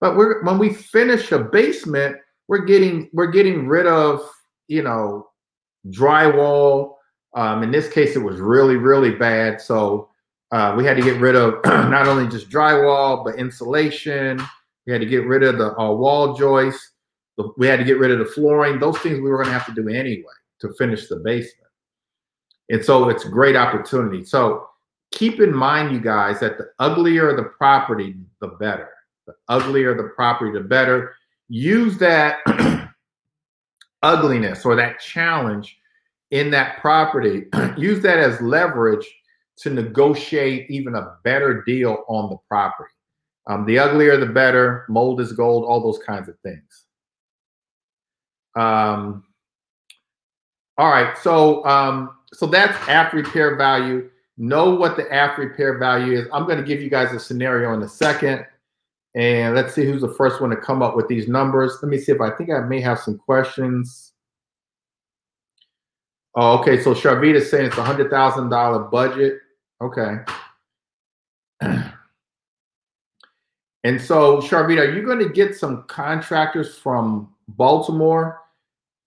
But 0.00 0.16
we're 0.16 0.42
when 0.44 0.58
we 0.58 0.72
finish 0.72 1.30
a 1.30 1.38
basement, 1.38 2.16
we're 2.48 2.64
getting 2.64 3.10
we're 3.12 3.30
getting 3.30 3.68
rid 3.68 3.86
of 3.86 4.28
you 4.66 4.82
know 4.82 5.28
drywall. 5.88 6.94
Um, 7.34 7.62
in 7.62 7.70
this 7.70 7.88
case, 7.88 8.16
it 8.16 8.22
was 8.22 8.40
really 8.40 8.76
really 8.76 9.12
bad. 9.12 9.60
So 9.60 10.08
uh, 10.52 10.74
we 10.76 10.84
had 10.84 10.96
to 10.96 11.02
get 11.02 11.20
rid 11.20 11.34
of 11.34 11.54
not 11.64 12.06
only 12.06 12.28
just 12.28 12.50
drywall 12.50 13.24
but 13.24 13.36
insulation. 13.36 14.40
We 14.86 14.92
had 14.92 15.00
to 15.00 15.06
get 15.06 15.26
rid 15.26 15.42
of 15.42 15.58
the 15.58 15.76
uh, 15.78 15.92
wall 15.92 16.34
joists. 16.34 16.90
We 17.56 17.66
had 17.66 17.78
to 17.78 17.84
get 17.84 17.98
rid 17.98 18.10
of 18.10 18.18
the 18.18 18.26
flooring. 18.26 18.78
Those 18.78 18.98
things 18.98 19.14
we 19.16 19.30
were 19.30 19.36
going 19.36 19.46
to 19.46 19.52
have 19.52 19.66
to 19.66 19.74
do 19.74 19.88
anyway 19.88 20.32
to 20.60 20.72
finish 20.74 21.08
the 21.08 21.16
basement. 21.16 21.70
And 22.68 22.84
so 22.84 23.08
it's 23.08 23.24
a 23.24 23.28
great 23.28 23.56
opportunity. 23.56 24.24
So 24.24 24.68
keep 25.12 25.40
in 25.40 25.54
mind, 25.54 25.92
you 25.92 26.00
guys, 26.00 26.40
that 26.40 26.58
the 26.58 26.70
uglier 26.78 27.34
the 27.34 27.44
property, 27.44 28.16
the 28.40 28.48
better. 28.48 28.90
The 29.26 29.34
uglier 29.48 29.96
the 29.96 30.10
property, 30.14 30.52
the 30.52 30.60
better. 30.60 31.14
Use 31.48 31.98
that 31.98 32.38
ugliness 34.02 34.64
or 34.64 34.76
that 34.76 35.00
challenge 35.00 35.78
in 36.32 36.50
that 36.50 36.80
property, 36.80 37.44
use 37.76 38.02
that 38.02 38.18
as 38.18 38.40
leverage 38.40 39.06
to 39.58 39.70
negotiate 39.70 40.68
even 40.70 40.94
a 40.94 41.16
better 41.22 41.62
deal 41.62 42.04
on 42.08 42.30
the 42.30 42.36
property. 42.48 42.90
Um, 43.46 43.66
the 43.66 43.78
uglier, 43.78 44.16
the 44.16 44.26
better. 44.26 44.86
Mold 44.88 45.20
is 45.20 45.32
gold, 45.32 45.64
all 45.64 45.82
those 45.82 46.02
kinds 46.04 46.28
of 46.28 46.38
things. 46.40 46.86
Um, 48.56 49.24
all 50.78 50.90
right, 50.90 51.16
so 51.18 51.64
um, 51.66 52.16
so 52.32 52.46
that's 52.46 52.76
after 52.88 53.18
repair 53.18 53.56
value. 53.56 54.08
Know 54.38 54.74
what 54.74 54.96
the 54.96 55.12
after 55.12 55.42
repair 55.42 55.78
value 55.78 56.18
is. 56.18 56.26
I'm 56.32 56.46
going 56.46 56.58
to 56.58 56.64
give 56.64 56.80
you 56.80 56.88
guys 56.88 57.12
a 57.12 57.20
scenario 57.20 57.74
in 57.74 57.82
a 57.82 57.88
second. 57.88 58.46
And 59.14 59.54
let's 59.54 59.74
see 59.74 59.84
who's 59.84 60.00
the 60.00 60.14
first 60.14 60.40
one 60.40 60.48
to 60.50 60.56
come 60.56 60.80
up 60.80 60.96
with 60.96 61.06
these 61.06 61.28
numbers. 61.28 61.78
Let 61.82 61.90
me 61.90 61.98
see 61.98 62.12
if 62.12 62.20
I 62.22 62.30
think 62.30 62.48
I 62.48 62.60
may 62.60 62.80
have 62.80 62.98
some 62.98 63.18
questions. 63.18 64.11
Oh, 66.34 66.58
okay. 66.60 66.80
So 66.80 66.94
Sharvita 66.94 67.36
is 67.36 67.50
saying 67.50 67.66
it's 67.66 67.78
a 67.78 67.84
hundred 67.84 68.10
thousand 68.10 68.48
dollar 68.48 68.80
budget. 68.84 69.38
Okay. 69.80 70.16
And 73.84 74.00
so, 74.00 74.38
Sharvita, 74.38 74.78
are 74.78 74.92
you 74.92 75.04
going 75.04 75.18
to 75.18 75.28
get 75.28 75.56
some 75.56 75.84
contractors 75.88 76.78
from 76.78 77.34
Baltimore, 77.48 78.40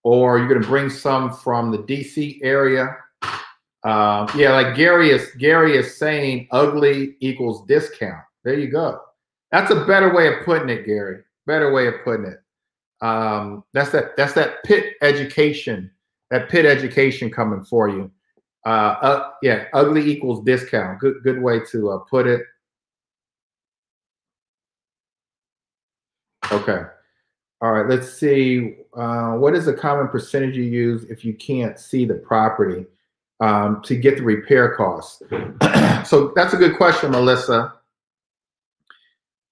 or 0.04 0.36
are 0.36 0.40
you 0.40 0.50
going 0.50 0.62
to 0.62 0.68
bring 0.68 0.90
some 0.90 1.32
from 1.32 1.72
the 1.72 1.78
DC 1.78 2.40
area? 2.44 2.98
Uh, 3.84 4.30
yeah, 4.36 4.52
like 4.52 4.76
Gary 4.76 5.12
is 5.12 5.30
Gary 5.38 5.78
is 5.78 5.98
saying, 5.98 6.48
ugly 6.52 7.16
equals 7.20 7.66
discount. 7.68 8.24
There 8.44 8.60
you 8.60 8.70
go. 8.70 9.00
That's 9.52 9.72
a 9.72 9.86
better 9.86 10.14
way 10.14 10.28
of 10.28 10.44
putting 10.44 10.70
it, 10.70 10.86
Gary. 10.86 11.22
Better 11.46 11.72
way 11.72 11.88
of 11.88 11.94
putting 12.04 12.26
it. 12.26 12.42
Um, 13.06 13.64
that's 13.74 13.92
that. 13.92 14.18
That's 14.18 14.34
that 14.34 14.64
pit 14.66 14.96
education. 15.02 15.92
That 16.32 16.50
pit 16.50 16.66
education 16.66 17.30
coming 17.30 17.64
for 17.64 17.90
you. 17.90 18.12
Uh, 18.66 18.96
uh, 19.02 19.32
yeah, 19.44 19.66
ugly 19.74 20.10
equals 20.10 20.44
discount. 20.44 21.00
Good, 21.00 21.18
good 21.24 21.42
way 21.42 21.60
to 21.72 21.92
uh, 21.92 21.98
put 22.00 22.26
it. 22.26 22.42
Okay. 26.52 26.82
All 27.62 27.72
right. 27.72 27.88
Let's 27.88 28.12
see. 28.12 28.78
Uh, 28.96 29.34
what 29.34 29.56
is 29.56 29.66
the 29.66 29.74
common 29.74 30.08
percentage 30.08 30.56
you 30.56 30.64
use 30.64 31.04
if 31.06 31.24
you 31.24 31.34
can't 31.34 31.80
see 31.80 32.06
the 32.06 32.16
property? 32.16 32.86
um, 33.40 33.82
to 33.84 33.96
get 33.96 34.18
the 34.18 34.24
repair 34.24 34.76
costs? 34.76 35.22
so 36.10 36.32
that's 36.36 36.54
a 36.54 36.58
good 36.58 36.78
question, 36.78 37.12
Melissa. 37.12 37.74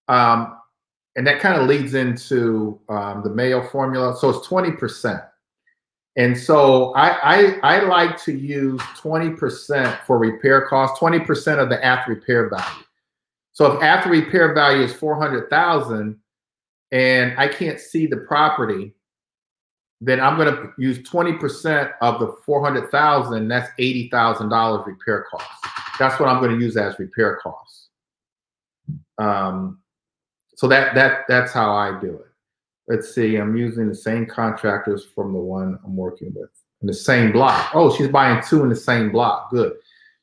Um, 0.07 0.57
and 1.15 1.25
that 1.27 1.39
kind 1.39 1.61
of 1.61 1.67
leads 1.67 1.93
into 1.93 2.79
um, 2.89 3.23
the 3.23 3.29
MAO 3.29 3.67
formula. 3.69 4.15
So 4.17 4.29
it's 4.29 4.47
20%. 4.47 5.25
And 6.15 6.37
so 6.37 6.93
I, 6.93 7.09
I, 7.09 7.59
I 7.63 7.79
like 7.85 8.21
to 8.23 8.33
use 8.33 8.79
20% 8.81 10.05
for 10.05 10.17
repair 10.19 10.67
costs, 10.67 10.99
20% 10.99 11.57
of 11.57 11.69
the 11.69 11.83
after 11.83 12.13
repair 12.13 12.49
value. 12.49 12.83
So 13.51 13.71
if 13.71 13.83
after 13.83 14.09
repair 14.09 14.53
value 14.53 14.83
is 14.83 14.93
400,000 14.93 16.19
and 16.91 17.39
I 17.39 17.47
can't 17.47 17.79
see 17.79 18.05
the 18.05 18.17
property, 18.17 18.93
then 20.01 20.19
I'm 20.19 20.37
going 20.37 20.53
to 20.53 20.73
use 20.77 20.99
20% 20.99 21.93
of 22.01 22.19
the 22.19 22.35
400,000. 22.45 23.47
That's 23.47 23.69
$80,000 23.79 24.85
repair 24.85 25.25
costs. 25.31 25.67
That's 25.97 26.19
what 26.19 26.29
I'm 26.29 26.41
going 26.41 26.59
to 26.59 26.63
use 26.63 26.77
as 26.77 26.99
repair 26.99 27.37
costs. 27.37 27.89
Um, 29.17 29.79
so 30.55 30.67
that 30.67 30.93
that 30.95 31.25
that's 31.27 31.51
how 31.51 31.73
I 31.73 31.99
do 31.99 32.15
it. 32.15 32.32
Let's 32.87 33.13
see. 33.13 33.37
I'm 33.37 33.55
using 33.55 33.87
the 33.87 33.95
same 33.95 34.25
contractors 34.25 35.05
from 35.05 35.33
the 35.33 35.39
one 35.39 35.79
I'm 35.85 35.95
working 35.95 36.33
with 36.35 36.49
in 36.81 36.87
the 36.87 36.93
same 36.93 37.31
block. 37.31 37.71
Oh, 37.73 37.95
she's 37.95 38.09
buying 38.09 38.43
two 38.43 38.63
in 38.63 38.69
the 38.69 38.75
same 38.75 39.11
block. 39.11 39.49
Good. 39.51 39.73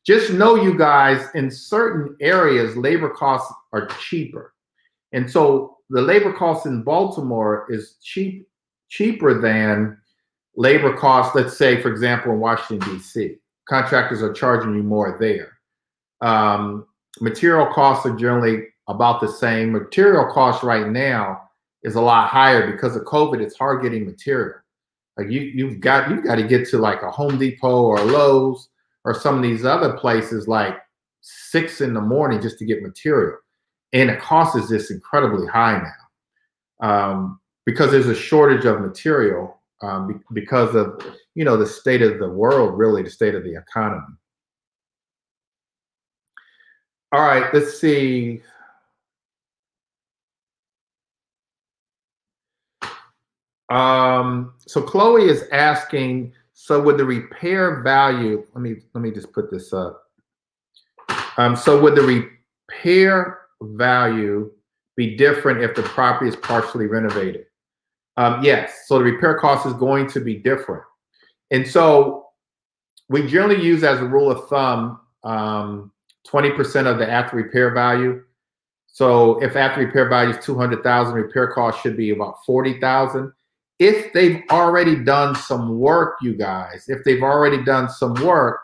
Just 0.06 0.32
know, 0.32 0.54
you 0.54 0.76
guys, 0.76 1.28
in 1.34 1.50
certain 1.50 2.16
areas, 2.20 2.76
labor 2.76 3.10
costs 3.10 3.52
are 3.72 3.86
cheaper, 4.00 4.54
and 5.12 5.30
so 5.30 5.78
the 5.90 6.00
labor 6.00 6.32
costs 6.32 6.66
in 6.66 6.82
Baltimore 6.82 7.66
is 7.68 7.96
cheap 8.02 8.46
cheaper 8.88 9.40
than 9.40 9.98
labor 10.56 10.96
costs, 10.96 11.34
let's 11.34 11.56
say, 11.56 11.80
for 11.80 11.90
example, 11.90 12.32
in 12.32 12.40
Washington, 12.40 12.96
D.C. 12.96 13.36
Contractors 13.68 14.22
are 14.22 14.32
charging 14.32 14.74
you 14.74 14.82
more 14.82 15.16
there. 15.20 15.58
Um, 16.20 16.86
material 17.20 17.66
costs 17.72 18.04
are 18.04 18.16
generally 18.16 18.64
about 18.88 19.20
the 19.20 19.28
same. 19.28 19.72
Material 19.72 20.30
costs 20.32 20.64
right 20.64 20.88
now 20.88 21.49
is 21.82 21.94
a 21.94 22.00
lot 22.00 22.28
higher 22.28 22.70
because 22.70 22.96
of 22.96 23.02
COVID. 23.02 23.40
It's 23.40 23.56
hard 23.56 23.82
getting 23.82 24.06
material. 24.06 24.58
Like 25.16 25.30
you, 25.30 25.40
you've 25.40 25.80
got 25.80 26.10
you've 26.10 26.24
got 26.24 26.36
to 26.36 26.42
get 26.42 26.68
to 26.68 26.78
like 26.78 27.02
a 27.02 27.10
Home 27.10 27.38
Depot 27.38 27.82
or 27.82 28.00
Lowe's 28.00 28.68
or 29.04 29.14
some 29.14 29.36
of 29.36 29.42
these 29.42 29.64
other 29.64 29.96
places 29.96 30.46
like 30.48 30.76
six 31.20 31.80
in 31.80 31.94
the 31.94 32.00
morning 32.00 32.40
just 32.40 32.58
to 32.58 32.64
get 32.64 32.82
material, 32.82 33.36
and 33.92 34.08
the 34.08 34.16
cost 34.16 34.56
is 34.56 34.68
just 34.68 34.90
incredibly 34.90 35.46
high 35.46 35.82
now. 35.82 36.88
Um, 36.88 37.40
because 37.66 37.90
there's 37.90 38.06
a 38.06 38.14
shortage 38.14 38.64
of 38.64 38.80
material 38.80 39.60
um, 39.82 40.22
because 40.32 40.74
of 40.74 41.02
you 41.34 41.44
know 41.44 41.56
the 41.56 41.66
state 41.66 42.02
of 42.02 42.18
the 42.18 42.28
world, 42.28 42.78
really 42.78 43.02
the 43.02 43.10
state 43.10 43.34
of 43.34 43.44
the 43.44 43.56
economy. 43.56 44.14
All 47.12 47.20
right, 47.20 47.52
let's 47.52 47.80
see. 47.80 48.40
Um, 53.70 54.54
so 54.66 54.82
Chloe 54.82 55.28
is 55.28 55.44
asking, 55.52 56.32
so 56.52 56.82
would 56.82 56.98
the 56.98 57.04
repair 57.04 57.82
value, 57.82 58.44
let 58.54 58.62
me 58.62 58.76
let 58.94 59.00
me 59.00 59.10
just 59.10 59.32
put 59.32 59.50
this 59.50 59.72
up. 59.72 60.02
Um, 61.36 61.56
so 61.56 61.80
would 61.80 61.94
the 61.94 62.02
repair 62.68 63.38
value 63.62 64.50
be 64.96 65.16
different 65.16 65.62
if 65.62 65.74
the 65.74 65.82
property 65.82 66.28
is 66.28 66.36
partially 66.36 66.86
renovated? 66.86 67.46
Um, 68.16 68.42
yes. 68.44 68.84
So 68.86 68.98
the 68.98 69.04
repair 69.04 69.38
cost 69.38 69.66
is 69.66 69.72
going 69.74 70.08
to 70.08 70.20
be 70.20 70.34
different. 70.34 70.82
And 71.50 71.66
so 71.66 72.26
we 73.08 73.26
generally 73.26 73.62
use 73.62 73.82
as 73.82 74.00
a 74.00 74.04
rule 74.04 74.30
of 74.30 74.48
thumb 74.48 75.00
um, 75.24 75.92
20% 76.28 76.86
of 76.86 76.98
the 76.98 77.10
after 77.10 77.36
repair 77.36 77.72
value. 77.72 78.22
So 78.86 79.42
if 79.42 79.56
after 79.56 79.80
repair 79.80 80.08
value 80.08 80.36
is 80.36 80.44
200,000, 80.44 81.14
repair 81.14 81.48
cost 81.52 81.82
should 81.82 81.96
be 81.96 82.10
about 82.10 82.44
40,000. 82.44 83.32
If 83.80 84.12
they've 84.12 84.42
already 84.50 84.94
done 84.94 85.34
some 85.34 85.78
work, 85.78 86.18
you 86.20 86.34
guys, 86.34 86.84
if 86.88 87.02
they've 87.02 87.22
already 87.22 87.64
done 87.64 87.88
some 87.88 88.12
work, 88.22 88.60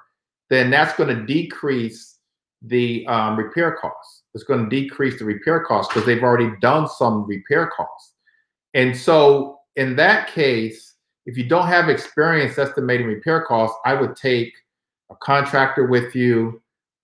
then 0.50 0.70
that's 0.70 0.94
going 0.94 1.08
to 1.08 1.24
decrease 1.24 2.18
the 2.60 3.06
um, 3.06 3.38
repair 3.38 3.78
costs. 3.80 4.24
It's 4.34 4.44
going 4.44 4.68
to 4.68 4.68
decrease 4.68 5.18
the 5.18 5.24
repair 5.24 5.64
costs 5.64 5.92
because 5.92 6.06
they've 6.06 6.22
already 6.22 6.52
done 6.60 6.86
some 6.86 7.26
repair 7.26 7.70
costs. 7.74 8.12
And 8.74 8.94
so 8.94 9.58
in 9.76 9.96
that 9.96 10.28
case, 10.28 10.96
if 11.24 11.38
you 11.38 11.48
don't 11.48 11.66
have 11.66 11.88
experience 11.88 12.58
estimating 12.58 13.06
repair 13.06 13.42
costs, 13.46 13.76
I 13.86 13.94
would 13.94 14.16
take 14.16 14.52
a 15.10 15.16
contractor 15.16 15.86
with 15.86 16.14
you, 16.14 16.60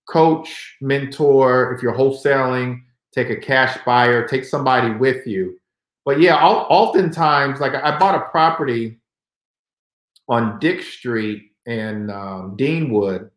coach, 0.07 0.77
mentor. 0.83 1.73
If 1.73 1.83
you're 1.83 1.97
wholesaling, 1.97 2.83
take 3.15 3.31
a 3.31 3.37
cash 3.37 3.79
buyer, 3.87 4.29
take 4.29 4.45
somebody 4.45 4.91
with 4.91 5.27
you 5.27 5.59
but 6.05 6.21
yeah, 6.21 6.37
oftentimes, 6.37 7.61
like 7.61 7.75
I 7.75 7.99
bought 7.99 8.15
a 8.15 8.29
property 8.31 8.99
on 10.29 10.59
Dix 10.59 10.87
Street 10.87 11.53
in 11.67 12.11
um, 12.11 12.57
Deanwood, 12.57 13.31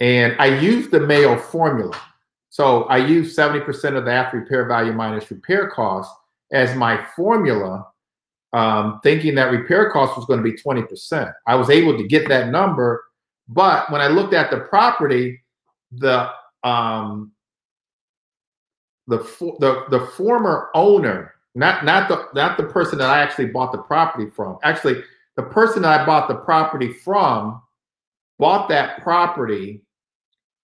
and 0.00 0.34
I 0.38 0.58
used 0.58 0.90
the 0.90 1.00
MAO 1.00 1.36
formula. 1.36 1.98
So 2.48 2.84
I 2.84 2.98
used 2.98 3.36
70% 3.36 3.96
of 3.96 4.04
the 4.04 4.12
after 4.12 4.38
repair 4.38 4.66
value 4.66 4.92
minus 4.92 5.30
repair 5.30 5.70
cost 5.70 6.14
as 6.52 6.76
my 6.76 7.02
formula, 7.16 7.86
um, 8.52 9.00
thinking 9.02 9.34
that 9.36 9.50
repair 9.50 9.90
cost 9.90 10.16
was 10.16 10.26
going 10.26 10.38
to 10.38 10.42
be 10.42 10.52
20%. 10.52 11.32
I 11.46 11.54
was 11.54 11.70
able 11.70 11.96
to 11.96 12.06
get 12.06 12.28
that 12.28 12.48
number, 12.48 13.04
but 13.48 13.90
when 13.90 14.00
I 14.00 14.08
looked 14.08 14.34
at 14.34 14.50
the 14.50 14.60
property, 14.60 15.42
the 15.92 16.30
um, 16.62 17.32
the, 19.06 19.18
the 19.58 19.84
the 19.90 20.06
former 20.08 20.70
owner, 20.74 21.31
not 21.54 21.84
not 21.84 22.08
the 22.08 22.28
not 22.34 22.56
the 22.56 22.64
person 22.64 22.98
that 22.98 23.10
I 23.10 23.20
actually 23.20 23.46
bought 23.46 23.72
the 23.72 23.78
property 23.78 24.30
from. 24.30 24.58
Actually, 24.62 25.02
the 25.36 25.42
person 25.42 25.82
that 25.82 26.00
I 26.00 26.06
bought 26.06 26.28
the 26.28 26.36
property 26.36 26.92
from 26.92 27.62
bought 28.38 28.68
that 28.68 29.02
property 29.02 29.82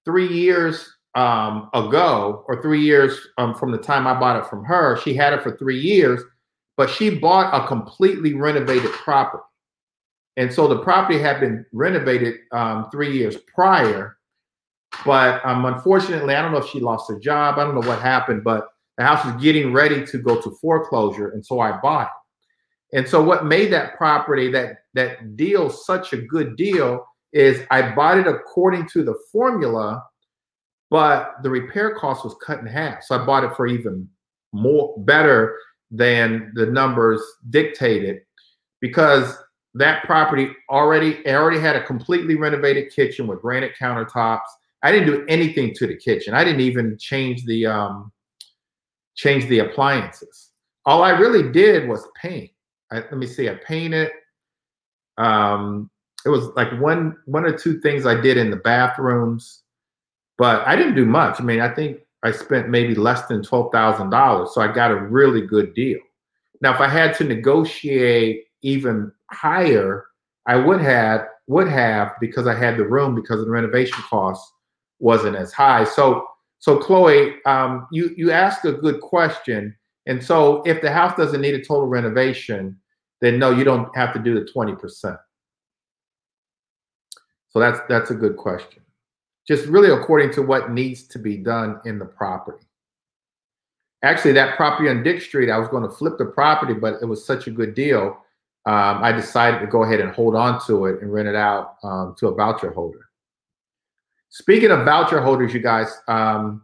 three 0.05 0.28
years 0.28 0.91
um, 1.14 1.68
ago, 1.74 2.45
or 2.49 2.62
three 2.62 2.80
years 2.80 3.18
um, 3.39 3.55
from 3.55 3.72
the 3.72 3.78
time 3.78 4.07
I 4.07 4.18
bought 4.18 4.39
it 4.39 4.49
from 4.49 4.64
her. 4.64 4.97
She 4.99 5.14
had 5.14 5.32
it 5.32 5.43
for 5.43 5.57
three 5.57 5.78
years, 5.78 6.22
but 6.76 6.89
she 6.89 7.11
bought 7.11 7.53
a 7.53 7.66
completely 7.66 8.34
renovated 8.34 8.93
property. 8.93 9.43
And 10.36 10.53
so 10.53 10.68
the 10.68 10.78
property 10.78 11.18
had 11.18 11.41
been 11.41 11.66
renovated 11.72 12.36
um, 12.53 12.89
three 12.91 13.16
years 13.16 13.36
prior. 13.53 14.18
But 15.05 15.45
um, 15.45 15.64
unfortunately, 15.64 16.34
I 16.34 16.43
don't 16.43 16.53
know 16.53 16.59
if 16.59 16.68
she 16.70 16.80
lost 16.80 17.11
her 17.11 17.18
job. 17.18 17.59
I 17.59 17.64
don't 17.64 17.74
know 17.74 17.86
what 17.86 18.01
happened, 18.01 18.45
but 18.45 18.68
the 18.99 19.05
house 19.05 19.24
was 19.24 19.40
getting 19.40 19.72
ready 19.72 20.05
to 20.05 20.18
go 20.18 20.40
to 20.40 20.51
foreclosure. 20.61 21.30
And 21.30 21.46
so 21.46 21.61
I 21.61 21.78
bought 21.80 22.09
it. 22.09 22.99
And 22.99 23.09
so 23.09 23.22
what 23.22 23.46
made 23.46 23.72
that 23.72 23.96
property, 23.96 24.51
that 24.51 24.78
that 24.94 25.36
deal 25.36 25.70
such 25.70 26.12
a 26.12 26.16
good 26.16 26.57
deal 26.57 27.07
is 27.32 27.62
I 27.70 27.94
bought 27.94 28.18
it 28.18 28.26
according 28.26 28.88
to 28.88 29.05
the 29.05 29.14
formula, 29.30 30.03
but 30.90 31.34
the 31.42 31.51
repair 31.51 31.94
cost 31.94 32.24
was 32.24 32.34
cut 32.44 32.59
in 32.59 32.66
half. 32.66 33.05
So 33.05 33.20
I 33.20 33.24
bought 33.24 33.44
it 33.44 33.55
for 33.55 33.66
even 33.66 34.09
more 34.53 34.94
better 34.99 35.57
than 35.90 36.51
the 36.55 36.66
numbers 36.66 37.22
dictated 37.51 38.22
because 38.80 39.36
that 39.74 40.03
property 40.05 40.51
already 40.70 41.24
already 41.28 41.61
had 41.61 41.76
a 41.76 41.84
completely 41.84 42.34
renovated 42.34 42.92
kitchen 42.92 43.26
with 43.28 43.42
granite 43.42 43.74
countertops. 43.80 44.40
I 44.82 44.90
didn't 44.90 45.07
do 45.07 45.24
anything 45.28 45.74
to 45.74 45.86
the 45.86 45.96
kitchen. 45.96 46.34
I 46.34 46.42
didn't 46.42 46.62
even 46.62 46.96
change 46.99 47.44
the 47.44 47.66
um, 47.66 48.12
change 49.19 49.47
the 49.47 49.59
appliances. 49.59 50.53
All 50.87 51.03
I 51.03 51.11
really 51.11 51.51
did 51.51 51.89
was 51.89 52.07
paint. 52.16 52.51
I, 52.91 53.01
let 53.01 53.19
me 53.19 53.27
see. 53.27 53.51
I 53.51 53.55
painted. 53.55 54.11
Um, 55.19 55.91
it 56.25 56.31
was 56.31 56.47
like 56.57 56.71
one 56.81 57.16
one 57.27 57.45
or 57.45 57.57
two 57.57 57.81
things 57.81 58.07
I 58.07 58.19
did 58.19 58.37
in 58.39 58.51
the 58.51 58.57
bathrooms, 58.57 59.64
but 60.39 60.66
I 60.66 60.77
didn't 60.77 60.95
do 60.95 61.05
much. 61.05 61.41
I 61.41 61.45
mean, 61.45 61.61
I 61.61 61.75
think 61.75 61.99
I 62.23 62.31
spent 62.31 62.69
maybe 62.69 62.95
less 62.95 63.27
than 63.27 63.43
twelve 63.43 63.73
thousand 63.73 64.11
dollars, 64.11 64.55
so 64.55 64.61
I 64.61 64.73
got 64.73 64.93
a 64.93 64.97
really 64.97 65.43
good 65.43 65.75
deal. 65.75 65.99
Now, 66.61 66.73
if 66.75 66.81
I 66.81 66.89
had 66.89 67.14
to 67.16 67.25
negotiate 67.25 68.45
even 68.62 69.12
higher, 69.31 70.07
I 70.47 70.57
would 70.57 70.81
have 70.81 71.27
would 71.49 71.69
have 71.69 72.12
because 72.21 72.47
I 72.47 72.55
had 72.55 72.77
the 72.77 72.85
room 72.85 73.14
because 73.14 73.45
the 73.45 73.51
renovation 73.51 73.99
costs 74.09 74.51
wasn't 75.01 75.37
as 75.37 75.53
high. 75.53 75.85
So, 75.85 76.27
so 76.59 76.79
Chloe, 76.79 77.35
um, 77.47 77.87
you 77.93 78.15
you 78.17 78.31
asked 78.33 78.65
a 78.65 78.73
good 78.73 79.01
question, 79.01 79.77
and 80.07 80.23
so 80.23 80.63
if 80.63 80.81
the 80.81 80.91
house 80.91 81.17
doesn't 81.17 81.41
need 81.41 81.55
a 81.55 81.65
total 81.65 81.87
renovation, 81.87 82.79
then 83.21 83.39
no, 83.39 83.51
you 83.51 83.65
don't 83.65 83.95
have 83.97 84.13
to 84.15 84.19
do 84.19 84.35
the 84.35 84.51
twenty 84.51 84.75
percent. 84.75 85.17
So 87.51 87.61
that's 87.61 87.81
that's 87.89 88.11
a 88.11 88.15
good 88.15 88.37
question. 88.37 88.83
Just 89.47 89.67
really 89.67 89.91
according 89.91 90.33
to 90.33 90.43
what 90.43 90.73
needs 90.73 91.05
to 91.09 91.19
be 91.19 91.37
done 91.37 91.81
in 91.85 91.99
the 91.99 92.05
property. 92.05 92.67
Actually, 94.05 94.33
that 94.33 94.57
property 94.57 94.89
on 94.89 95.03
Dix 95.03 95.25
Street, 95.25 95.51
I 95.51 95.59
was 95.59 95.69
going 95.69 95.83
to 95.83 95.89
flip 95.89 96.19
the 96.19 96.27
property, 96.27 96.75
but 96.75 97.03
it 97.03 97.07
was 97.07 97.25
such 97.25 97.47
a 97.47 97.51
good 97.51 97.75
deal. 97.75 98.19
Um, 98.67 99.03
I 99.03 99.13
decided 99.13 99.61
to 99.61 99.67
go 99.67 99.83
ahead 99.83 100.01
and 100.01 100.13
hold 100.13 100.37
on 100.37 100.61
to 100.67 100.87
it 100.87 101.01
and 101.01 101.13
rent 101.13 101.27
it 101.27 101.35
out 101.35 101.77
um, 101.83 102.15
to 102.19 102.29
a 102.29 102.35
voucher 102.35 102.71
holder. 102.71 103.08
Speaking 104.31 104.70
of 104.70 104.85
voucher 104.85 105.20
holders, 105.20 105.55
you 105.55 105.61
guys, 105.61 106.01
um, 106.07 106.62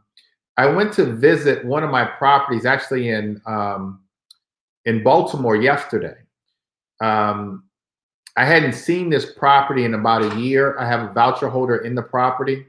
I 0.57 0.67
went 0.67 0.93
to 0.95 1.05
visit 1.05 1.65
one 1.65 1.83
of 1.83 1.91
my 1.91 2.05
properties 2.05 2.67
actually 2.67 3.09
in 3.09 3.41
um, 3.47 4.01
in 4.85 5.03
Baltimore 5.03 5.57
yesterday. 5.57 6.17
Um, 7.01 7.65
I 8.37 8.45
hadn't 8.45 8.75
seen 8.75 9.11
this 9.11 9.33
property 9.33 9.85
in 9.85 9.95
about 9.95 10.23
a 10.23 10.41
year. 10.41 10.77
I 10.79 10.87
have 10.87 11.09
a 11.09 11.13
voucher 11.13 11.49
holder 11.49 11.79
in 11.79 11.95
the 11.95 12.03
property. 12.03 12.67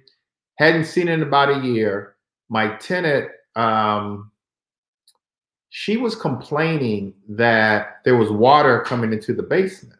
Hadn't 0.57 0.85
seen 0.85 1.07
it 1.07 1.13
in 1.13 1.23
about 1.23 1.49
a 1.49 1.65
year. 1.65 2.15
My 2.49 2.75
tenant, 2.77 3.29
um, 3.55 4.31
she 5.69 5.97
was 5.97 6.15
complaining 6.15 7.13
that 7.29 8.01
there 8.05 8.15
was 8.15 8.29
water 8.29 8.81
coming 8.81 9.11
into 9.11 9.33
the 9.33 9.43
basement. 9.43 9.99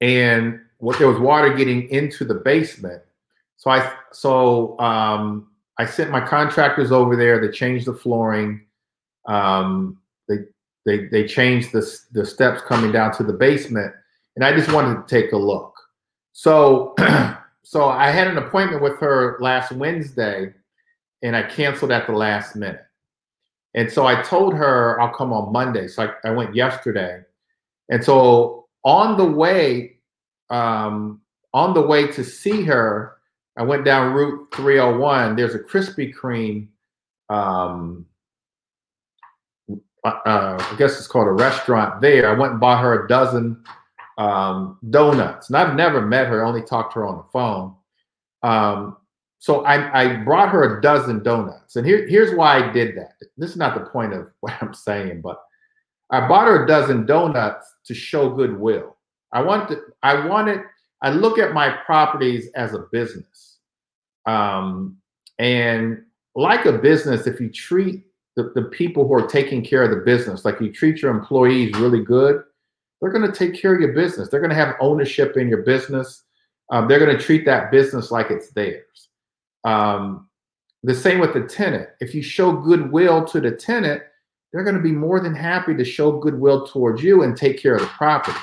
And 0.00 0.60
what 0.84 0.98
there 0.98 1.08
was 1.08 1.18
water 1.18 1.54
getting 1.54 1.88
into 1.88 2.26
the 2.26 2.34
basement. 2.34 3.02
So 3.56 3.70
I 3.70 3.90
so 4.12 4.78
um, 4.78 5.48
I 5.78 5.86
sent 5.86 6.10
my 6.10 6.20
contractors 6.20 6.92
over 6.92 7.16
there. 7.16 7.40
They 7.40 7.50
changed 7.50 7.86
the 7.86 7.94
flooring. 7.94 8.66
Um, 9.26 9.98
they 10.28 10.36
they 10.84 11.06
they 11.06 11.26
changed 11.26 11.72
the 11.72 11.90
the 12.12 12.26
steps 12.26 12.60
coming 12.60 12.92
down 12.92 13.12
to 13.12 13.22
the 13.22 13.32
basement, 13.32 13.94
and 14.36 14.44
I 14.44 14.54
just 14.54 14.70
wanted 14.70 14.96
to 14.96 15.06
take 15.08 15.32
a 15.32 15.38
look. 15.38 15.74
So 16.32 16.94
so 17.62 17.88
I 17.88 18.10
had 18.10 18.26
an 18.26 18.36
appointment 18.36 18.82
with 18.82 18.98
her 19.00 19.38
last 19.40 19.72
Wednesday, 19.72 20.52
and 21.22 21.34
I 21.34 21.44
canceled 21.44 21.92
at 21.92 22.06
the 22.06 22.12
last 22.12 22.56
minute. 22.56 22.84
And 23.72 23.90
so 23.90 24.06
I 24.06 24.20
told 24.20 24.54
her 24.54 25.00
I'll 25.00 25.14
come 25.14 25.32
on 25.32 25.50
Monday. 25.50 25.88
So 25.88 26.04
I, 26.04 26.28
I 26.28 26.30
went 26.32 26.54
yesterday. 26.54 27.22
And 27.88 28.04
so 28.04 28.66
on 28.84 29.16
the 29.16 29.24
way 29.24 29.94
um, 30.50 31.20
on 31.52 31.74
the 31.74 31.82
way 31.82 32.06
to 32.08 32.24
see 32.24 32.62
her, 32.62 33.16
I 33.56 33.62
went 33.62 33.84
down 33.84 34.12
Route 34.12 34.48
301. 34.54 35.36
There's 35.36 35.54
a 35.54 35.60
Krispy 35.60 36.12
Kreme. 36.12 36.68
Um, 37.28 38.06
uh, 40.04 40.08
uh, 40.26 40.68
I 40.70 40.76
guess 40.76 40.98
it's 40.98 41.06
called 41.06 41.28
a 41.28 41.32
restaurant 41.32 42.00
there. 42.00 42.28
I 42.28 42.38
went 42.38 42.52
and 42.52 42.60
bought 42.60 42.82
her 42.82 43.04
a 43.04 43.08
dozen 43.08 43.62
um, 44.18 44.78
donuts. 44.90 45.48
And 45.48 45.56
I've 45.56 45.74
never 45.74 46.00
met 46.00 46.26
her, 46.28 46.44
only 46.44 46.62
talked 46.62 46.92
to 46.94 47.00
her 47.00 47.06
on 47.06 47.16
the 47.16 47.24
phone. 47.32 47.74
Um, 48.42 48.96
so 49.38 49.64
I, 49.64 50.02
I, 50.02 50.16
brought 50.16 50.50
her 50.50 50.78
a 50.78 50.80
dozen 50.82 51.22
donuts. 51.22 51.76
And 51.76 51.86
here, 51.86 52.06
here's 52.06 52.34
why 52.34 52.56
I 52.56 52.72
did 52.72 52.96
that. 52.96 53.12
This 53.36 53.50
is 53.50 53.56
not 53.56 53.74
the 53.74 53.86
point 53.90 54.12
of 54.12 54.28
what 54.40 54.54
I'm 54.60 54.74
saying, 54.74 55.20
but 55.22 55.38
I 56.10 56.26
bought 56.28 56.46
her 56.46 56.64
a 56.64 56.66
dozen 56.66 57.06
donuts 57.06 57.66
to 57.86 57.94
show 57.94 58.30
goodwill. 58.30 58.93
I 59.34 59.42
want 59.42 59.68
to, 59.68 59.80
I 60.02 60.26
wanted, 60.26 60.60
I 61.02 61.10
look 61.10 61.38
at 61.38 61.52
my 61.52 61.68
properties 61.68 62.48
as 62.54 62.72
a 62.72 62.86
business. 62.90 63.58
Um, 64.26 64.96
and 65.38 66.02
like 66.34 66.64
a 66.64 66.72
business, 66.72 67.26
if 67.26 67.40
you 67.40 67.50
treat 67.50 68.04
the, 68.36 68.52
the 68.54 68.62
people 68.62 69.06
who 69.06 69.14
are 69.14 69.26
taking 69.26 69.62
care 69.62 69.82
of 69.82 69.90
the 69.90 70.04
business, 70.04 70.44
like 70.44 70.60
you 70.60 70.72
treat 70.72 71.02
your 71.02 71.10
employees 71.10 71.76
really 71.76 72.02
good, 72.02 72.42
they're 73.00 73.12
going 73.12 73.30
to 73.30 73.36
take 73.36 73.60
care 73.60 73.74
of 73.74 73.80
your 73.80 73.92
business. 73.92 74.28
They're 74.28 74.40
going 74.40 74.50
to 74.50 74.56
have 74.56 74.76
ownership 74.80 75.36
in 75.36 75.48
your 75.48 75.62
business. 75.62 76.22
Um, 76.70 76.88
they're 76.88 76.98
going 76.98 77.16
to 77.16 77.22
treat 77.22 77.44
that 77.44 77.70
business 77.70 78.10
like 78.10 78.30
it's 78.30 78.50
theirs. 78.50 79.08
Um, 79.64 80.28
the 80.84 80.94
same 80.94 81.18
with 81.18 81.34
the 81.34 81.42
tenant. 81.42 81.88
If 82.00 82.14
you 82.14 82.22
show 82.22 82.52
goodwill 82.52 83.24
to 83.26 83.40
the 83.40 83.50
tenant, 83.50 84.02
they're 84.52 84.64
going 84.64 84.76
to 84.76 84.82
be 84.82 84.92
more 84.92 85.20
than 85.20 85.34
happy 85.34 85.74
to 85.74 85.84
show 85.84 86.12
goodwill 86.12 86.66
towards 86.66 87.02
you 87.02 87.22
and 87.22 87.36
take 87.36 87.60
care 87.60 87.74
of 87.74 87.80
the 87.82 87.88
property. 87.88 88.38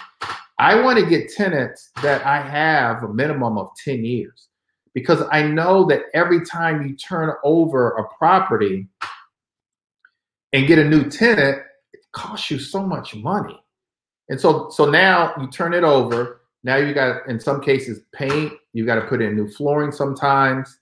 I 0.61 0.79
want 0.79 0.99
to 0.99 1.05
get 1.07 1.31
tenants 1.31 1.89
that 2.03 2.23
I 2.23 2.39
have 2.39 3.01
a 3.01 3.11
minimum 3.11 3.57
of 3.57 3.71
10 3.83 4.05
years 4.05 4.49
because 4.93 5.23
I 5.31 5.41
know 5.41 5.85
that 5.87 6.03
every 6.13 6.45
time 6.45 6.87
you 6.87 6.95
turn 6.95 7.33
over 7.43 7.89
a 7.97 8.07
property 8.19 8.87
and 10.53 10.67
get 10.67 10.77
a 10.77 10.87
new 10.87 11.09
tenant, 11.09 11.63
it 11.93 12.01
costs 12.11 12.51
you 12.51 12.59
so 12.59 12.85
much 12.85 13.15
money. 13.15 13.59
And 14.29 14.39
so 14.39 14.69
so 14.69 14.85
now 14.85 15.33
you 15.41 15.49
turn 15.49 15.73
it 15.73 15.83
over. 15.83 16.41
Now 16.63 16.75
you 16.75 16.93
got 16.93 17.27
in 17.27 17.39
some 17.39 17.59
cases 17.59 18.01
paint, 18.13 18.53
you 18.73 18.85
got 18.85 18.95
to 18.95 19.07
put 19.07 19.19
in 19.19 19.35
new 19.35 19.49
flooring 19.49 19.91
sometimes. 19.91 20.77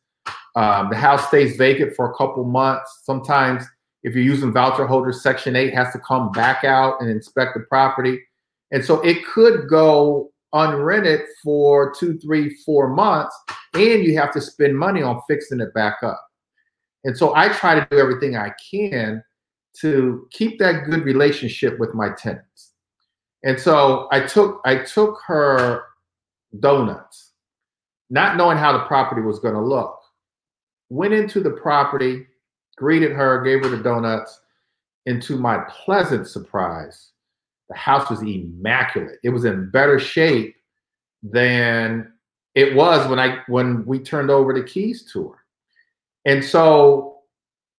Um, 0.57 0.89
the 0.89 0.97
house 0.97 1.25
stays 1.29 1.55
vacant 1.55 1.95
for 1.95 2.11
a 2.11 2.15
couple 2.15 2.43
months. 2.43 3.03
Sometimes 3.03 3.63
if 4.03 4.13
you're 4.13 4.25
using 4.25 4.51
voucher 4.51 4.85
holders, 4.85 5.23
section 5.23 5.55
8 5.55 5.73
has 5.73 5.93
to 5.93 5.99
come 5.99 6.33
back 6.33 6.65
out 6.65 6.99
and 6.99 7.09
inspect 7.09 7.53
the 7.53 7.61
property. 7.61 8.19
And 8.71 8.83
so 8.83 9.01
it 9.01 9.25
could 9.25 9.67
go 9.67 10.31
unrented 10.53 11.25
for 11.43 11.93
two, 11.93 12.17
three, 12.19 12.55
four 12.65 12.89
months, 12.89 13.35
and 13.73 14.03
you 14.03 14.17
have 14.17 14.31
to 14.33 14.41
spend 14.41 14.77
money 14.77 15.01
on 15.01 15.21
fixing 15.27 15.59
it 15.59 15.73
back 15.73 15.97
up. 16.03 16.23
And 17.03 17.17
so 17.17 17.35
I 17.35 17.49
try 17.49 17.75
to 17.75 17.87
do 17.89 17.97
everything 17.97 18.35
I 18.35 18.51
can 18.71 19.23
to 19.81 20.27
keep 20.31 20.59
that 20.59 20.85
good 20.85 21.05
relationship 21.05 21.79
with 21.79 21.93
my 21.93 22.09
tenants. 22.17 22.73
And 23.43 23.59
so 23.59 24.07
I 24.11 24.21
took 24.21 24.61
I 24.65 24.83
took 24.83 25.19
her 25.25 25.83
donuts, 26.59 27.31
not 28.09 28.35
knowing 28.35 28.57
how 28.57 28.73
the 28.73 28.85
property 28.85 29.21
was 29.21 29.39
going 29.39 29.53
to 29.53 29.61
look. 29.61 29.97
Went 30.89 31.13
into 31.13 31.39
the 31.39 31.51
property, 31.51 32.25
greeted 32.75 33.11
her, 33.11 33.41
gave 33.43 33.63
her 33.63 33.69
the 33.69 33.81
donuts, 33.81 34.41
and 35.05 35.21
to 35.23 35.37
my 35.37 35.59
pleasant 35.69 36.27
surprise, 36.27 37.11
the 37.69 37.77
house 37.77 38.09
was 38.09 38.21
immaculate. 38.21 39.19
It 39.23 39.29
was 39.29 39.45
in 39.45 39.69
better 39.69 39.99
shape 39.99 40.55
than 41.23 42.11
it 42.55 42.75
was 42.75 43.07
when 43.07 43.19
I 43.19 43.39
when 43.47 43.85
we 43.85 43.99
turned 43.99 44.31
over 44.31 44.53
the 44.53 44.63
keys 44.63 45.03
to 45.13 45.29
her. 45.29 45.37
And 46.25 46.43
so 46.43 47.19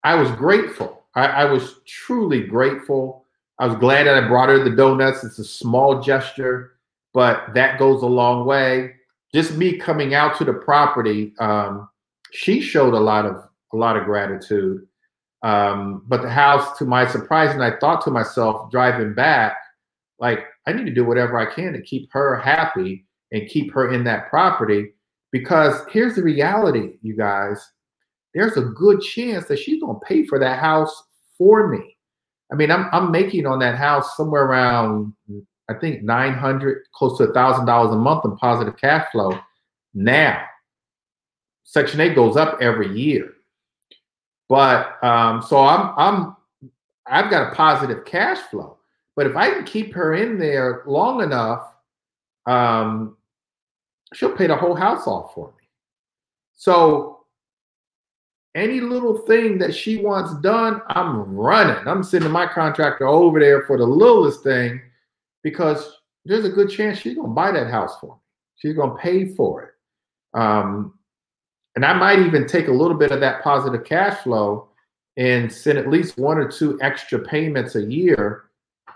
I 0.03 0.15
was 0.15 0.31
grateful. 0.31 1.03
I, 1.15 1.27
I 1.27 1.45
was 1.45 1.75
truly 1.85 2.41
grateful. 2.41 3.25
I 3.59 3.67
was 3.67 3.77
glad 3.77 4.07
that 4.07 4.23
I 4.23 4.27
brought 4.27 4.49
her 4.49 4.63
the 4.63 4.75
donuts. 4.75 5.23
It's 5.23 5.39
a 5.39 5.43
small 5.43 6.01
gesture, 6.01 6.73
but 7.13 7.53
that 7.53 7.77
goes 7.77 8.01
a 8.01 8.07
long 8.07 8.45
way. 8.45 8.95
Just 9.33 9.55
me 9.55 9.77
coming 9.77 10.13
out 10.13 10.37
to 10.37 10.45
the 10.45 10.53
property, 10.53 11.33
um, 11.39 11.87
she 12.31 12.61
showed 12.61 12.93
a 12.93 12.99
lot 12.99 13.25
of 13.25 13.35
a 13.73 13.77
lot 13.77 13.97
of 13.97 14.05
gratitude. 14.05 14.87
Um, 15.43 16.03
but 16.07 16.21
the 16.21 16.29
house, 16.29 16.77
to 16.77 16.85
my 16.85 17.07
surprise, 17.07 17.53
and 17.53 17.63
I 17.63 17.77
thought 17.77 18.03
to 18.03 18.11
myself 18.11 18.69
driving 18.71 19.13
back, 19.13 19.57
like 20.21 20.45
I 20.65 20.71
need 20.71 20.85
to 20.85 20.93
do 20.93 21.03
whatever 21.03 21.37
I 21.37 21.53
can 21.53 21.73
to 21.73 21.81
keep 21.81 22.09
her 22.13 22.39
happy 22.39 23.05
and 23.33 23.49
keep 23.49 23.73
her 23.73 23.91
in 23.91 24.05
that 24.05 24.29
property. 24.29 24.93
Because 25.33 25.81
here's 25.89 26.15
the 26.15 26.23
reality, 26.23 26.97
you 27.01 27.17
guys 27.17 27.71
there's 28.33 28.57
a 28.57 28.61
good 28.61 29.01
chance 29.01 29.45
that 29.45 29.59
she's 29.59 29.81
going 29.81 29.99
to 29.99 30.05
pay 30.05 30.25
for 30.25 30.39
that 30.39 30.59
house 30.59 31.03
for 31.37 31.67
me. 31.67 31.97
I 32.51 32.55
mean, 32.55 32.71
I'm 32.71 32.87
I'm 32.91 33.11
making 33.11 33.45
on 33.45 33.59
that 33.59 33.77
house 33.77 34.15
somewhere 34.17 34.43
around 34.43 35.13
I 35.69 35.73
think 35.75 36.03
900 36.03 36.83
close 36.93 37.17
to 37.17 37.25
a 37.25 37.33
thousand 37.33 37.65
dollars 37.65 37.93
a 37.93 37.97
month 37.97 38.25
in 38.25 38.35
positive 38.37 38.77
cash 38.77 39.09
flow 39.11 39.37
now. 39.93 40.43
Section 41.63 42.01
8 42.01 42.15
goes 42.15 42.35
up 42.35 42.57
every 42.61 42.97
year. 42.97 43.31
But 44.49 45.01
um, 45.01 45.41
so 45.41 45.63
I'm 45.63 45.93
I'm 45.97 46.35
I've 47.07 47.31
got 47.31 47.51
a 47.51 47.55
positive 47.55 48.03
cash 48.03 48.39
flow. 48.49 48.77
But 49.15 49.27
if 49.27 49.35
I 49.35 49.51
can 49.51 49.65
keep 49.65 49.93
her 49.93 50.15
in 50.15 50.39
there 50.39 50.83
long 50.85 51.21
enough, 51.21 51.67
um, 52.45 53.17
she'll 54.13 54.35
pay 54.35 54.47
the 54.47 54.55
whole 54.55 54.75
house 54.75 55.07
off 55.07 55.33
for 55.33 55.47
me. 55.47 55.67
So 56.55 57.25
any 58.55 58.81
little 58.81 59.17
thing 59.19 59.57
that 59.59 59.73
she 59.73 59.97
wants 59.97 60.33
done, 60.41 60.81
I'm 60.87 61.35
running. 61.35 61.87
I'm 61.87 62.03
sending 62.03 62.31
my 62.31 62.47
contractor 62.47 63.07
over 63.07 63.39
there 63.39 63.63
for 63.63 63.77
the 63.77 63.85
littlest 63.85 64.43
thing 64.43 64.81
because 65.43 65.97
there's 66.25 66.45
a 66.45 66.49
good 66.49 66.69
chance 66.69 66.99
she's 66.99 67.15
gonna 67.15 67.29
buy 67.29 67.51
that 67.51 67.71
house 67.71 67.97
for 67.99 68.15
me. 68.15 68.21
She's 68.57 68.75
gonna 68.75 68.95
pay 68.95 69.33
for 69.33 69.63
it. 69.63 69.69
Um, 70.33 70.97
and 71.75 71.85
I 71.85 71.93
might 71.93 72.19
even 72.19 72.45
take 72.45 72.67
a 72.67 72.73
little 72.73 72.97
bit 72.97 73.11
of 73.11 73.21
that 73.21 73.43
positive 73.43 73.85
cash 73.85 74.21
flow 74.23 74.69
and 75.17 75.51
send 75.51 75.77
at 75.77 75.89
least 75.89 76.17
one 76.17 76.37
or 76.37 76.49
two 76.49 76.77
extra 76.81 77.19
payments 77.19 77.75
a 77.75 77.83
year 77.83 78.45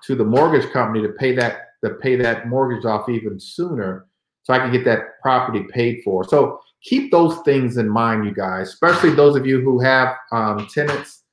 to 0.06 0.16
the 0.16 0.24
mortgage 0.24 0.72
company 0.72 1.02
to 1.06 1.14
pay 1.14 1.36
that 1.36 1.70
to 1.84 1.92
pay 1.96 2.16
that 2.16 2.48
mortgage 2.48 2.86
off 2.86 3.10
even 3.10 3.40
sooner 3.40 4.08
so 4.44 4.54
I 4.54 4.60
can 4.60 4.72
get 4.72 4.86
that 4.86 5.20
property 5.22 5.66
paid 5.72 6.02
for. 6.04 6.24
So 6.24 6.60
keep 6.84 7.12
those 7.12 7.40
things 7.40 7.78
in 7.78 7.90
mind, 7.90 8.26
you 8.26 8.34
guys, 8.34 8.70
especially 8.70 9.14
those 9.14 9.36
of 9.36 9.46
you 9.46 9.62
who 9.62 9.80
have 9.80 10.16
um, 10.32 10.68
tenants. 10.68 11.24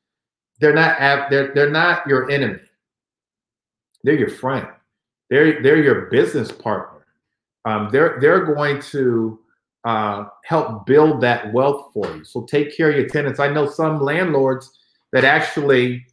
They're 0.61 0.75
not 0.75 1.31
they're 1.31 1.53
they're 1.55 1.71
not 1.71 2.07
your 2.07 2.31
enemy. 2.31 2.61
They're 4.05 4.19
your 4.19 4.31
friend. 4.31 4.67
They're 5.31 5.63
they're 5.63 5.83
your 5.83 6.03
business 6.07 6.53
partner. 6.53 7.07
Um, 7.65 7.89
they're 7.91 8.19
they're 8.21 8.45
going 8.45 8.81
to 8.93 9.41
uh, 9.85 10.25
help 10.45 10.87
build 10.87 11.21
that 11.21 11.53
wealth 11.53 11.91
for 11.93 12.07
you. 12.17 12.25
So 12.25 12.43
take 12.43 12.77
care 12.77 12.91
of 12.91 12.97
your 12.97 13.09
tenants. 13.09 13.41
I 13.41 13.49
know 13.49 13.69
some 13.69 14.01
landlords 14.01 14.71
that 15.13 15.25
actually, 15.25 16.05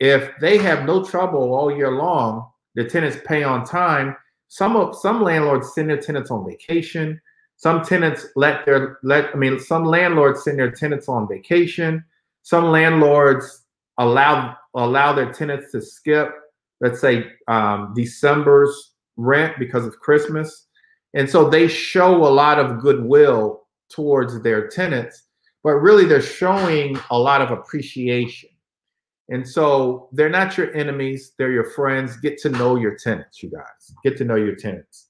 if 0.00 0.30
they 0.40 0.58
have 0.58 0.86
no 0.86 1.04
trouble 1.04 1.54
all 1.54 1.74
year 1.74 1.90
long, 1.90 2.48
the 2.74 2.84
tenants 2.84 3.18
pay 3.26 3.42
on 3.42 3.64
time. 3.64 4.16
Some 4.48 4.76
of 4.76 4.96
some 4.96 5.22
landlords 5.22 5.74
send 5.74 5.90
their 5.90 5.98
tenants 5.98 6.30
on 6.30 6.46
vacation. 6.46 7.20
Some 7.56 7.82
tenants 7.82 8.26
let 8.36 8.64
their 8.64 8.98
let 9.02 9.34
I 9.34 9.38
mean 9.38 9.58
some 9.58 9.84
landlords 9.84 10.44
send 10.44 10.58
their 10.58 10.70
tenants 10.70 11.08
on 11.08 11.28
vacation. 11.28 12.04
Some 12.42 12.70
landlords 12.70 13.64
allow 13.98 14.56
allow 14.74 15.12
their 15.12 15.32
tenants 15.32 15.72
to 15.72 15.82
skip, 15.82 16.30
let's 16.80 17.00
say 17.00 17.26
um, 17.48 17.92
December's 17.96 18.92
rent 19.16 19.58
because 19.58 19.84
of 19.84 19.98
Christmas, 19.98 20.66
and 21.14 21.28
so 21.28 21.50
they 21.50 21.66
show 21.66 22.24
a 22.24 22.30
lot 22.30 22.60
of 22.60 22.80
goodwill 22.80 23.64
towards 23.90 24.40
their 24.42 24.68
tenants, 24.68 25.24
but 25.64 25.72
really 25.72 26.04
they're 26.04 26.22
showing 26.22 26.96
a 27.10 27.18
lot 27.18 27.42
of 27.42 27.50
appreciation. 27.50 28.50
And 29.30 29.46
so 29.46 30.08
they're 30.12 30.30
not 30.30 30.56
your 30.56 30.74
enemies, 30.74 31.32
they're 31.38 31.52
your 31.52 31.70
friends. 31.70 32.16
Get 32.16 32.38
to 32.38 32.48
know 32.48 32.76
your 32.76 32.94
tenants, 32.94 33.42
you 33.42 33.50
guys. 33.50 33.94
Get 34.02 34.16
to 34.18 34.24
know 34.24 34.36
your 34.36 34.54
tenants. 34.54 35.08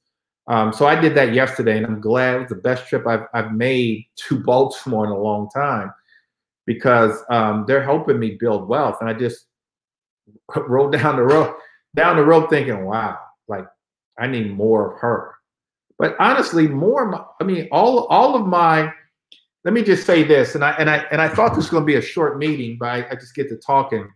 Um, 0.48 0.72
so 0.72 0.86
I 0.86 0.98
did 0.98 1.14
that 1.14 1.34
yesterday, 1.34 1.76
and 1.76 1.86
I'm 1.86 2.00
glad 2.00 2.34
it 2.34 2.38
was 2.40 2.48
the 2.48 2.54
best 2.56 2.88
trip 2.88 3.06
I've, 3.06 3.26
I've 3.34 3.52
made 3.52 4.06
to 4.28 4.42
Baltimore 4.42 5.04
in 5.04 5.10
a 5.10 5.18
long 5.18 5.50
time 5.50 5.92
because 6.64 7.22
um, 7.30 7.64
they're 7.66 7.82
helping 7.82 8.18
me 8.18 8.36
build 8.40 8.66
wealth. 8.66 8.96
And 9.00 9.10
I 9.10 9.14
just 9.14 9.46
rode 10.56 10.92
down 10.92 11.16
the 11.16 11.22
road, 11.22 11.54
down 11.94 12.16
the 12.16 12.24
road, 12.24 12.48
thinking, 12.48 12.84
"Wow, 12.84 13.18
like 13.46 13.66
I 14.18 14.26
need 14.26 14.52
more 14.52 14.94
of 14.94 15.00
her." 15.00 15.34
But 15.98 16.16
honestly, 16.18 16.66
more. 16.66 17.26
I 17.40 17.44
mean, 17.44 17.68
all 17.70 18.06
all 18.06 18.34
of 18.34 18.46
my. 18.46 18.92
Let 19.68 19.74
me 19.74 19.82
just 19.82 20.06
say 20.06 20.22
this, 20.24 20.54
and 20.54 20.64
I 20.64 20.70
and 20.78 20.88
I 20.88 21.04
and 21.10 21.20
I 21.20 21.28
thought 21.28 21.50
this 21.50 21.64
was 21.64 21.70
going 21.70 21.82
to 21.82 21.86
be 21.86 21.96
a 21.96 22.02
short 22.02 22.38
meeting, 22.38 22.78
but 22.80 22.88
I, 22.88 23.06
I 23.10 23.14
just 23.16 23.34
get 23.34 23.50
to 23.50 23.56
talking. 23.56 24.10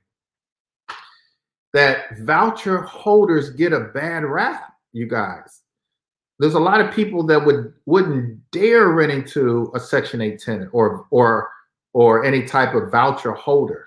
That 1.75 2.19
voucher 2.21 2.79
holders 2.83 3.51
get 3.51 3.75
a 3.75 3.81
bad 3.81 4.25
rap, 4.25 4.73
you 4.93 5.07
guys 5.07 5.63
there's 6.43 6.55
a 6.55 6.61
lot 6.61 6.81
of 6.81 6.93
people 6.93 7.23
that 7.23 7.47
would 7.47 7.73
wouldn't 7.87 8.41
dare 8.51 8.89
rent 8.89 9.13
into 9.13 9.71
a 9.77 9.81
Section 9.81 10.21
8 10.21 10.41
tenant 10.41 10.71
or 10.73 11.07
or 11.11 11.49
or 11.93 12.25
any 12.25 12.43
type 12.45 12.75
of 12.75 12.91
voucher 12.91 13.31
holder. 13.31 13.87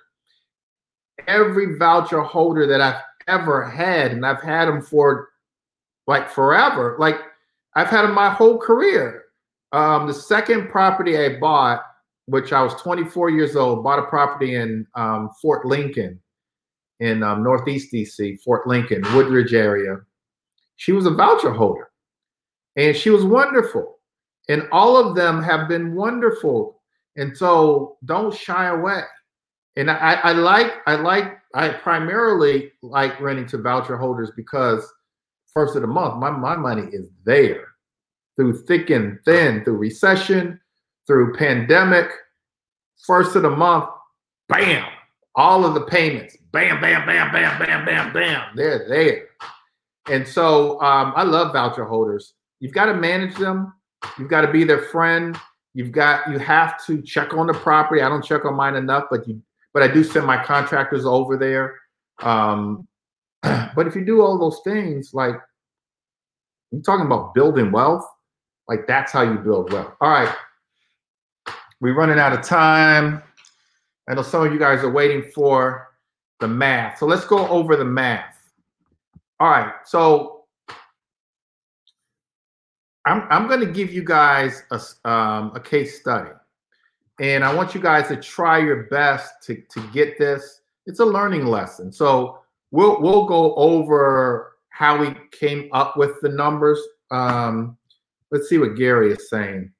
Every 1.28 1.78
voucher 1.78 2.22
holder 2.22 2.66
that 2.66 2.80
I've 2.80 3.02
ever 3.28 3.70
had, 3.70 4.14
and 4.14 4.26
I've 4.26 4.42
had 4.42 4.70
them 4.70 4.82
for 4.82 5.30
like 6.08 6.30
forever, 6.30 6.96
like 6.98 7.20
I've 7.76 7.90
had 7.90 8.04
them 8.04 8.14
my 8.14 8.30
whole 8.30 8.58
career. 8.58 9.25
Um, 9.76 10.08
the 10.08 10.14
second 10.14 10.70
property 10.70 11.18
I 11.18 11.38
bought, 11.38 11.84
which 12.28 12.54
I 12.54 12.64
was 12.64 12.74
24 12.76 13.30
years 13.32 13.58
old, 13.58 13.84
bought 13.84 14.00
a 14.00 14.04
property 14.04 14.56
in 14.56 14.88
um, 14.96 15.30
Fort 15.42 15.66
Lincoln 15.66 16.18
in 17.02 17.22
um, 17.24 17.44
Northeast 17.44 17.92
DC, 17.92 18.42
Fort 18.42 18.66
Lincoln, 18.68 19.02
Woodridge 19.14 19.54
area. 19.54 19.98
She 20.78 20.94
was 20.94 21.06
a 21.06 21.12
voucher 21.12 21.52
holder 21.52 21.90
and 22.78 22.96
she 22.96 23.10
was 23.10 23.26
wonderful. 23.26 24.00
And 24.48 24.66
all 24.72 24.96
of 24.96 25.14
them 25.14 25.44
have 25.44 25.68
been 25.68 25.94
wonderful. 25.94 26.82
And 27.18 27.36
so 27.36 27.98
don't 28.06 28.34
shy 28.34 28.68
away. 28.68 29.02
And 29.76 29.92
I, 29.92 30.14
I 30.24 30.32
like, 30.32 30.72
I 30.88 30.96
like, 30.96 31.40
I 31.54 31.68
primarily 31.68 32.72
like 32.82 33.20
renting 33.20 33.48
to 33.48 33.58
voucher 33.58 33.98
holders 33.98 34.32
because 34.38 34.90
first 35.54 35.76
of 35.76 35.82
the 35.82 35.88
month, 35.90 36.16
my, 36.22 36.30
my 36.30 36.56
money 36.56 36.88
is 36.94 37.10
there 37.26 37.75
through 38.36 38.62
thick 38.64 38.90
and 38.90 39.20
thin, 39.26 39.64
through 39.64 39.78
recession, 39.78 40.60
through 41.08 41.36
pandemic. 41.36 42.10
First 43.06 43.36
of 43.36 43.44
the 43.44 43.50
month, 43.50 43.86
bam, 44.50 44.86
all 45.36 45.66
of 45.66 45.74
the 45.74 45.82
payments, 45.82 46.38
bam, 46.52 46.82
bam, 46.82 47.06
bam, 47.06 47.32
bam, 47.32 47.60
bam, 47.60 47.86
bam, 47.86 48.14
bam, 48.14 48.56
they're 48.56 48.88
there. 48.88 49.28
And 50.08 50.28
so 50.28 50.82
um, 50.82 51.14
I 51.16 51.24
love 51.24 51.54
voucher 51.54 51.86
holders 51.86 52.34
you've 52.60 52.74
got 52.74 52.86
to 52.86 52.94
manage 52.94 53.36
them. 53.36 53.74
You've 54.18 54.30
got 54.30 54.42
to 54.42 54.52
be 54.52 54.64
their 54.64 54.82
friend. 54.82 55.40
You've 55.74 55.92
got 55.92 56.30
you 56.32 56.40
have 56.40 56.84
to 56.86 57.02
check 57.02 57.34
on 57.34 57.48
the 57.48 57.54
property. 57.54 58.02
I 58.02 58.10
don't 58.10 58.24
check 58.24 58.46
on 58.46 58.56
mine 58.56 58.76
enough, 58.76 59.06
but 59.12 59.28
you 59.28 59.42
but 59.74 59.84
I 59.84 59.88
do 59.88 60.04
send 60.04 60.26
my 60.26 60.42
contractors 60.42 61.06
over 61.06 61.38
there. 61.38 61.76
Um, 62.22 62.88
but 63.44 63.88
if 63.88 63.96
you 63.96 64.06
do 64.06 64.22
all 64.22 64.40
those 64.40 64.62
things, 64.64 65.12
like 65.14 65.36
you're 66.72 66.82
talking 66.82 67.06
about 67.06 67.34
building 67.34 67.72
wealth, 67.72 68.06
like 68.68 68.88
that's 68.88 69.12
how 69.12 69.22
you 69.22 69.36
build 69.36 69.72
wealth. 69.72 69.94
All 70.02 70.10
right. 70.10 70.34
We're 71.82 71.96
running 71.96 72.20
out 72.20 72.34
of 72.34 72.42
time. 72.42 73.22
I 74.10 74.14
know 74.14 74.22
some 74.22 74.46
of 74.46 74.54
you 74.54 74.60
guys 74.60 74.84
are 74.84 74.92
waiting 74.92 75.24
for 75.34 75.90
the 76.40 76.48
math. 76.48 77.00
So 77.00 77.06
let's 77.06 77.26
go 77.26 77.48
over 77.48 77.76
the 77.76 77.86
math. 77.86 78.52
All 79.40 79.50
right. 79.50 79.74
So 79.86 80.46
I'm, 83.06 83.28
I'm 83.30 83.48
going 83.48 83.60
to 83.60 83.72
give 83.72 83.94
you 83.94 84.04
guys 84.04 84.64
a, 84.72 85.10
um, 85.10 85.52
a 85.56 85.60
case 85.60 86.00
study. 86.00 86.32
And 87.20 87.44
I 87.44 87.54
want 87.54 87.74
you 87.74 87.82
guys 87.82 88.08
to 88.10 88.18
try 88.18 88.58
your 88.58 88.84
best 88.84 89.44
to, 89.44 89.62
to 89.72 89.88
get 89.94 90.18
this. 90.18 90.62
it's 90.86 91.00
a 91.00 91.06
learning 91.06 91.46
lesson. 91.46 91.92
So 91.92 92.40
we'll 92.72 93.02
we'll 93.02 93.26
go 93.26 93.56
over 93.56 94.58
how 94.70 94.98
we 94.98 95.16
came 95.32 95.70
up 95.72 95.96
with 95.96 96.20
the 96.22 96.30
numbers. 96.30 96.80
Um, 97.12 97.78
let's 98.36 98.50
see 98.50 98.58
what 98.58 98.76
Gary 98.76 99.14
is 99.14 99.30
saying. 99.30 99.72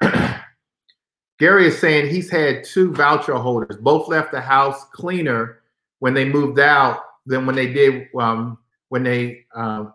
Gary 1.38 1.66
is 1.66 1.78
saying 1.78 2.08
he's 2.08 2.30
had 2.30 2.64
two 2.64 2.94
voucher 2.94 3.34
holders, 3.34 3.76
both 3.76 4.08
left 4.08 4.32
the 4.32 4.40
house 4.40 4.84
cleaner 4.94 5.60
when 5.98 6.14
they 6.14 6.24
moved 6.24 6.58
out 6.58 7.00
than 7.26 7.44
when 7.44 7.54
they 7.54 7.70
did 7.70 8.08
um, 8.18 8.56
when 8.88 9.02
they 9.02 9.44
um, 9.54 9.92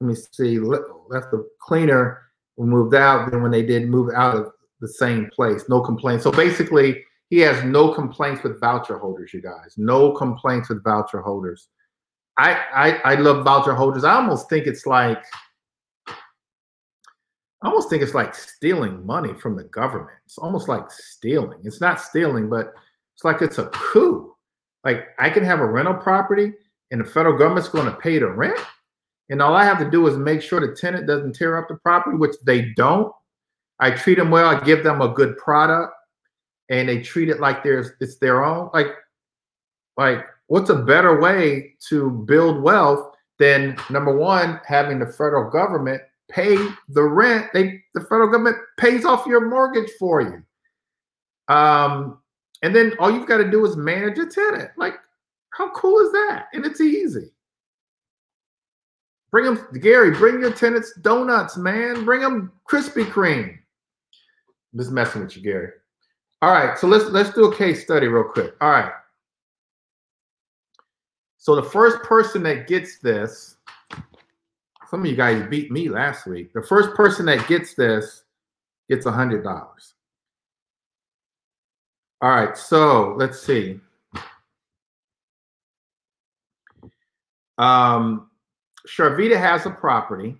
let 0.00 0.08
me 0.08 0.14
see 0.32 0.58
left 0.58 1.30
the 1.30 1.48
cleaner 1.60 2.22
moved 2.58 2.94
out 2.94 3.30
than 3.30 3.42
when 3.42 3.52
they 3.52 3.62
did 3.62 3.88
move 3.88 4.12
out 4.14 4.36
of 4.36 4.52
the 4.80 4.88
same 4.88 5.30
place. 5.30 5.68
No 5.68 5.80
complaints. 5.80 6.24
So 6.24 6.32
basically, 6.32 7.04
he 7.30 7.38
has 7.38 7.62
no 7.64 7.94
complaints 7.94 8.42
with 8.42 8.60
voucher 8.60 8.98
holders. 8.98 9.32
You 9.32 9.40
guys, 9.40 9.74
no 9.76 10.12
complaints 10.12 10.68
with 10.68 10.82
voucher 10.82 11.20
holders. 11.20 11.68
I 12.36 12.54
I, 12.74 13.12
I 13.12 13.14
love 13.14 13.44
voucher 13.44 13.74
holders. 13.74 14.02
I 14.02 14.14
almost 14.14 14.48
think 14.48 14.66
it's 14.66 14.86
like 14.86 15.22
I 17.62 17.68
almost 17.68 17.90
think 17.90 18.02
it's 18.02 18.14
like 18.14 18.34
stealing 18.34 19.04
money 19.04 19.34
from 19.34 19.56
the 19.56 19.64
government. 19.64 20.10
It's 20.24 20.38
almost 20.38 20.68
like 20.68 20.90
stealing. 20.90 21.58
It's 21.62 21.80
not 21.80 22.00
stealing, 22.00 22.48
but 22.48 22.72
it's 23.14 23.24
like 23.24 23.42
it's 23.42 23.58
a 23.58 23.66
coup. 23.66 24.34
Like 24.84 25.08
I 25.18 25.28
can 25.28 25.44
have 25.44 25.60
a 25.60 25.66
rental 25.66 25.94
property 25.94 26.54
and 26.90 27.00
the 27.00 27.04
federal 27.04 27.36
government's 27.36 27.68
going 27.68 27.86
to 27.86 28.00
pay 28.00 28.18
the 28.18 28.28
rent. 28.28 28.58
And 29.28 29.42
all 29.42 29.54
I 29.54 29.64
have 29.64 29.78
to 29.78 29.90
do 29.90 30.06
is 30.06 30.16
make 30.16 30.42
sure 30.42 30.60
the 30.60 30.74
tenant 30.74 31.06
doesn't 31.06 31.34
tear 31.34 31.58
up 31.58 31.68
the 31.68 31.76
property, 31.76 32.16
which 32.16 32.34
they 32.44 32.72
don't. 32.76 33.12
I 33.78 33.90
treat 33.90 34.16
them 34.16 34.30
well. 34.30 34.48
I 34.48 34.62
give 34.64 34.82
them 34.82 35.02
a 35.02 35.08
good 35.08 35.36
product 35.36 35.92
and 36.70 36.88
they 36.88 37.02
treat 37.02 37.28
it 37.28 37.40
like 37.40 37.62
there's 37.62 37.90
it's 38.00 38.16
their 38.16 38.42
own. 38.42 38.70
Like, 38.72 38.88
like 39.96 40.24
what's 40.46 40.70
a 40.70 40.76
better 40.76 41.20
way 41.20 41.74
to 41.88 42.10
build 42.10 42.62
wealth 42.62 43.14
than 43.38 43.76
number 43.90 44.16
one, 44.16 44.60
having 44.66 44.98
the 44.98 45.06
federal 45.06 45.50
government 45.50 46.02
pay 46.30 46.56
the 46.88 47.02
rent. 47.02 47.46
They 47.52 47.82
the 47.94 48.00
federal 48.02 48.28
government 48.28 48.56
pays 48.78 49.04
off 49.04 49.26
your 49.26 49.48
mortgage 49.48 49.90
for 49.98 50.20
you. 50.20 51.54
Um, 51.54 52.18
and 52.62 52.74
then 52.74 52.94
all 52.98 53.10
you've 53.10 53.26
got 53.26 53.38
to 53.38 53.50
do 53.50 53.64
is 53.66 53.76
manage 53.76 54.18
a 54.18 54.26
tenant. 54.26 54.70
Like, 54.76 54.94
how 55.50 55.70
cool 55.72 55.98
is 56.00 56.12
that? 56.12 56.46
And 56.52 56.64
it's 56.64 56.80
easy. 56.80 57.32
Bring 59.30 59.44
them, 59.44 59.66
Gary. 59.80 60.10
Bring 60.10 60.40
your 60.40 60.52
tenants 60.52 60.92
donuts, 61.00 61.56
man. 61.56 62.04
Bring 62.04 62.20
them 62.20 62.52
Krispy 62.68 63.04
Kreme. 63.04 63.56
I'm 64.72 64.78
just 64.78 64.90
messing 64.90 65.22
with 65.22 65.36
you, 65.36 65.42
Gary. 65.42 65.70
All 66.42 66.52
right, 66.52 66.78
so 66.78 66.86
let's 66.86 67.04
let's 67.06 67.34
do 67.34 67.44
a 67.44 67.56
case 67.56 67.82
study 67.82 68.06
real 68.06 68.24
quick. 68.24 68.54
All 68.60 68.70
right. 68.70 68.92
So 71.36 71.54
the 71.54 71.62
first 71.62 72.02
person 72.02 72.42
that 72.44 72.66
gets 72.66 72.98
this 72.98 73.56
some 74.90 75.00
of 75.00 75.06
you 75.06 75.14
guys 75.14 75.46
beat 75.48 75.70
me 75.70 75.88
last 75.88 76.26
week. 76.26 76.52
The 76.52 76.62
first 76.62 76.96
person 76.96 77.24
that 77.26 77.46
gets 77.46 77.74
this 77.74 78.24
gets 78.88 79.06
a 79.06 79.12
hundred 79.12 79.44
dollars. 79.44 79.94
All 82.20 82.30
right, 82.30 82.58
so 82.58 83.14
let's 83.16 83.40
see. 83.40 83.78
Um, 87.56 88.30
Sharvita 88.88 89.38
has 89.38 89.64
a 89.64 89.70
property. 89.70 90.36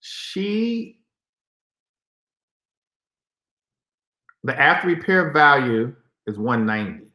She, 0.00 1.00
the 4.44 4.60
after 4.60 4.88
repair 4.88 5.30
value 5.30 5.96
is 6.26 6.38
190, 6.38 7.10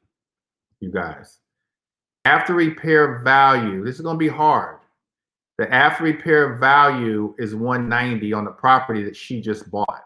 you 0.79 0.91
guys. 0.91 1.37
After 2.25 2.53
repair 2.53 3.19
value, 3.19 3.85
this 3.85 3.95
is 3.95 4.01
going 4.01 4.15
to 4.15 4.19
be 4.19 4.27
hard. 4.27 4.79
The 5.57 5.71
after 5.73 6.03
repair 6.03 6.55
value 6.55 7.35
is 7.37 7.53
190 7.53 8.33
on 8.33 8.45
the 8.45 8.51
property 8.51 9.03
that 9.03 9.15
she 9.15 9.39
just 9.39 9.69
bought. 9.69 10.01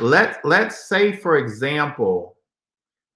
Let 0.00 0.44
let's 0.44 0.88
say, 0.88 1.12
for 1.12 1.38
example, 1.38 2.36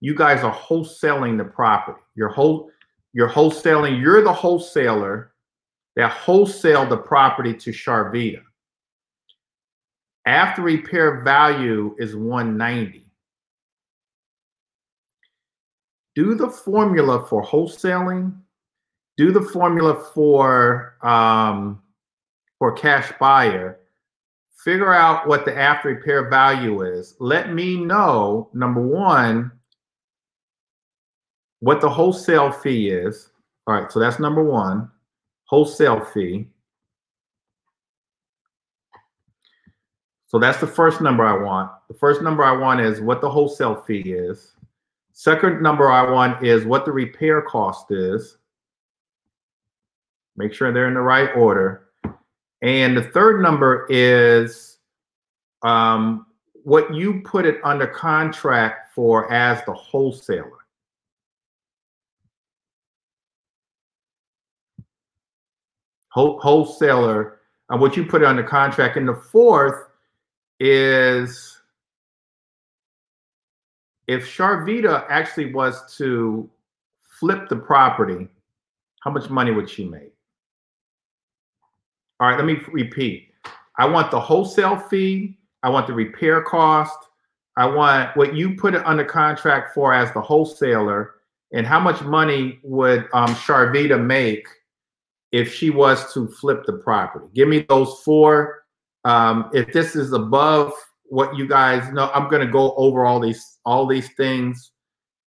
you 0.00 0.14
guys 0.14 0.42
are 0.42 0.54
wholesaling 0.54 1.38
the 1.38 1.44
property. 1.44 2.00
You're 2.16 2.28
whole 2.28 2.70
you're 3.12 3.28
wholesaling, 3.28 4.00
you're 4.00 4.22
the 4.22 4.32
wholesaler 4.32 5.32
that 5.96 6.10
wholesale 6.10 6.86
the 6.86 6.96
property 6.96 7.54
to 7.54 7.70
Sharvita. 7.70 8.42
After 10.26 10.62
repair 10.62 11.22
value 11.22 11.94
is 11.98 12.16
190. 12.16 13.06
Do 16.14 16.34
the 16.34 16.48
formula 16.48 17.26
for 17.26 17.44
wholesaling 17.44 18.34
do 19.16 19.30
the 19.32 19.42
formula 19.42 20.02
for 20.14 20.96
um, 21.02 21.82
for 22.58 22.72
cash 22.72 23.12
buyer, 23.18 23.80
figure 24.64 24.92
out 24.92 25.26
what 25.26 25.44
the 25.44 25.56
after 25.56 25.88
repair 25.88 26.28
value 26.30 26.82
is. 26.82 27.14
Let 27.18 27.52
me 27.52 27.76
know 27.76 28.48
number 28.52 28.80
one 28.80 29.50
what 31.60 31.80
the 31.80 31.88
wholesale 31.88 32.50
fee 32.50 32.90
is. 32.90 33.30
All 33.66 33.74
right, 33.74 33.90
so 33.90 34.00
that's 34.00 34.18
number 34.18 34.42
one, 34.42 34.90
wholesale 35.44 36.04
fee. 36.04 36.48
So 40.26 40.38
that's 40.38 40.58
the 40.58 40.66
first 40.66 41.00
number 41.00 41.24
I 41.24 41.40
want. 41.40 41.70
The 41.88 41.94
first 41.94 42.22
number 42.22 42.42
I 42.42 42.52
want 42.52 42.80
is 42.80 43.00
what 43.00 43.20
the 43.20 43.28
wholesale 43.28 43.82
fee 43.86 44.12
is. 44.12 44.54
Second 45.12 45.62
number 45.62 45.90
I 45.90 46.10
want 46.10 46.44
is 46.44 46.64
what 46.64 46.84
the 46.84 46.92
repair 46.92 47.42
cost 47.42 47.90
is. 47.90 48.38
Make 50.36 50.54
sure 50.54 50.72
they're 50.72 50.88
in 50.88 50.94
the 50.94 51.00
right 51.00 51.30
order. 51.36 51.88
And 52.62 52.96
the 52.96 53.02
third 53.02 53.42
number 53.42 53.86
is 53.90 54.78
um, 55.62 56.26
what 56.62 56.94
you 56.94 57.20
put 57.22 57.44
it 57.44 57.60
under 57.64 57.86
contract 57.86 58.94
for 58.94 59.32
as 59.32 59.64
the 59.64 59.72
wholesaler. 59.72 60.58
wholesaler, 66.14 67.40
and 67.70 67.80
what 67.80 67.96
you 67.96 68.04
put 68.04 68.20
it 68.20 68.26
under 68.26 68.42
contract. 68.42 68.98
And 68.98 69.08
the 69.08 69.14
fourth 69.14 69.86
is 70.60 71.58
if 74.06 74.26
Sharvita 74.26 75.06
actually 75.08 75.54
was 75.54 75.96
to 75.96 76.48
flip 77.18 77.48
the 77.48 77.56
property, 77.56 78.28
how 79.00 79.10
much 79.10 79.30
money 79.30 79.52
would 79.52 79.70
she 79.70 79.86
make? 79.86 80.11
All 82.22 82.28
right, 82.28 82.36
let 82.36 82.46
me 82.46 82.60
repeat. 82.70 83.30
I 83.78 83.84
want 83.84 84.12
the 84.12 84.20
wholesale 84.20 84.76
fee. 84.76 85.40
I 85.64 85.70
want 85.70 85.88
the 85.88 85.92
repair 85.92 86.40
cost. 86.40 86.96
I 87.56 87.66
want 87.66 88.16
what 88.16 88.36
you 88.36 88.54
put 88.54 88.76
it 88.76 88.86
under 88.86 89.04
contract 89.04 89.74
for 89.74 89.92
as 89.92 90.12
the 90.12 90.20
wholesaler, 90.20 91.16
and 91.52 91.66
how 91.66 91.80
much 91.80 92.00
money 92.02 92.60
would 92.62 93.08
um, 93.12 93.34
Sharvita 93.34 94.00
make 94.00 94.46
if 95.32 95.52
she 95.52 95.70
was 95.70 96.14
to 96.14 96.28
flip 96.28 96.64
the 96.64 96.74
property? 96.74 97.26
Give 97.34 97.48
me 97.48 97.66
those 97.68 98.00
four. 98.04 98.66
Um, 99.04 99.50
if 99.52 99.72
this 99.72 99.96
is 99.96 100.12
above 100.12 100.72
what 101.06 101.36
you 101.36 101.48
guys 101.48 101.92
know, 101.92 102.08
I'm 102.14 102.30
going 102.30 102.46
to 102.46 102.52
go 102.52 102.72
over 102.76 103.04
all 103.04 103.18
these 103.18 103.58
all 103.64 103.84
these 103.84 104.10
things 104.14 104.70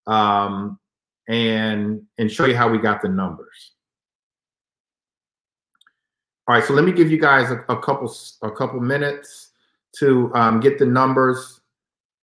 um, 0.06 0.78
and 1.26 2.02
and 2.18 2.30
show 2.30 2.44
you 2.44 2.54
how 2.54 2.68
we 2.68 2.76
got 2.76 3.00
the 3.00 3.08
numbers. 3.08 3.71
All 6.48 6.56
right, 6.56 6.64
so 6.64 6.74
let 6.74 6.84
me 6.84 6.90
give 6.90 7.10
you 7.10 7.20
guys 7.20 7.50
a, 7.52 7.58
a 7.72 7.80
couple 7.80 8.12
a 8.42 8.50
couple 8.50 8.80
minutes 8.80 9.50
to 9.98 10.32
um, 10.34 10.58
get 10.58 10.78
the 10.78 10.86
numbers, 10.86 11.60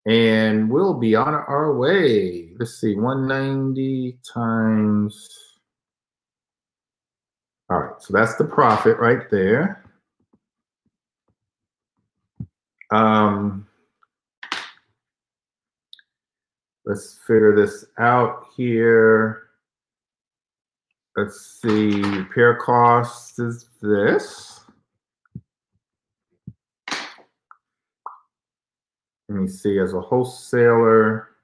and 0.06 0.70
we'll 0.70 0.94
be 0.94 1.14
on 1.14 1.34
our 1.34 1.76
way. 1.76 2.52
Let's 2.58 2.80
see, 2.80 2.94
190 2.94 4.18
times. 4.32 5.28
All 7.68 7.78
right, 7.78 8.00
so 8.00 8.14
that's 8.14 8.36
the 8.36 8.44
profit 8.44 8.96
right 8.98 9.28
there. 9.30 9.84
Um, 12.90 13.66
let's 16.86 17.18
figure 17.26 17.54
this 17.54 17.84
out 17.98 18.46
here. 18.56 19.45
Let's 21.16 21.60
see, 21.62 22.02
repair 22.02 22.56
cost 22.56 23.38
is 23.38 23.70
this. 23.80 24.60
Let 29.28 29.40
me 29.40 29.48
see, 29.48 29.78
as 29.78 29.94
a 29.94 30.00
wholesaler, 30.00 31.35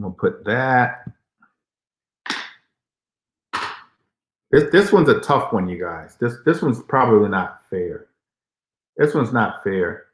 Gonna 0.00 0.14
put 0.14 0.44
that. 0.44 1.04
This 4.50 4.70
this 4.70 4.92
one's 4.92 5.08
a 5.08 5.20
tough 5.20 5.52
one, 5.52 5.68
you 5.68 5.80
guys. 5.80 6.16
This 6.20 6.34
this 6.44 6.62
one's 6.62 6.82
probably 6.82 7.28
not 7.28 7.62
fair. 7.70 8.06
This 8.96 9.14
one's 9.14 9.32
not 9.32 9.62
fair. 9.64 10.06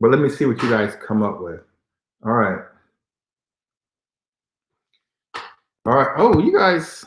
But 0.00 0.10
let 0.10 0.20
me 0.20 0.30
see 0.30 0.46
what 0.46 0.62
you 0.62 0.70
guys 0.70 0.96
come 1.06 1.22
up 1.22 1.40
with. 1.40 1.60
All 2.24 2.32
right. 2.32 2.64
All 5.86 5.94
right. 5.94 6.08
Oh, 6.16 6.38
you 6.38 6.52
guys. 6.56 7.04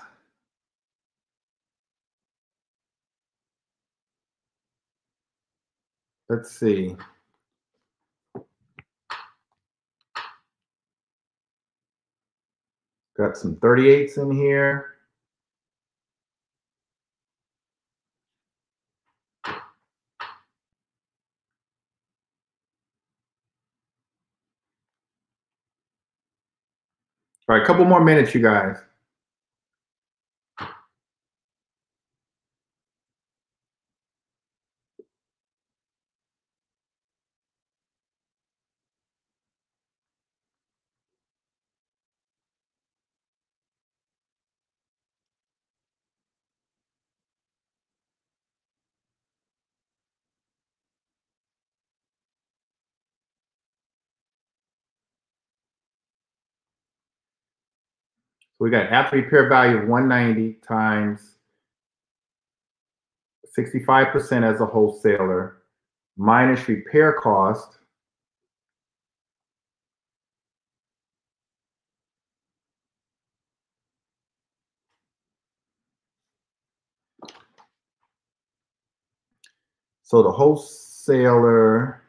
Let's 6.30 6.52
see. 6.52 6.96
Got 13.24 13.38
some 13.38 13.56
38s 13.56 14.18
in 14.18 14.32
here. 14.32 14.96
All 19.48 19.56
right, 27.48 27.64
a 27.64 27.66
couple 27.66 27.86
more 27.86 28.04
minutes, 28.04 28.36
you 28.36 28.42
guys. 28.42 28.76
We 58.64 58.70
got 58.70 58.94
after 58.94 59.18
repair 59.18 59.50
value 59.50 59.76
of 59.76 59.90
190 59.90 60.54
times 60.66 61.36
65% 63.60 64.50
as 64.50 64.62
a 64.62 64.66
wholesaler 64.66 65.64
minus 66.16 66.66
repair 66.70 67.12
cost. 67.12 67.78
So 80.04 80.24
the 80.24 80.32
wholesaler 80.32 82.02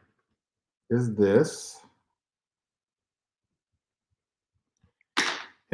is 0.89 1.15
this. 1.15 1.84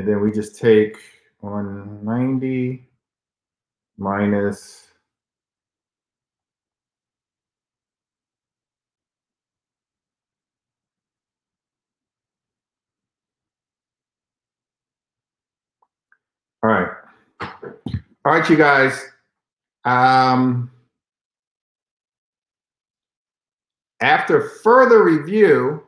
And 0.01 0.09
then 0.09 0.19
we 0.19 0.31
just 0.31 0.57
take 0.57 0.97
190 1.41 2.89
minus 3.99 4.87
All 16.63 16.69
right. 16.71 16.89
All 17.41 17.59
right, 18.25 18.49
you 18.49 18.55
guys. 18.55 18.99
Um, 19.85 20.71
after 23.99 24.49
further 24.63 25.03
review, 25.03 25.83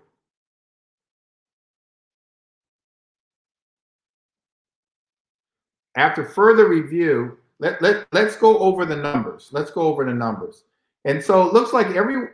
after 5.96 6.26
further 6.26 6.68
review, 6.68 7.38
let, 7.60 7.82
let, 7.82 8.08
let's 8.12 8.36
go 8.36 8.58
over 8.60 8.86
the 8.86 8.96
numbers. 8.96 9.50
Let's 9.52 9.72
go 9.72 9.82
over 9.82 10.06
the 10.06 10.14
numbers. 10.14 10.64
And 11.06 11.24
so 11.24 11.48
it 11.48 11.54
looks 11.54 11.74
like 11.74 11.88
every, 11.96 12.30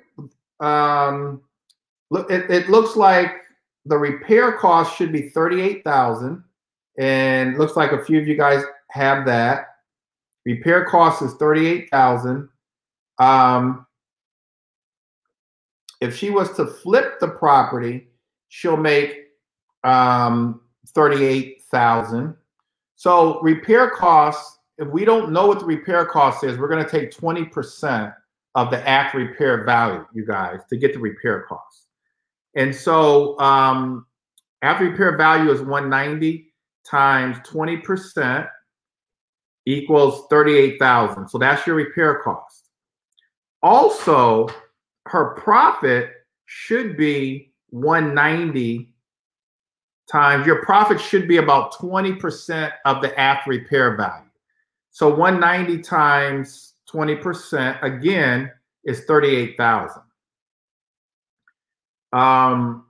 um, 0.60 1.41
look, 2.10 2.32
it, 2.32 2.49
it 2.49 2.70
looks 2.70 2.95
like 2.95 3.32
the 3.86 3.97
repair 3.97 4.53
cost 4.53 4.95
should 4.95 5.12
be 5.12 5.30
38,000 5.30 6.43
and 6.97 7.57
looks 7.57 7.76
like 7.76 7.91
a 7.91 8.03
few 8.03 8.20
of 8.20 8.28
you 8.28 8.36
guys 8.36 8.64
have 8.89 9.26
that. 9.26 9.78
Repair 10.45 10.86
cost 10.86 11.22
is 11.22 11.34
38,000. 11.36 12.49
Um, 13.20 13.86
if 16.01 16.16
she 16.16 16.30
was 16.30 16.55
to 16.55 16.66
flip 16.66 17.20
the 17.20 17.28
property, 17.28 18.07
she'll 18.47 18.78
make 18.78 19.28
um, 19.84 20.62
38,000. 20.88 22.36
So 23.00 23.39
repair 23.39 23.89
costs, 23.91 24.60
if 24.78 24.89
we 24.89 25.06
don't 25.06 25.32
know 25.32 25.47
what 25.47 25.60
the 25.60 25.66
repair 25.66 26.06
cost 26.06 26.43
is, 26.43 26.58
we're 26.58 26.68
going 26.68 26.84
to 26.84 26.91
take 26.91 27.12
20% 27.16 28.14
of 28.56 28.72
the 28.72 28.86
act 28.86 29.16
repair 29.16 29.64
value, 29.64 30.06
you 30.14 30.26
guys, 30.26 30.60
to 30.70 30.76
get 30.76 30.91
the 30.91 31.00
repair 31.00 31.43
cost. 31.47 31.86
And 32.56 32.76
so 32.76 33.39
um, 33.39 34.06
after 34.64 34.84
repair 34.84 35.16
value 35.16 35.50
is 35.50 35.62
190 35.62 36.52
times 36.86 37.38
20% 37.47 38.50
equals 39.66 40.28
38,000. 40.30 41.30
So 41.30 41.38
that's 41.38 41.66
your 41.66 41.78
repair 41.78 42.20
cost. 42.20 42.66
Also, 43.64 44.50
her 45.06 45.36
profit 45.36 46.12
should 46.47 46.97
be 46.97 47.54
190 47.70 48.89
times 50.10 50.45
your 50.45 50.64
profit 50.64 50.99
should 50.99 51.28
be 51.28 51.38
about 51.38 51.74
20% 51.74 52.72
of 52.86 53.01
the 53.01 53.18
after 53.20 53.51
repair 53.51 53.95
value. 53.95 54.30
So 54.91 55.14
190 55.14 55.82
times 55.84 56.74
20% 56.91 57.82
again 57.84 58.51
is 58.84 59.01
38,000. 59.05 60.01
Um, 62.12 62.86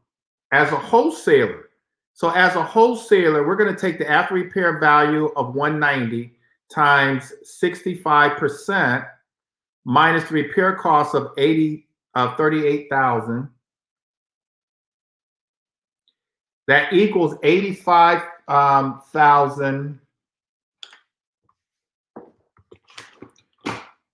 as 0.51 0.71
a 0.71 0.77
wholesaler, 0.77 1.69
so 2.13 2.29
as 2.29 2.55
a 2.55 2.63
wholesaler, 2.63 3.45
we're 3.45 3.55
going 3.55 3.73
to 3.73 3.79
take 3.79 3.99
the 3.99 4.09
after 4.09 4.33
repair 4.33 4.79
value 4.79 5.27
of 5.35 5.55
190 5.55 6.33
times 6.73 7.33
65% 7.61 9.07
minus 9.85 10.27
the 10.29 10.33
repair 10.35 10.75
cost 10.75 11.15
of 11.15 11.31
80 11.37 11.87
of 12.15 12.29
uh, 12.31 12.35
38,000 12.37 13.49
That 16.69 16.93
equals 16.93 17.35
85,000 17.41 19.65
um, 19.65 19.99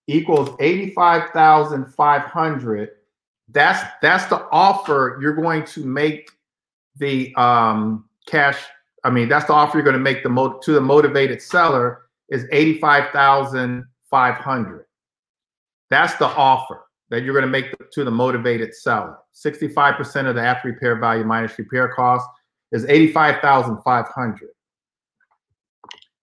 equals 0.08 0.56
85,500. 0.62 2.92
That's 3.50 3.84
that's 4.02 4.28
the 4.28 4.48
offer 4.54 5.20
you're 5.22 5.34
going 5.34 5.66
to 5.66 5.84
make 5.84 6.32
the 6.96 7.36
um, 7.36 8.06
cash. 8.26 8.64
I 9.04 9.10
mean, 9.10 9.28
that's 9.28 9.48
the 9.48 9.54
offer 9.54 9.78
you're 9.78 9.84
going 9.84 9.98
to 9.98 10.00
make 10.00 10.24
the 10.24 10.30
mo- 10.30 10.58
to 10.60 10.72
the 10.72 10.80
motivated 10.80 11.42
seller 11.42 12.04
is 12.30 12.46
85,500. 12.54 14.86
That's 15.90 16.16
the 16.16 16.28
offer 16.28 16.86
that 17.10 17.24
you're 17.24 17.34
going 17.34 17.44
to 17.44 17.52
make 17.52 17.76
to 17.92 18.06
the 18.06 18.12
motivated 18.12 18.74
seller. 18.74 19.18
65% 19.34 20.28
of 20.28 20.36
the 20.36 20.42
after 20.42 20.70
repair 20.70 20.98
value 20.98 21.26
minus 21.26 21.60
repair 21.60 21.90
costs 21.90 22.30
is 22.76 22.86
85,500. 22.86 24.50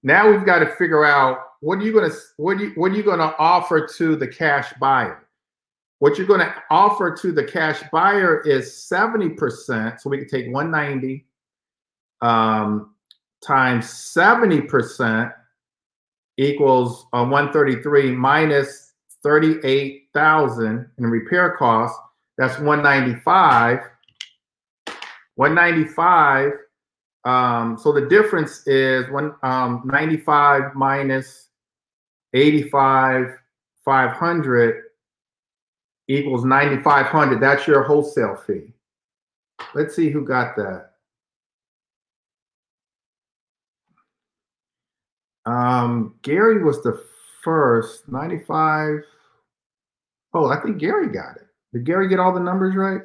Now 0.03 0.30
we've 0.30 0.44
got 0.44 0.59
to 0.59 0.66
figure 0.66 1.05
out 1.05 1.38
what 1.61 1.78
are 1.78 1.82
you 1.82 1.92
going 1.92 2.11
to 2.11 2.16
what 2.36 2.59
you, 2.59 2.72
what 2.74 2.92
are 2.92 2.94
you 2.94 3.03
going 3.03 3.20
to 3.20 3.34
offer 3.38 3.86
to 3.96 4.16
the 4.16 4.26
cash 4.26 4.72
buyer? 4.80 5.26
What 6.00 6.18
you're 6.18 6.26
going 6.26 6.40
to 6.40 6.55
offer 6.70 7.16
to 7.16 7.32
the 7.32 7.44
cash 7.44 7.80
buyer 7.92 8.40
is 8.40 8.70
70%. 8.92 10.00
So 10.00 10.11
we 10.11 10.18
can 10.18 10.28
take 10.28 10.53
190 10.53 11.24
um, 12.20 12.94
times 13.40 13.86
70% 13.86 15.32
equals 16.38 17.07
uh, 17.12 17.24
133 17.24 18.11
minus 18.11 18.92
38,000 19.22 20.90
in 20.98 21.07
repair 21.07 21.57
costs. 21.57 21.96
That's 22.36 22.59
195 22.59 23.91
195. 25.37 26.53
Um, 27.24 27.78
so 27.78 27.93
the 27.93 28.07
difference 28.09 28.66
is 28.66 29.09
one 29.11 29.35
um, 29.43 29.83
95 29.85 30.74
minus 30.74 31.49
85 32.35 33.39
500 33.85 34.83
equals 36.09 36.45
9500. 36.45 37.41
That's 37.41 37.66
your 37.66 37.83
wholesale 37.83 38.37
fee. 38.37 38.72
let's 39.74 39.95
see 39.95 40.11
who 40.11 40.24
got 40.24 40.57
that. 40.57 40.91
Um, 45.45 46.14
Gary 46.22 46.62
was 46.62 46.83
the 46.83 47.05
first, 47.43 48.09
95. 48.09 49.01
Oh, 50.35 50.47
I 50.47 50.61
think 50.61 50.78
Gary 50.78 51.09
got 51.09 51.37
it. 51.37 51.47
Did 51.72 51.85
Gary 51.85 52.09
get 52.09 52.20
all 52.20 52.33
the 52.33 52.41
numbers 52.41 52.76
right? 52.76 53.01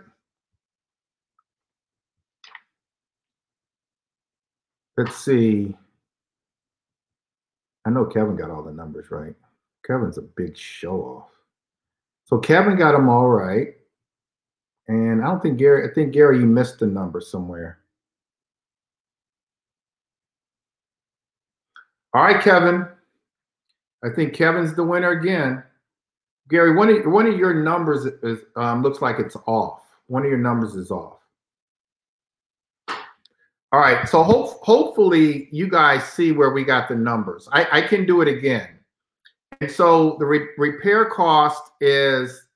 Let's 4.98 5.16
see. 5.16 5.76
I 7.86 7.90
know 7.92 8.06
Kevin 8.06 8.36
got 8.36 8.50
all 8.50 8.64
the 8.64 8.72
numbers 8.72 9.12
right. 9.12 9.36
Kevin's 9.86 10.18
a 10.18 10.24
big 10.24 10.58
show 10.58 11.02
off. 11.02 11.30
So 12.26 12.40
Kevin 12.40 12.76
got 12.78 12.92
them 12.92 13.08
all 13.08 13.30
right. 13.30 13.76
And 14.88 15.22
I 15.22 15.28
don't 15.28 15.42
think 15.42 15.58
Gary, 15.58 15.90
I 15.90 15.94
think 15.94 16.14
Gary, 16.14 16.40
you 16.40 16.46
missed 16.46 16.80
the 16.80 16.88
number 16.88 17.22
somewhere. 17.22 17.80
All 22.14 22.24
right, 22.24 22.42
Kevin. 22.42 22.88
I 24.04 24.10
think 24.10 24.34
Kevin's 24.34 24.76
the 24.76 24.84
winner 24.84 25.12
again. 25.12 25.64
Gary, 26.50 26.76
one 26.76 26.90
of 26.90 27.06
one 27.06 27.28
of 27.28 27.38
your 27.38 27.54
numbers 27.54 28.06
is 28.06 28.40
um, 28.56 28.82
looks 28.82 29.02
like 29.02 29.20
it's 29.20 29.36
off. 29.46 29.82
One 30.08 30.24
of 30.24 30.30
your 30.30 30.38
numbers 30.40 30.76
is 30.76 30.92
off. 30.92 31.20
All 33.72 33.80
right, 33.82 34.08
so 34.08 34.24
ho- 34.24 34.58
hopefully 34.62 35.50
you 35.52 35.70
guys 35.70 36.04
see 36.06 36.32
where 36.32 36.52
we 36.52 36.64
got 36.64 36.88
the 36.88 36.96
numbers. 36.96 37.50
I, 37.52 37.68
I 37.80 37.82
can 37.82 38.06
do 38.06 38.22
it 38.22 38.28
again. 38.30 38.70
And 39.60 39.70
so 39.70 40.16
the 40.20 40.26
re- 40.26 40.50
repair 40.58 41.06
cost 41.06 41.62
is 41.82 42.48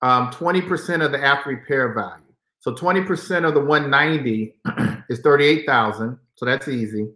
um, 0.00 0.30
20% 0.30 1.04
of 1.04 1.12
the 1.12 1.22
after 1.22 1.50
repair 1.50 1.92
value. 1.92 2.22
So 2.60 2.72
20% 2.74 3.46
of 3.46 3.52
the 3.52 3.60
190 3.60 4.54
is 5.10 5.20
38,000. 5.20 6.18
So 6.36 6.46
that's 6.46 6.68
easy. 6.68 7.10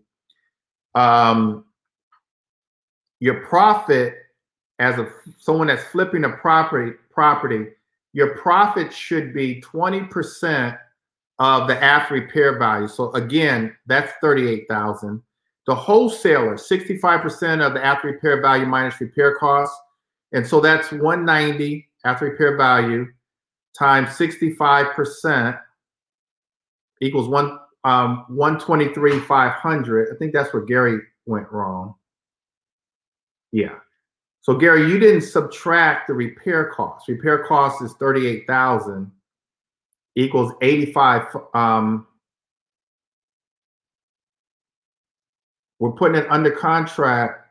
Um, 0.95 1.65
your 3.21 3.47
profit 3.47 4.15
as 4.79 4.99
a 4.99 5.11
someone 5.39 5.67
that's 5.69 5.85
flipping 5.85 6.25
a 6.25 6.31
property 6.31 6.97
property, 7.11 7.67
your 8.13 8.37
profit 8.37 8.93
should 8.93 9.35
be 9.35 9.61
20% 9.61 10.79
of 11.39 11.69
the 11.69 11.83
after 11.83 12.15
repair 12.15 12.59
value. 12.59 12.89
So 12.89 13.13
again, 13.13 13.77
that's 13.87 14.13
38,000. 14.21 15.23
The 15.67 15.75
wholesaler, 15.75 16.57
65% 16.57 17.67
of 17.67 17.75
the 17.75 17.85
after 17.85 18.09
repair 18.09 18.41
value 18.41 18.67
minus 18.67 19.01
repair 19.01 19.37
costs. 19.37 19.79
And 20.33 20.47
so 20.47 20.61
that's 20.61 20.91
190 20.91 21.89
after 22.05 22.27
repair 22.27 22.57
value 22.57 23.07
times 23.79 24.09
65% 24.11 25.61
equals 27.01 27.29
one 27.29 27.59
um 27.85 28.25
123 28.29 29.21
500. 29.21 30.09
I 30.13 30.19
think 30.19 30.33
that's 30.33 30.53
where 30.53 30.65
Gary 30.65 30.99
went 31.27 31.51
wrong. 31.53 31.95
Yeah. 33.53 33.77
So 34.41 34.55
Gary, 34.55 34.91
you 34.91 34.99
didn't 34.99 35.23
subtract 35.23 36.09
the 36.09 36.15
repair 36.15 36.71
cost. 36.71 37.09
Repair 37.09 37.45
cost 37.45 37.83
is 37.83 37.93
38,000 37.95 39.11
equals 40.19 40.53
85 40.61 41.37
um 41.55 42.07
we're 45.79 45.93
putting 45.93 46.21
it 46.21 46.27
under 46.29 46.51
contract 46.51 47.47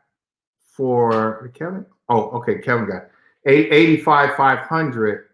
for 0.76 1.50
Kevin. 1.54 1.86
Oh, 2.10 2.28
okay, 2.38 2.58
Kevin 2.58 2.86
got 2.88 3.08
85 3.46 4.36
500 4.36 5.24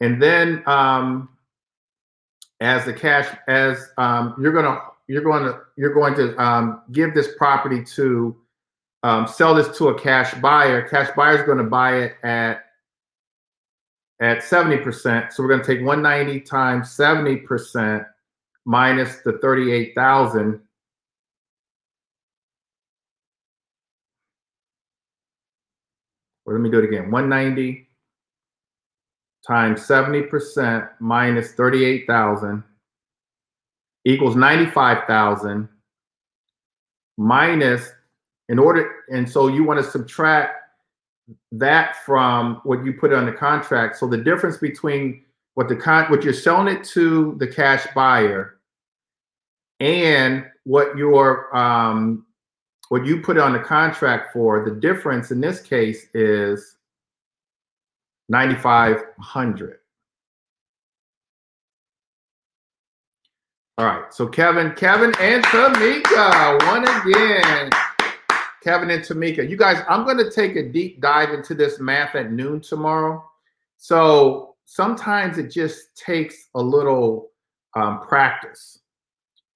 and 0.00 0.22
then 0.22 0.62
um 0.66 1.28
as 2.60 2.84
the 2.84 2.92
cash 2.92 3.36
as 3.48 3.90
um 3.98 4.34
you're 4.40 4.52
going 4.52 4.64
to 4.64 4.80
you're 5.08 5.22
going 5.22 5.42
to 5.42 5.60
you're 5.76 5.92
going 5.92 6.14
to 6.14 6.40
um 6.40 6.82
give 6.92 7.12
this 7.12 7.36
property 7.36 7.84
to 7.96 8.36
um, 9.04 9.28
sell 9.28 9.54
this 9.54 9.76
to 9.76 9.88
a 9.88 10.00
cash 10.00 10.32
buyer. 10.40 10.88
Cash 10.88 11.10
buyer 11.14 11.36
is 11.36 11.42
going 11.42 11.58
to 11.58 11.64
buy 11.64 11.98
it 11.98 12.16
at 12.22 12.64
at 14.24 14.38
70%. 14.38 15.32
So 15.32 15.42
we're 15.42 15.50
going 15.50 15.60
to 15.60 15.66
take 15.66 15.84
190 15.84 16.40
times 16.40 16.88
70% 16.96 18.06
minus 18.64 19.16
the 19.16 19.34
38,000. 19.34 20.60
Or 26.46 26.54
let 26.54 26.62
me 26.62 26.70
do 26.70 26.78
it 26.78 26.84
again. 26.86 27.10
190 27.10 27.86
times 29.46 29.86
70% 29.86 30.88
minus 31.00 31.52
38,000 31.52 32.64
equals 34.06 34.36
95,000 34.36 35.68
minus 37.18 37.90
in 38.48 38.58
order 38.58 38.90
and 39.10 39.30
so 39.30 39.48
you 39.48 39.64
want 39.64 39.82
to 39.82 39.90
subtract 39.90 40.63
that 41.52 41.96
from 42.04 42.60
what 42.64 42.84
you 42.84 42.92
put 42.92 43.12
on 43.12 43.26
the 43.26 43.32
contract. 43.32 43.96
So 43.96 44.06
the 44.06 44.18
difference 44.18 44.56
between 44.58 45.24
what 45.54 45.68
the 45.68 45.76
con 45.76 46.10
what 46.10 46.22
you're 46.22 46.32
selling 46.32 46.74
it 46.74 46.84
to 46.84 47.36
the 47.38 47.46
cash 47.46 47.86
buyer 47.94 48.58
and 49.80 50.44
what 50.64 50.96
your 50.96 51.54
um 51.56 52.26
what 52.88 53.06
you 53.06 53.20
put 53.20 53.38
on 53.38 53.52
the 53.52 53.58
contract 53.58 54.32
for 54.32 54.64
the 54.64 54.74
difference 54.74 55.30
in 55.30 55.40
this 55.40 55.60
case 55.60 56.06
is 56.14 56.76
9500 58.28 59.78
all 63.76 63.86
right. 63.86 64.14
So 64.14 64.26
kevin 64.26 64.72
kevin 64.72 65.14
and 65.20 65.44
tamika 65.44 66.66
won 66.66 66.84
again 66.84 67.70
Kevin 68.64 68.90
and 68.90 69.04
Tamika, 69.04 69.48
you 69.48 69.58
guys, 69.58 69.84
I'm 69.90 70.04
going 70.04 70.16
to 70.16 70.30
take 70.30 70.56
a 70.56 70.62
deep 70.62 71.02
dive 71.02 71.34
into 71.34 71.54
this 71.54 71.78
math 71.80 72.14
at 72.14 72.32
noon 72.32 72.62
tomorrow. 72.62 73.22
So 73.76 74.54
sometimes 74.64 75.36
it 75.36 75.50
just 75.50 75.94
takes 75.94 76.48
a 76.54 76.62
little 76.62 77.30
um, 77.76 78.00
practice, 78.00 78.80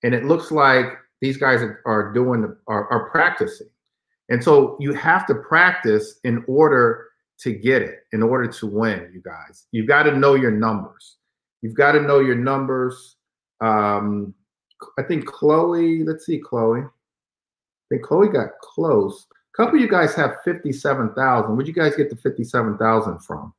and 0.02 0.14
it 0.14 0.26
looks 0.26 0.50
like 0.50 0.88
these 1.22 1.38
guys 1.38 1.62
are, 1.86 2.12
doing 2.12 2.54
are, 2.66 2.92
are 2.92 3.09
practicing, 3.09 3.70
and 4.28 4.45
so 4.45 4.76
you 4.78 4.92
have 4.92 5.26
to 5.28 5.37
practice 5.37 6.20
in 6.24 6.45
order 6.46 7.07
to 7.38 7.53
get 7.54 7.80
it, 7.80 8.00
in 8.12 8.22
order 8.22 8.46
to 8.46 8.66
win. 8.66 9.11
You 9.14 9.22
guys, 9.22 9.68
you've 9.72 9.88
got 9.88 10.03
to 10.03 10.14
know 10.18 10.34
your 10.34 10.50
numbers. 10.50 11.16
You've 11.62 11.74
got 11.74 11.92
to 11.92 12.03
know 12.03 12.20
your 12.20 12.37
numbers. 12.37 13.16
Um, 13.62 14.34
I 14.99 15.03
think 15.03 15.24
Chloe. 15.24 16.04
Let's 16.04 16.26
see, 16.26 16.38
Chloe 16.38 16.84
think 17.88 18.02
Chloe 18.02 18.28
got 18.28 18.58
close. 18.60 19.26
A 19.32 19.56
couple 19.56 19.80
you 19.80 19.88
guys 19.88 20.14
have 20.14 20.36
57,000. 20.44 21.56
Where'd 21.56 21.66
you 21.66 21.72
guys 21.72 21.96
get 21.96 22.10
the 22.10 22.16
57,000 22.16 23.18
from? 23.20 23.52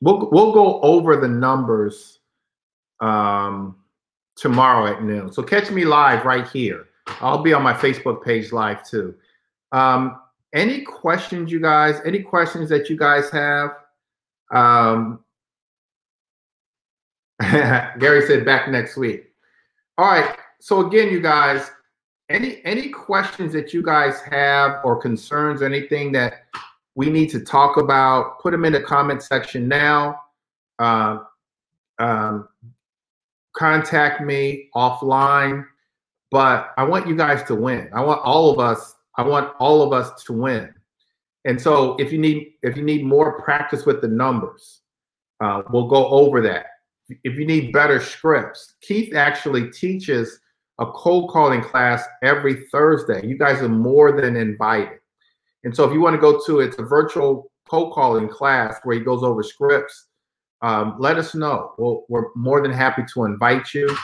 We'll, 0.00 0.28
we'll 0.30 0.52
go 0.52 0.80
over 0.82 1.16
the 1.16 1.28
numbers 1.28 2.20
um, 3.00 3.76
tomorrow 4.36 4.92
at 4.92 5.02
noon. 5.02 5.32
So 5.32 5.42
catch 5.42 5.70
me 5.70 5.84
live 5.84 6.24
right 6.24 6.46
here. 6.48 6.86
I'll 7.20 7.42
be 7.42 7.52
on 7.52 7.62
my 7.62 7.72
Facebook 7.72 8.22
page 8.24 8.52
live 8.52 8.86
too. 8.86 9.14
Um, 9.72 10.20
any 10.54 10.82
questions, 10.82 11.50
you 11.50 11.60
guys? 11.60 12.00
Any 12.04 12.20
questions 12.20 12.68
that 12.68 12.88
you 12.88 12.96
guys 12.96 13.30
have? 13.30 13.70
Um, 14.52 15.20
Gary 17.40 18.26
said 18.26 18.44
back 18.44 18.68
next 18.68 18.96
week. 18.96 19.24
All 19.98 20.06
right 20.06 20.36
so 20.66 20.84
again, 20.84 21.12
you 21.12 21.20
guys, 21.20 21.70
any 22.28 22.60
any 22.64 22.88
questions 22.88 23.52
that 23.52 23.72
you 23.72 23.84
guys 23.84 24.20
have 24.22 24.80
or 24.82 24.96
concerns, 24.96 25.62
anything 25.62 26.10
that 26.10 26.46
we 26.96 27.08
need 27.08 27.30
to 27.30 27.40
talk 27.44 27.76
about, 27.76 28.40
put 28.40 28.50
them 28.50 28.64
in 28.64 28.72
the 28.72 28.80
comment 28.80 29.22
section 29.22 29.68
now. 29.68 30.20
Uh, 30.80 31.18
um, 32.00 32.48
contact 33.56 34.20
me 34.20 34.68
offline, 34.74 35.64
but 36.32 36.72
I 36.76 36.82
want 36.82 37.06
you 37.06 37.14
guys 37.14 37.44
to 37.44 37.54
win. 37.54 37.88
I 37.94 38.02
want 38.02 38.22
all 38.22 38.50
of 38.50 38.58
us. 38.58 38.96
I 39.16 39.22
want 39.22 39.54
all 39.60 39.82
of 39.82 39.92
us 39.92 40.20
to 40.24 40.32
win. 40.32 40.74
And 41.44 41.62
so, 41.62 41.94
if 42.00 42.10
you 42.10 42.18
need 42.18 42.54
if 42.64 42.76
you 42.76 42.82
need 42.82 43.04
more 43.04 43.40
practice 43.40 43.86
with 43.86 44.00
the 44.00 44.08
numbers, 44.08 44.80
uh, 45.38 45.62
we'll 45.70 45.86
go 45.86 46.08
over 46.08 46.40
that. 46.40 46.66
If 47.22 47.38
you 47.38 47.46
need 47.46 47.72
better 47.72 48.00
scripts, 48.00 48.74
Keith 48.80 49.14
actually 49.14 49.70
teaches 49.70 50.40
a 50.78 50.86
cold 50.86 51.30
calling 51.30 51.62
class 51.62 52.04
every 52.22 52.66
Thursday. 52.70 53.26
You 53.26 53.38
guys 53.38 53.62
are 53.62 53.68
more 53.68 54.20
than 54.20 54.36
invited. 54.36 54.98
And 55.64 55.74
so 55.74 55.84
if 55.84 55.92
you 55.92 56.00
want 56.00 56.14
to 56.14 56.20
go 56.20 56.40
to 56.46 56.60
it's 56.60 56.78
a 56.78 56.82
virtual 56.82 57.50
cold 57.68 57.92
calling 57.92 58.28
class 58.28 58.78
where 58.84 58.96
he 58.98 59.04
goes 59.04 59.22
over 59.22 59.42
scripts, 59.42 60.06
um, 60.62 60.96
let 60.98 61.16
us 61.18 61.34
know. 61.34 61.72
We'll, 61.78 62.04
we're 62.08 62.28
more 62.34 62.62
than 62.62 62.72
happy 62.72 63.02
to 63.14 63.24
invite 63.24 63.74
you. 63.74 63.94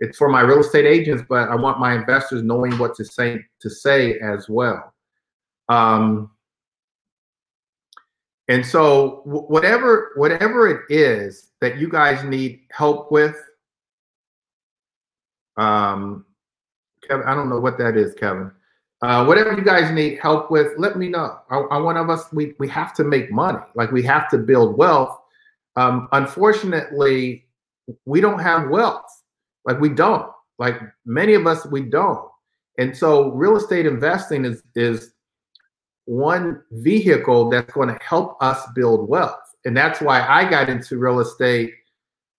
It's 0.00 0.16
for 0.16 0.28
my 0.28 0.42
real 0.42 0.60
estate 0.60 0.86
agents, 0.86 1.24
but 1.28 1.48
I 1.48 1.56
want 1.56 1.80
my 1.80 1.94
investors 1.94 2.42
knowing 2.42 2.78
what 2.78 2.94
to 2.96 3.04
say 3.04 3.40
to 3.60 3.70
say 3.70 4.18
as 4.20 4.48
well. 4.48 4.94
Um, 5.68 6.30
and 8.48 8.64
so 8.64 9.22
whatever 9.24 10.12
whatever 10.16 10.68
it 10.68 10.82
is 10.88 11.50
that 11.60 11.78
you 11.78 11.88
guys 11.88 12.24
need 12.24 12.60
help 12.70 13.10
with, 13.10 13.36
um, 15.58 16.24
Kevin, 17.06 17.26
I 17.26 17.34
don't 17.34 17.48
know 17.48 17.60
what 17.60 17.78
that 17.78 17.96
is, 17.96 18.14
Kevin. 18.14 18.50
Uh, 19.00 19.24
whatever 19.24 19.52
you 19.52 19.62
guys 19.62 19.92
need 19.92 20.18
help 20.18 20.50
with, 20.50 20.72
let 20.76 20.96
me 20.98 21.08
know. 21.08 21.38
I, 21.50 21.58
I, 21.58 21.78
one 21.78 21.96
of 21.96 22.10
us, 22.10 22.32
we 22.32 22.54
we 22.58 22.68
have 22.68 22.94
to 22.94 23.04
make 23.04 23.30
money. 23.30 23.60
Like 23.74 23.92
we 23.92 24.02
have 24.04 24.28
to 24.30 24.38
build 24.38 24.76
wealth. 24.76 25.16
Um, 25.76 26.08
unfortunately, 26.12 27.46
we 28.06 28.20
don't 28.20 28.40
have 28.40 28.70
wealth. 28.70 29.04
Like 29.64 29.80
we 29.80 29.90
don't. 29.90 30.30
Like 30.58 30.80
many 31.06 31.34
of 31.34 31.46
us, 31.46 31.64
we 31.66 31.82
don't. 31.82 32.28
And 32.78 32.96
so, 32.96 33.30
real 33.32 33.56
estate 33.56 33.86
investing 33.86 34.44
is 34.44 34.62
is 34.74 35.12
one 36.06 36.62
vehicle 36.72 37.50
that's 37.50 37.72
going 37.72 37.88
to 37.88 37.98
help 38.02 38.36
us 38.42 38.66
build 38.74 39.08
wealth. 39.08 39.38
And 39.64 39.76
that's 39.76 40.00
why 40.00 40.26
I 40.26 40.48
got 40.48 40.68
into 40.68 40.96
real 40.96 41.20
estate 41.20 41.72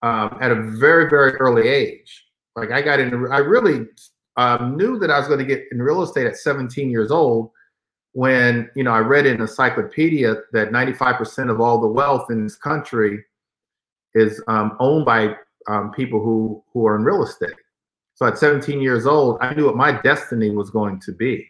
um, 0.02 0.38
at 0.42 0.52
a 0.52 0.56
very 0.56 1.10
very 1.10 1.34
early 1.36 1.70
age. 1.70 2.26
Like 2.56 2.72
I 2.72 2.82
got 2.82 3.00
into, 3.00 3.28
I 3.30 3.40
really 3.40 3.86
um, 4.38 4.78
knew 4.78 4.98
that 5.00 5.12
I 5.12 5.20
was 5.20 5.28
going 5.28 5.40
to 5.40 5.46
get 5.46 5.66
in 5.72 5.82
real 5.82 6.02
estate 6.02 6.28
at 6.28 6.38
17 6.38 6.90
years 6.90 7.12
old 7.12 7.52
when 8.14 8.70
you 8.76 8.84
know 8.84 8.92
I 8.92 9.00
read 9.00 9.26
in 9.26 9.36
an 9.36 9.42
encyclopedia 9.42 10.36
that 10.54 10.72
95% 10.72 11.52
of 11.52 11.62
all 11.62 11.80
the 11.80 11.88
wealth 11.88 12.32
in 12.32 12.44
this 12.44 12.56
country 12.56 13.24
is 14.16 14.42
um, 14.48 14.76
owned 14.80 15.06
by 15.06 15.36
um, 15.68 15.92
people 15.92 16.22
who 16.22 16.64
who 16.74 16.88
are 16.88 16.96
in 16.96 17.04
real 17.04 17.24
estate. 17.24 17.54
So 18.16 18.26
at 18.26 18.38
17 18.38 18.82
years 18.82 19.06
old, 19.06 19.38
I 19.40 19.54
knew 19.54 19.66
what 19.66 19.78
my 19.78 19.94
destiny 20.02 20.50
was 20.50 20.70
going 20.70 21.00
to 21.02 21.14
be, 21.14 21.50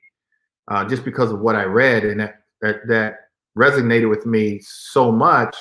uh, 0.68 0.86
just 0.86 1.04
because 1.04 1.32
of 1.32 1.40
what 1.40 1.56
I 1.56 1.64
read, 1.64 2.06
and 2.06 2.20
that, 2.20 2.42
that 2.62 2.88
that 2.88 3.16
resonated 3.58 4.10
with 4.10 4.26
me 4.26 4.60
so 4.62 5.12
much 5.12 5.56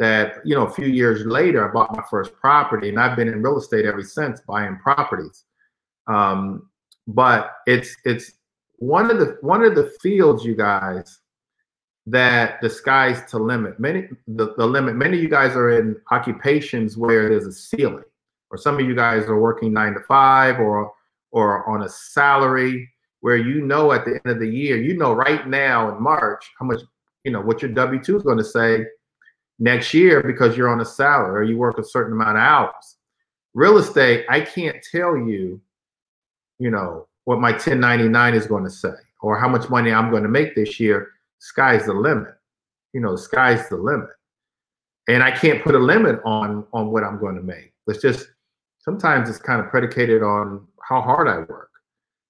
that 0.00 0.36
you 0.46 0.54
know 0.54 0.64
a 0.64 0.70
few 0.70 0.86
years 0.86 1.26
later, 1.26 1.68
I 1.68 1.72
bought 1.72 1.94
my 1.94 2.02
first 2.10 2.32
property, 2.32 2.88
and 2.88 2.98
I've 2.98 3.16
been 3.16 3.28
in 3.28 3.42
real 3.42 3.58
estate 3.58 3.84
ever 3.84 4.02
since, 4.02 4.40
buying 4.40 4.78
properties. 4.78 5.44
Um, 6.06 6.70
but 7.06 7.52
it's 7.66 7.94
it's 8.06 8.32
one 8.76 9.10
of 9.10 9.18
the 9.18 9.36
one 9.42 9.62
of 9.62 9.74
the 9.74 9.92
fields, 10.00 10.42
you 10.42 10.56
guys, 10.56 11.20
that 12.06 12.62
the 12.62 12.70
sky's 12.70 13.30
to 13.30 13.38
limit. 13.38 13.78
Many 13.78 14.08
the, 14.26 14.54
the 14.56 14.66
limit. 14.66 14.96
Many 14.96 15.18
of 15.18 15.22
you 15.22 15.28
guys 15.28 15.54
are 15.54 15.78
in 15.78 15.96
occupations 16.10 16.96
where 16.96 17.28
there's 17.28 17.46
a 17.46 17.52
ceiling, 17.52 18.04
or 18.50 18.56
some 18.56 18.76
of 18.80 18.86
you 18.86 18.94
guys 18.94 19.24
are 19.24 19.38
working 19.38 19.70
nine 19.70 19.92
to 19.92 20.00
five, 20.00 20.58
or 20.60 20.94
or 21.30 21.68
on 21.68 21.82
a 21.82 21.88
salary 21.90 22.90
where 23.20 23.36
you 23.36 23.60
know 23.60 23.92
at 23.92 24.06
the 24.06 24.12
end 24.12 24.34
of 24.34 24.40
the 24.40 24.48
year, 24.48 24.80
you 24.80 24.96
know 24.96 25.12
right 25.12 25.46
now 25.46 25.94
in 25.94 26.02
March 26.02 26.50
how 26.58 26.64
much 26.64 26.80
you 27.24 27.32
know 27.32 27.42
what 27.42 27.60
your 27.60 27.70
W 27.70 28.02
two 28.02 28.16
is 28.16 28.22
going 28.22 28.38
to 28.38 28.44
say 28.44 28.86
next 29.60 29.94
year 29.94 30.22
because 30.22 30.56
you're 30.56 30.68
on 30.68 30.80
a 30.80 30.84
salary 30.84 31.40
or 31.40 31.42
you 31.44 31.56
work 31.56 31.78
a 31.78 31.84
certain 31.84 32.14
amount 32.14 32.36
of 32.36 32.42
hours. 32.42 32.96
Real 33.54 33.78
estate, 33.78 34.26
I 34.28 34.40
can't 34.40 34.76
tell 34.92 35.16
you 35.16 35.60
you 36.60 36.70
know, 36.70 37.08
what 37.24 37.40
my 37.40 37.50
1099 37.50 38.34
is 38.34 38.46
going 38.46 38.62
to 38.62 38.70
say 38.70 38.94
or 39.22 39.36
how 39.36 39.48
much 39.48 39.68
money 39.68 39.90
I'm 39.90 40.10
going 40.10 40.22
to 40.22 40.28
make 40.28 40.54
this 40.54 40.78
year, 40.78 41.08
sky's 41.38 41.86
the 41.86 41.94
limit. 41.94 42.34
You 42.92 43.00
know, 43.00 43.16
sky's 43.16 43.68
the 43.68 43.76
limit. 43.76 44.10
And 45.08 45.22
I 45.22 45.32
can't 45.32 45.64
put 45.64 45.74
a 45.74 45.78
limit 45.78 46.20
on 46.24 46.64
on 46.72 46.92
what 46.92 47.02
I'm 47.02 47.18
going 47.18 47.34
to 47.34 47.42
make. 47.42 47.72
It's 47.88 48.00
just 48.00 48.28
sometimes 48.78 49.28
it's 49.28 49.38
kind 49.38 49.60
of 49.60 49.68
predicated 49.70 50.22
on 50.22 50.66
how 50.82 51.00
hard 51.00 51.26
I 51.26 51.38
work. 51.38 51.70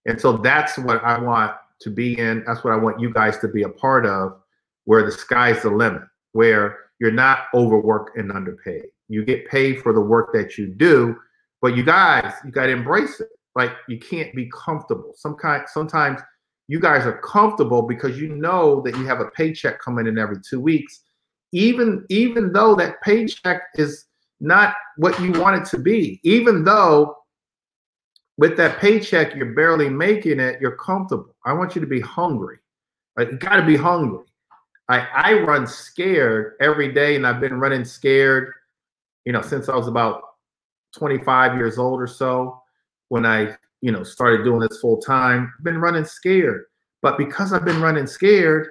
And 0.06 0.18
so 0.18 0.38
that's 0.38 0.78
what 0.78 1.04
I 1.04 1.18
want 1.18 1.52
to 1.80 1.90
be 1.90 2.18
in. 2.18 2.44
That's 2.46 2.64
what 2.64 2.72
I 2.72 2.76
want 2.76 3.00
you 3.00 3.12
guys 3.12 3.38
to 3.38 3.48
be 3.48 3.64
a 3.64 3.68
part 3.68 4.06
of, 4.06 4.40
where 4.84 5.04
the 5.04 5.12
sky's 5.12 5.62
the 5.62 5.70
limit, 5.70 6.02
where 6.32 6.78
you're 7.00 7.10
not 7.10 7.46
overworked 7.54 8.16
and 8.16 8.30
underpaid. 8.30 8.84
You 9.08 9.24
get 9.24 9.48
paid 9.48 9.82
for 9.82 9.92
the 9.92 10.00
work 10.00 10.32
that 10.34 10.56
you 10.58 10.68
do, 10.68 11.16
but 11.60 11.76
you 11.76 11.82
guys, 11.82 12.32
you 12.44 12.52
got 12.52 12.66
to 12.66 12.72
embrace 12.72 13.20
it. 13.20 13.28
Like 13.56 13.72
you 13.88 13.98
can't 13.98 14.32
be 14.34 14.48
comfortable. 14.54 15.12
Some 15.16 15.34
kind 15.34 15.64
sometimes 15.66 16.20
you 16.68 16.78
guys 16.78 17.04
are 17.04 17.18
comfortable 17.20 17.82
because 17.82 18.20
you 18.20 18.28
know 18.28 18.80
that 18.82 18.96
you 18.96 19.04
have 19.06 19.20
a 19.20 19.30
paycheck 19.30 19.80
coming 19.80 20.06
in 20.06 20.18
every 20.18 20.36
two 20.48 20.60
weeks, 20.60 21.00
even 21.52 22.04
even 22.10 22.52
though 22.52 22.76
that 22.76 23.02
paycheck 23.02 23.62
is 23.74 24.04
not 24.40 24.74
what 24.98 25.20
you 25.20 25.32
want 25.32 25.60
it 25.60 25.68
to 25.70 25.78
be, 25.78 26.20
even 26.22 26.62
though 26.62 27.16
with 28.38 28.56
that 28.56 28.78
paycheck 28.78 29.34
you're 29.34 29.54
barely 29.54 29.88
making 29.88 30.38
it, 30.38 30.60
you're 30.60 30.76
comfortable. 30.76 31.34
I 31.44 31.52
want 31.52 31.74
you 31.74 31.80
to 31.80 31.88
be 31.88 32.00
hungry. 32.00 32.58
Like 33.16 33.32
you 33.32 33.38
got 33.38 33.56
to 33.56 33.66
be 33.66 33.76
hungry. 33.76 34.24
I, 34.90 35.06
I 35.14 35.32
run 35.34 35.66
scared 35.66 36.54
every 36.60 36.92
day, 36.92 37.14
and 37.14 37.26
I've 37.26 37.40
been 37.40 37.60
running 37.60 37.84
scared, 37.84 38.52
you 39.24 39.32
know, 39.32 39.40
since 39.40 39.68
I 39.68 39.76
was 39.76 39.86
about 39.86 40.22
25 40.98 41.56
years 41.56 41.78
old 41.78 42.00
or 42.00 42.08
so 42.08 42.60
when 43.08 43.24
I, 43.24 43.56
you 43.80 43.92
know, 43.92 44.02
started 44.02 44.44
doing 44.44 44.60
this 44.60 44.80
full 44.80 45.00
time. 45.00 45.52
I've 45.56 45.64
been 45.64 45.78
running 45.78 46.04
scared. 46.04 46.64
But 47.02 47.18
because 47.18 47.52
I've 47.52 47.64
been 47.64 47.80
running 47.80 48.06
scared, 48.06 48.68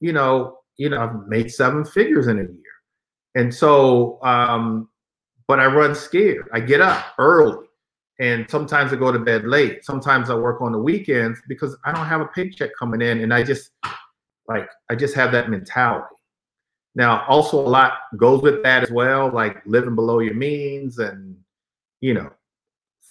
you 0.00 0.12
know, 0.12 0.58
you 0.78 0.88
know, 0.88 1.00
I've 1.00 1.28
made 1.28 1.50
seven 1.50 1.84
figures 1.84 2.28
in 2.28 2.38
a 2.38 2.42
year. 2.42 2.62
And 3.34 3.54
so, 3.54 4.18
um, 4.22 4.88
but 5.46 5.60
I 5.60 5.66
run 5.66 5.94
scared. 5.94 6.48
I 6.52 6.60
get 6.60 6.80
up 6.80 7.14
early 7.18 7.66
and 8.20 8.50
sometimes 8.50 8.92
I 8.92 8.96
go 8.96 9.12
to 9.12 9.18
bed 9.18 9.44
late. 9.44 9.84
Sometimes 9.84 10.30
I 10.30 10.34
work 10.34 10.60
on 10.60 10.72
the 10.72 10.78
weekends 10.78 11.40
because 11.46 11.76
I 11.84 11.92
don't 11.92 12.06
have 12.06 12.20
a 12.20 12.26
paycheck 12.26 12.70
coming 12.78 13.00
in 13.00 13.20
and 13.20 13.32
I 13.32 13.42
just 13.42 13.70
like 14.48 14.68
I 14.90 14.94
just 14.94 15.14
have 15.14 15.32
that 15.32 15.50
mentality. 15.50 16.06
Now, 16.94 17.24
also 17.28 17.60
a 17.60 17.68
lot 17.68 17.92
goes 18.16 18.42
with 18.42 18.62
that 18.64 18.82
as 18.82 18.90
well, 18.90 19.30
like 19.30 19.64
living 19.66 19.94
below 19.94 20.18
your 20.18 20.34
means 20.34 20.98
and 20.98 21.36
you 22.00 22.14
know, 22.14 22.30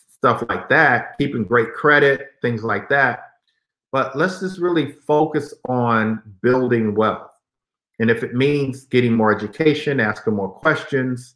stuff 0.09 0.43
like 0.49 0.69
that, 0.69 1.17
keeping 1.17 1.43
great 1.43 1.73
credit, 1.73 2.31
things 2.41 2.63
like 2.63 2.89
that. 2.89 3.31
But 3.91 4.17
let's 4.17 4.39
just 4.39 4.59
really 4.59 4.91
focus 4.91 5.53
on 5.67 6.21
building 6.41 6.95
wealth. 6.95 7.31
And 7.99 8.11
if 8.11 8.23
it 8.23 8.35
means 8.35 8.85
getting 8.85 9.13
more 9.13 9.35
education, 9.35 9.99
asking 9.99 10.35
more 10.35 10.51
questions, 10.51 11.35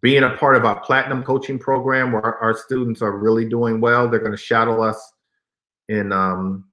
being 0.00 0.22
a 0.22 0.36
part 0.36 0.56
of 0.56 0.64
our 0.64 0.80
platinum 0.80 1.22
coaching 1.22 1.58
program 1.58 2.12
where 2.12 2.24
our, 2.24 2.56
students 2.56 3.02
are 3.02 3.18
really 3.18 3.44
doing 3.44 3.80
well, 3.80 4.08
they're 4.08 4.20
going 4.20 4.30
to 4.30 4.36
shadow 4.38 4.82
us 4.82 5.12
in. 5.88 6.12
Um, 6.12 6.69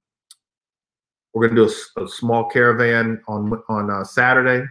we're 1.38 1.48
going 1.48 1.56
to 1.56 1.66
do 1.66 1.74
a, 1.96 2.04
a 2.04 2.08
small 2.08 2.48
caravan 2.48 3.22
on 3.28 3.62
on 3.68 3.90
uh, 3.90 4.04
Saturday 4.04 4.66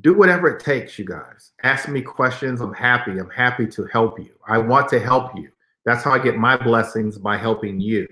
do 0.00 0.14
whatever 0.14 0.48
it 0.48 0.60
takes, 0.60 0.98
you 0.98 1.04
guys. 1.04 1.52
Ask 1.62 1.88
me 1.88 2.02
questions. 2.02 2.60
I'm 2.60 2.72
happy. 2.72 3.12
I'm 3.12 3.30
happy 3.30 3.66
to 3.68 3.84
help 3.86 4.18
you. 4.18 4.30
I 4.46 4.58
want 4.58 4.88
to 4.88 4.98
help 4.98 5.36
you. 5.36 5.50
That's 5.84 6.02
how 6.02 6.12
I 6.12 6.18
get 6.18 6.36
my 6.36 6.56
blessings 6.56 7.18
by 7.18 7.36
helping 7.36 7.80
you. 7.80 8.08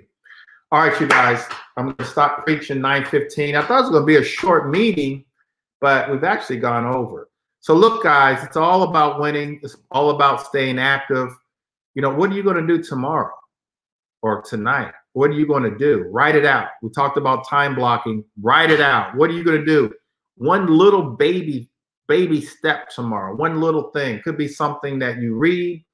All 0.71 0.87
right, 0.87 1.01
you 1.01 1.09
guys. 1.09 1.45
I'm 1.77 1.87
going 1.87 1.97
to 1.97 2.05
stop 2.05 2.45
preaching 2.45 2.79
9:15. 2.79 3.57
I 3.57 3.67
thought 3.67 3.79
it 3.79 3.83
was 3.83 3.91
going 3.91 4.03
to 4.03 4.07
be 4.07 4.17
a 4.17 4.25
short 4.25 4.71
meeting, 4.71 5.25
but 5.81 6.11
we've 6.11 6.25
actually 6.25 6.59
gone 6.59 6.85
over. 6.85 7.29
So 7.61 7.75
look, 7.75 8.03
guys, 8.03 8.43
it's 8.45 8.57
all 8.57 8.85
about 8.85 9.21
winning. 9.21 9.61
It's 9.63 9.77
all 9.91 10.11
about 10.11 10.47
staying 10.47 10.79
active. 10.79 11.31
You 11.95 12.03
know, 12.03 12.11
what 12.11 12.31
are 12.31 12.35
you 12.35 12.43
going 12.43 12.65
to 12.65 12.67
do 12.67 12.83
tomorrow 12.83 13.35
or 14.23 14.43
tonight? 14.43 14.93
What 15.15 15.31
are 15.31 15.35
you 15.35 15.47
going 15.47 15.65
to 15.65 15.77
do? 15.77 16.07
Write 16.11 16.37
it 16.37 16.47
out. 16.47 16.69
We 16.83 16.91
talked 16.91 17.17
about 17.17 17.47
time 17.49 17.75
blocking. 17.75 18.25
Write 18.41 18.71
it 18.71 18.81
out. 18.81 19.15
What 19.17 19.31
are 19.31 19.35
you 19.35 19.45
going 19.45 19.59
to 19.59 19.67
do? 19.67 19.93
One 20.37 20.67
little 20.67 21.03
baby 21.03 21.69
baby 22.09 22.41
step 22.41 22.91
tomorrow. 22.91 23.35
One 23.35 23.61
little 23.61 23.91
thing 23.93 24.21
could 24.23 24.37
be 24.37 24.49
something 24.49 24.99
that 24.99 25.19
you 25.19 25.35
read. 25.35 25.85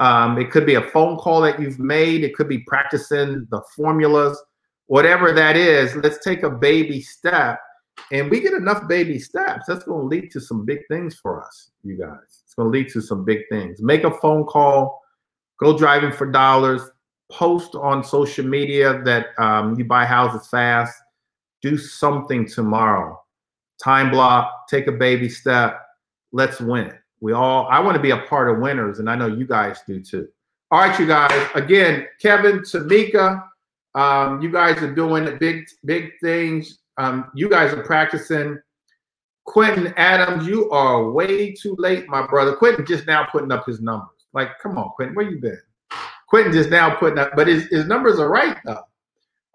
Um, 0.00 0.38
it 0.38 0.52
could 0.52 0.66
be 0.66 0.74
a 0.74 0.82
phone 0.90 1.16
call 1.16 1.40
that 1.40 1.60
you've 1.60 1.80
made. 1.80 2.22
It 2.22 2.34
could 2.36 2.48
be 2.48 2.58
practicing 2.60 3.46
the 3.50 3.60
formulas, 3.74 4.40
whatever 4.86 5.32
that 5.32 5.56
is. 5.56 5.96
Let's 5.96 6.24
take 6.24 6.44
a 6.44 6.50
baby 6.50 7.00
step, 7.00 7.58
and 8.12 8.30
we 8.30 8.40
get 8.40 8.52
enough 8.52 8.86
baby 8.86 9.18
steps. 9.18 9.64
That's 9.66 9.82
going 9.82 10.02
to 10.02 10.06
lead 10.06 10.30
to 10.30 10.40
some 10.40 10.64
big 10.64 10.80
things 10.88 11.16
for 11.16 11.44
us, 11.44 11.70
you 11.82 11.98
guys. 11.98 12.42
It's 12.44 12.54
going 12.54 12.70
to 12.70 12.78
lead 12.78 12.88
to 12.90 13.00
some 13.00 13.24
big 13.24 13.40
things. 13.50 13.82
Make 13.82 14.04
a 14.04 14.12
phone 14.12 14.44
call. 14.44 15.02
Go 15.58 15.76
driving 15.76 16.12
for 16.12 16.30
dollars. 16.30 16.82
Post 17.30 17.74
on 17.74 18.02
social 18.02 18.46
media 18.46 19.02
that 19.02 19.28
um, 19.38 19.78
you 19.78 19.84
buy 19.84 20.04
houses 20.04 20.48
fast. 20.48 20.94
Do 21.60 21.76
something 21.76 22.48
tomorrow 22.48 23.20
time 23.82 24.10
block, 24.10 24.68
take 24.68 24.86
a 24.86 24.92
baby 24.92 25.28
step. 25.28 25.80
Let's 26.32 26.60
win. 26.60 26.88
It. 26.88 26.96
We 27.20 27.32
all, 27.32 27.66
I 27.68 27.80
want 27.80 27.96
to 27.96 28.02
be 28.02 28.10
a 28.10 28.18
part 28.18 28.50
of 28.50 28.58
winners, 28.58 28.98
and 28.98 29.08
I 29.08 29.16
know 29.16 29.26
you 29.26 29.46
guys 29.46 29.80
do 29.86 30.00
too. 30.00 30.28
All 30.70 30.80
right, 30.80 30.98
you 30.98 31.06
guys. 31.06 31.48
Again, 31.54 32.06
Kevin, 32.20 32.60
Tamika, 32.60 33.42
um, 33.94 34.42
you 34.42 34.52
guys 34.52 34.82
are 34.82 34.94
doing 34.94 35.36
big, 35.38 35.64
big 35.84 36.10
things. 36.22 36.78
Um, 36.98 37.30
you 37.34 37.48
guys 37.48 37.72
are 37.72 37.82
practicing. 37.82 38.58
Quentin 39.46 39.94
Adams, 39.96 40.46
you 40.46 40.70
are 40.70 41.10
way 41.10 41.52
too 41.54 41.74
late, 41.78 42.06
my 42.08 42.26
brother. 42.26 42.54
Quentin 42.54 42.84
just 42.84 43.06
now 43.06 43.26
putting 43.32 43.50
up 43.50 43.64
his 43.66 43.80
numbers. 43.80 44.26
Like, 44.34 44.58
come 44.58 44.76
on, 44.76 44.90
Quentin, 44.90 45.16
where 45.16 45.28
you 45.28 45.40
been? 45.40 45.58
Quentin 46.28 46.52
just 46.52 46.70
now 46.70 46.94
putting 46.94 47.18
up, 47.18 47.32
but 47.34 47.46
his, 47.46 47.66
his 47.68 47.86
numbers 47.86 48.18
are 48.18 48.28
right 48.28 48.56
though. 48.64 48.82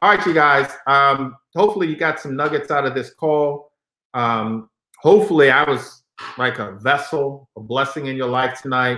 All 0.02 0.10
right, 0.10 0.26
you 0.26 0.34
guys. 0.34 0.70
Um, 0.86 1.38
hopefully, 1.56 1.88
you 1.88 1.96
got 1.96 2.20
some 2.20 2.36
nuggets 2.36 2.72
out 2.72 2.86
of 2.86 2.94
this 2.94 3.14
call. 3.14 3.72
Um, 4.14 4.70
hopefully, 4.98 5.50
I 5.50 5.64
was 5.70 6.04
like 6.38 6.60
a 6.60 6.74
vessel, 6.74 7.50
a 7.56 7.62
blessing 7.62 8.08
in 8.08 8.18
your 8.18 8.28
life 8.28 8.62
tonight. 8.62 8.98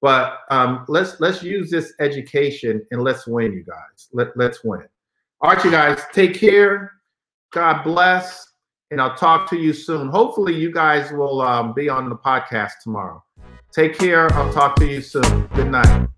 But 0.00 0.38
um, 0.50 0.86
let's 0.88 1.20
let's 1.20 1.42
use 1.42 1.70
this 1.70 1.92
education 2.00 2.80
and 2.90 3.02
let's 3.02 3.26
win, 3.26 3.52
you 3.52 3.64
guys. 3.64 4.08
Let, 4.12 4.28
let's 4.36 4.64
win. 4.64 4.82
All 5.42 5.50
right, 5.52 5.62
you 5.62 5.70
guys. 5.70 6.00
Take 6.12 6.34
care. 6.34 6.92
God 7.52 7.82
bless. 7.82 8.46
And 8.92 9.00
I'll 9.00 9.14
talk 9.14 9.48
to 9.50 9.56
you 9.56 9.72
soon. 9.72 10.08
Hopefully, 10.08 10.54
you 10.54 10.72
guys 10.72 11.12
will 11.12 11.42
um, 11.42 11.74
be 11.74 11.88
on 11.88 12.08
the 12.08 12.16
podcast 12.16 12.72
tomorrow. 12.82 13.22
Take 13.72 13.98
care. 13.98 14.32
I'll 14.32 14.52
talk 14.52 14.76
to 14.76 14.86
you 14.86 15.00
soon. 15.00 15.46
Good 15.54 15.70
night. 15.70 16.08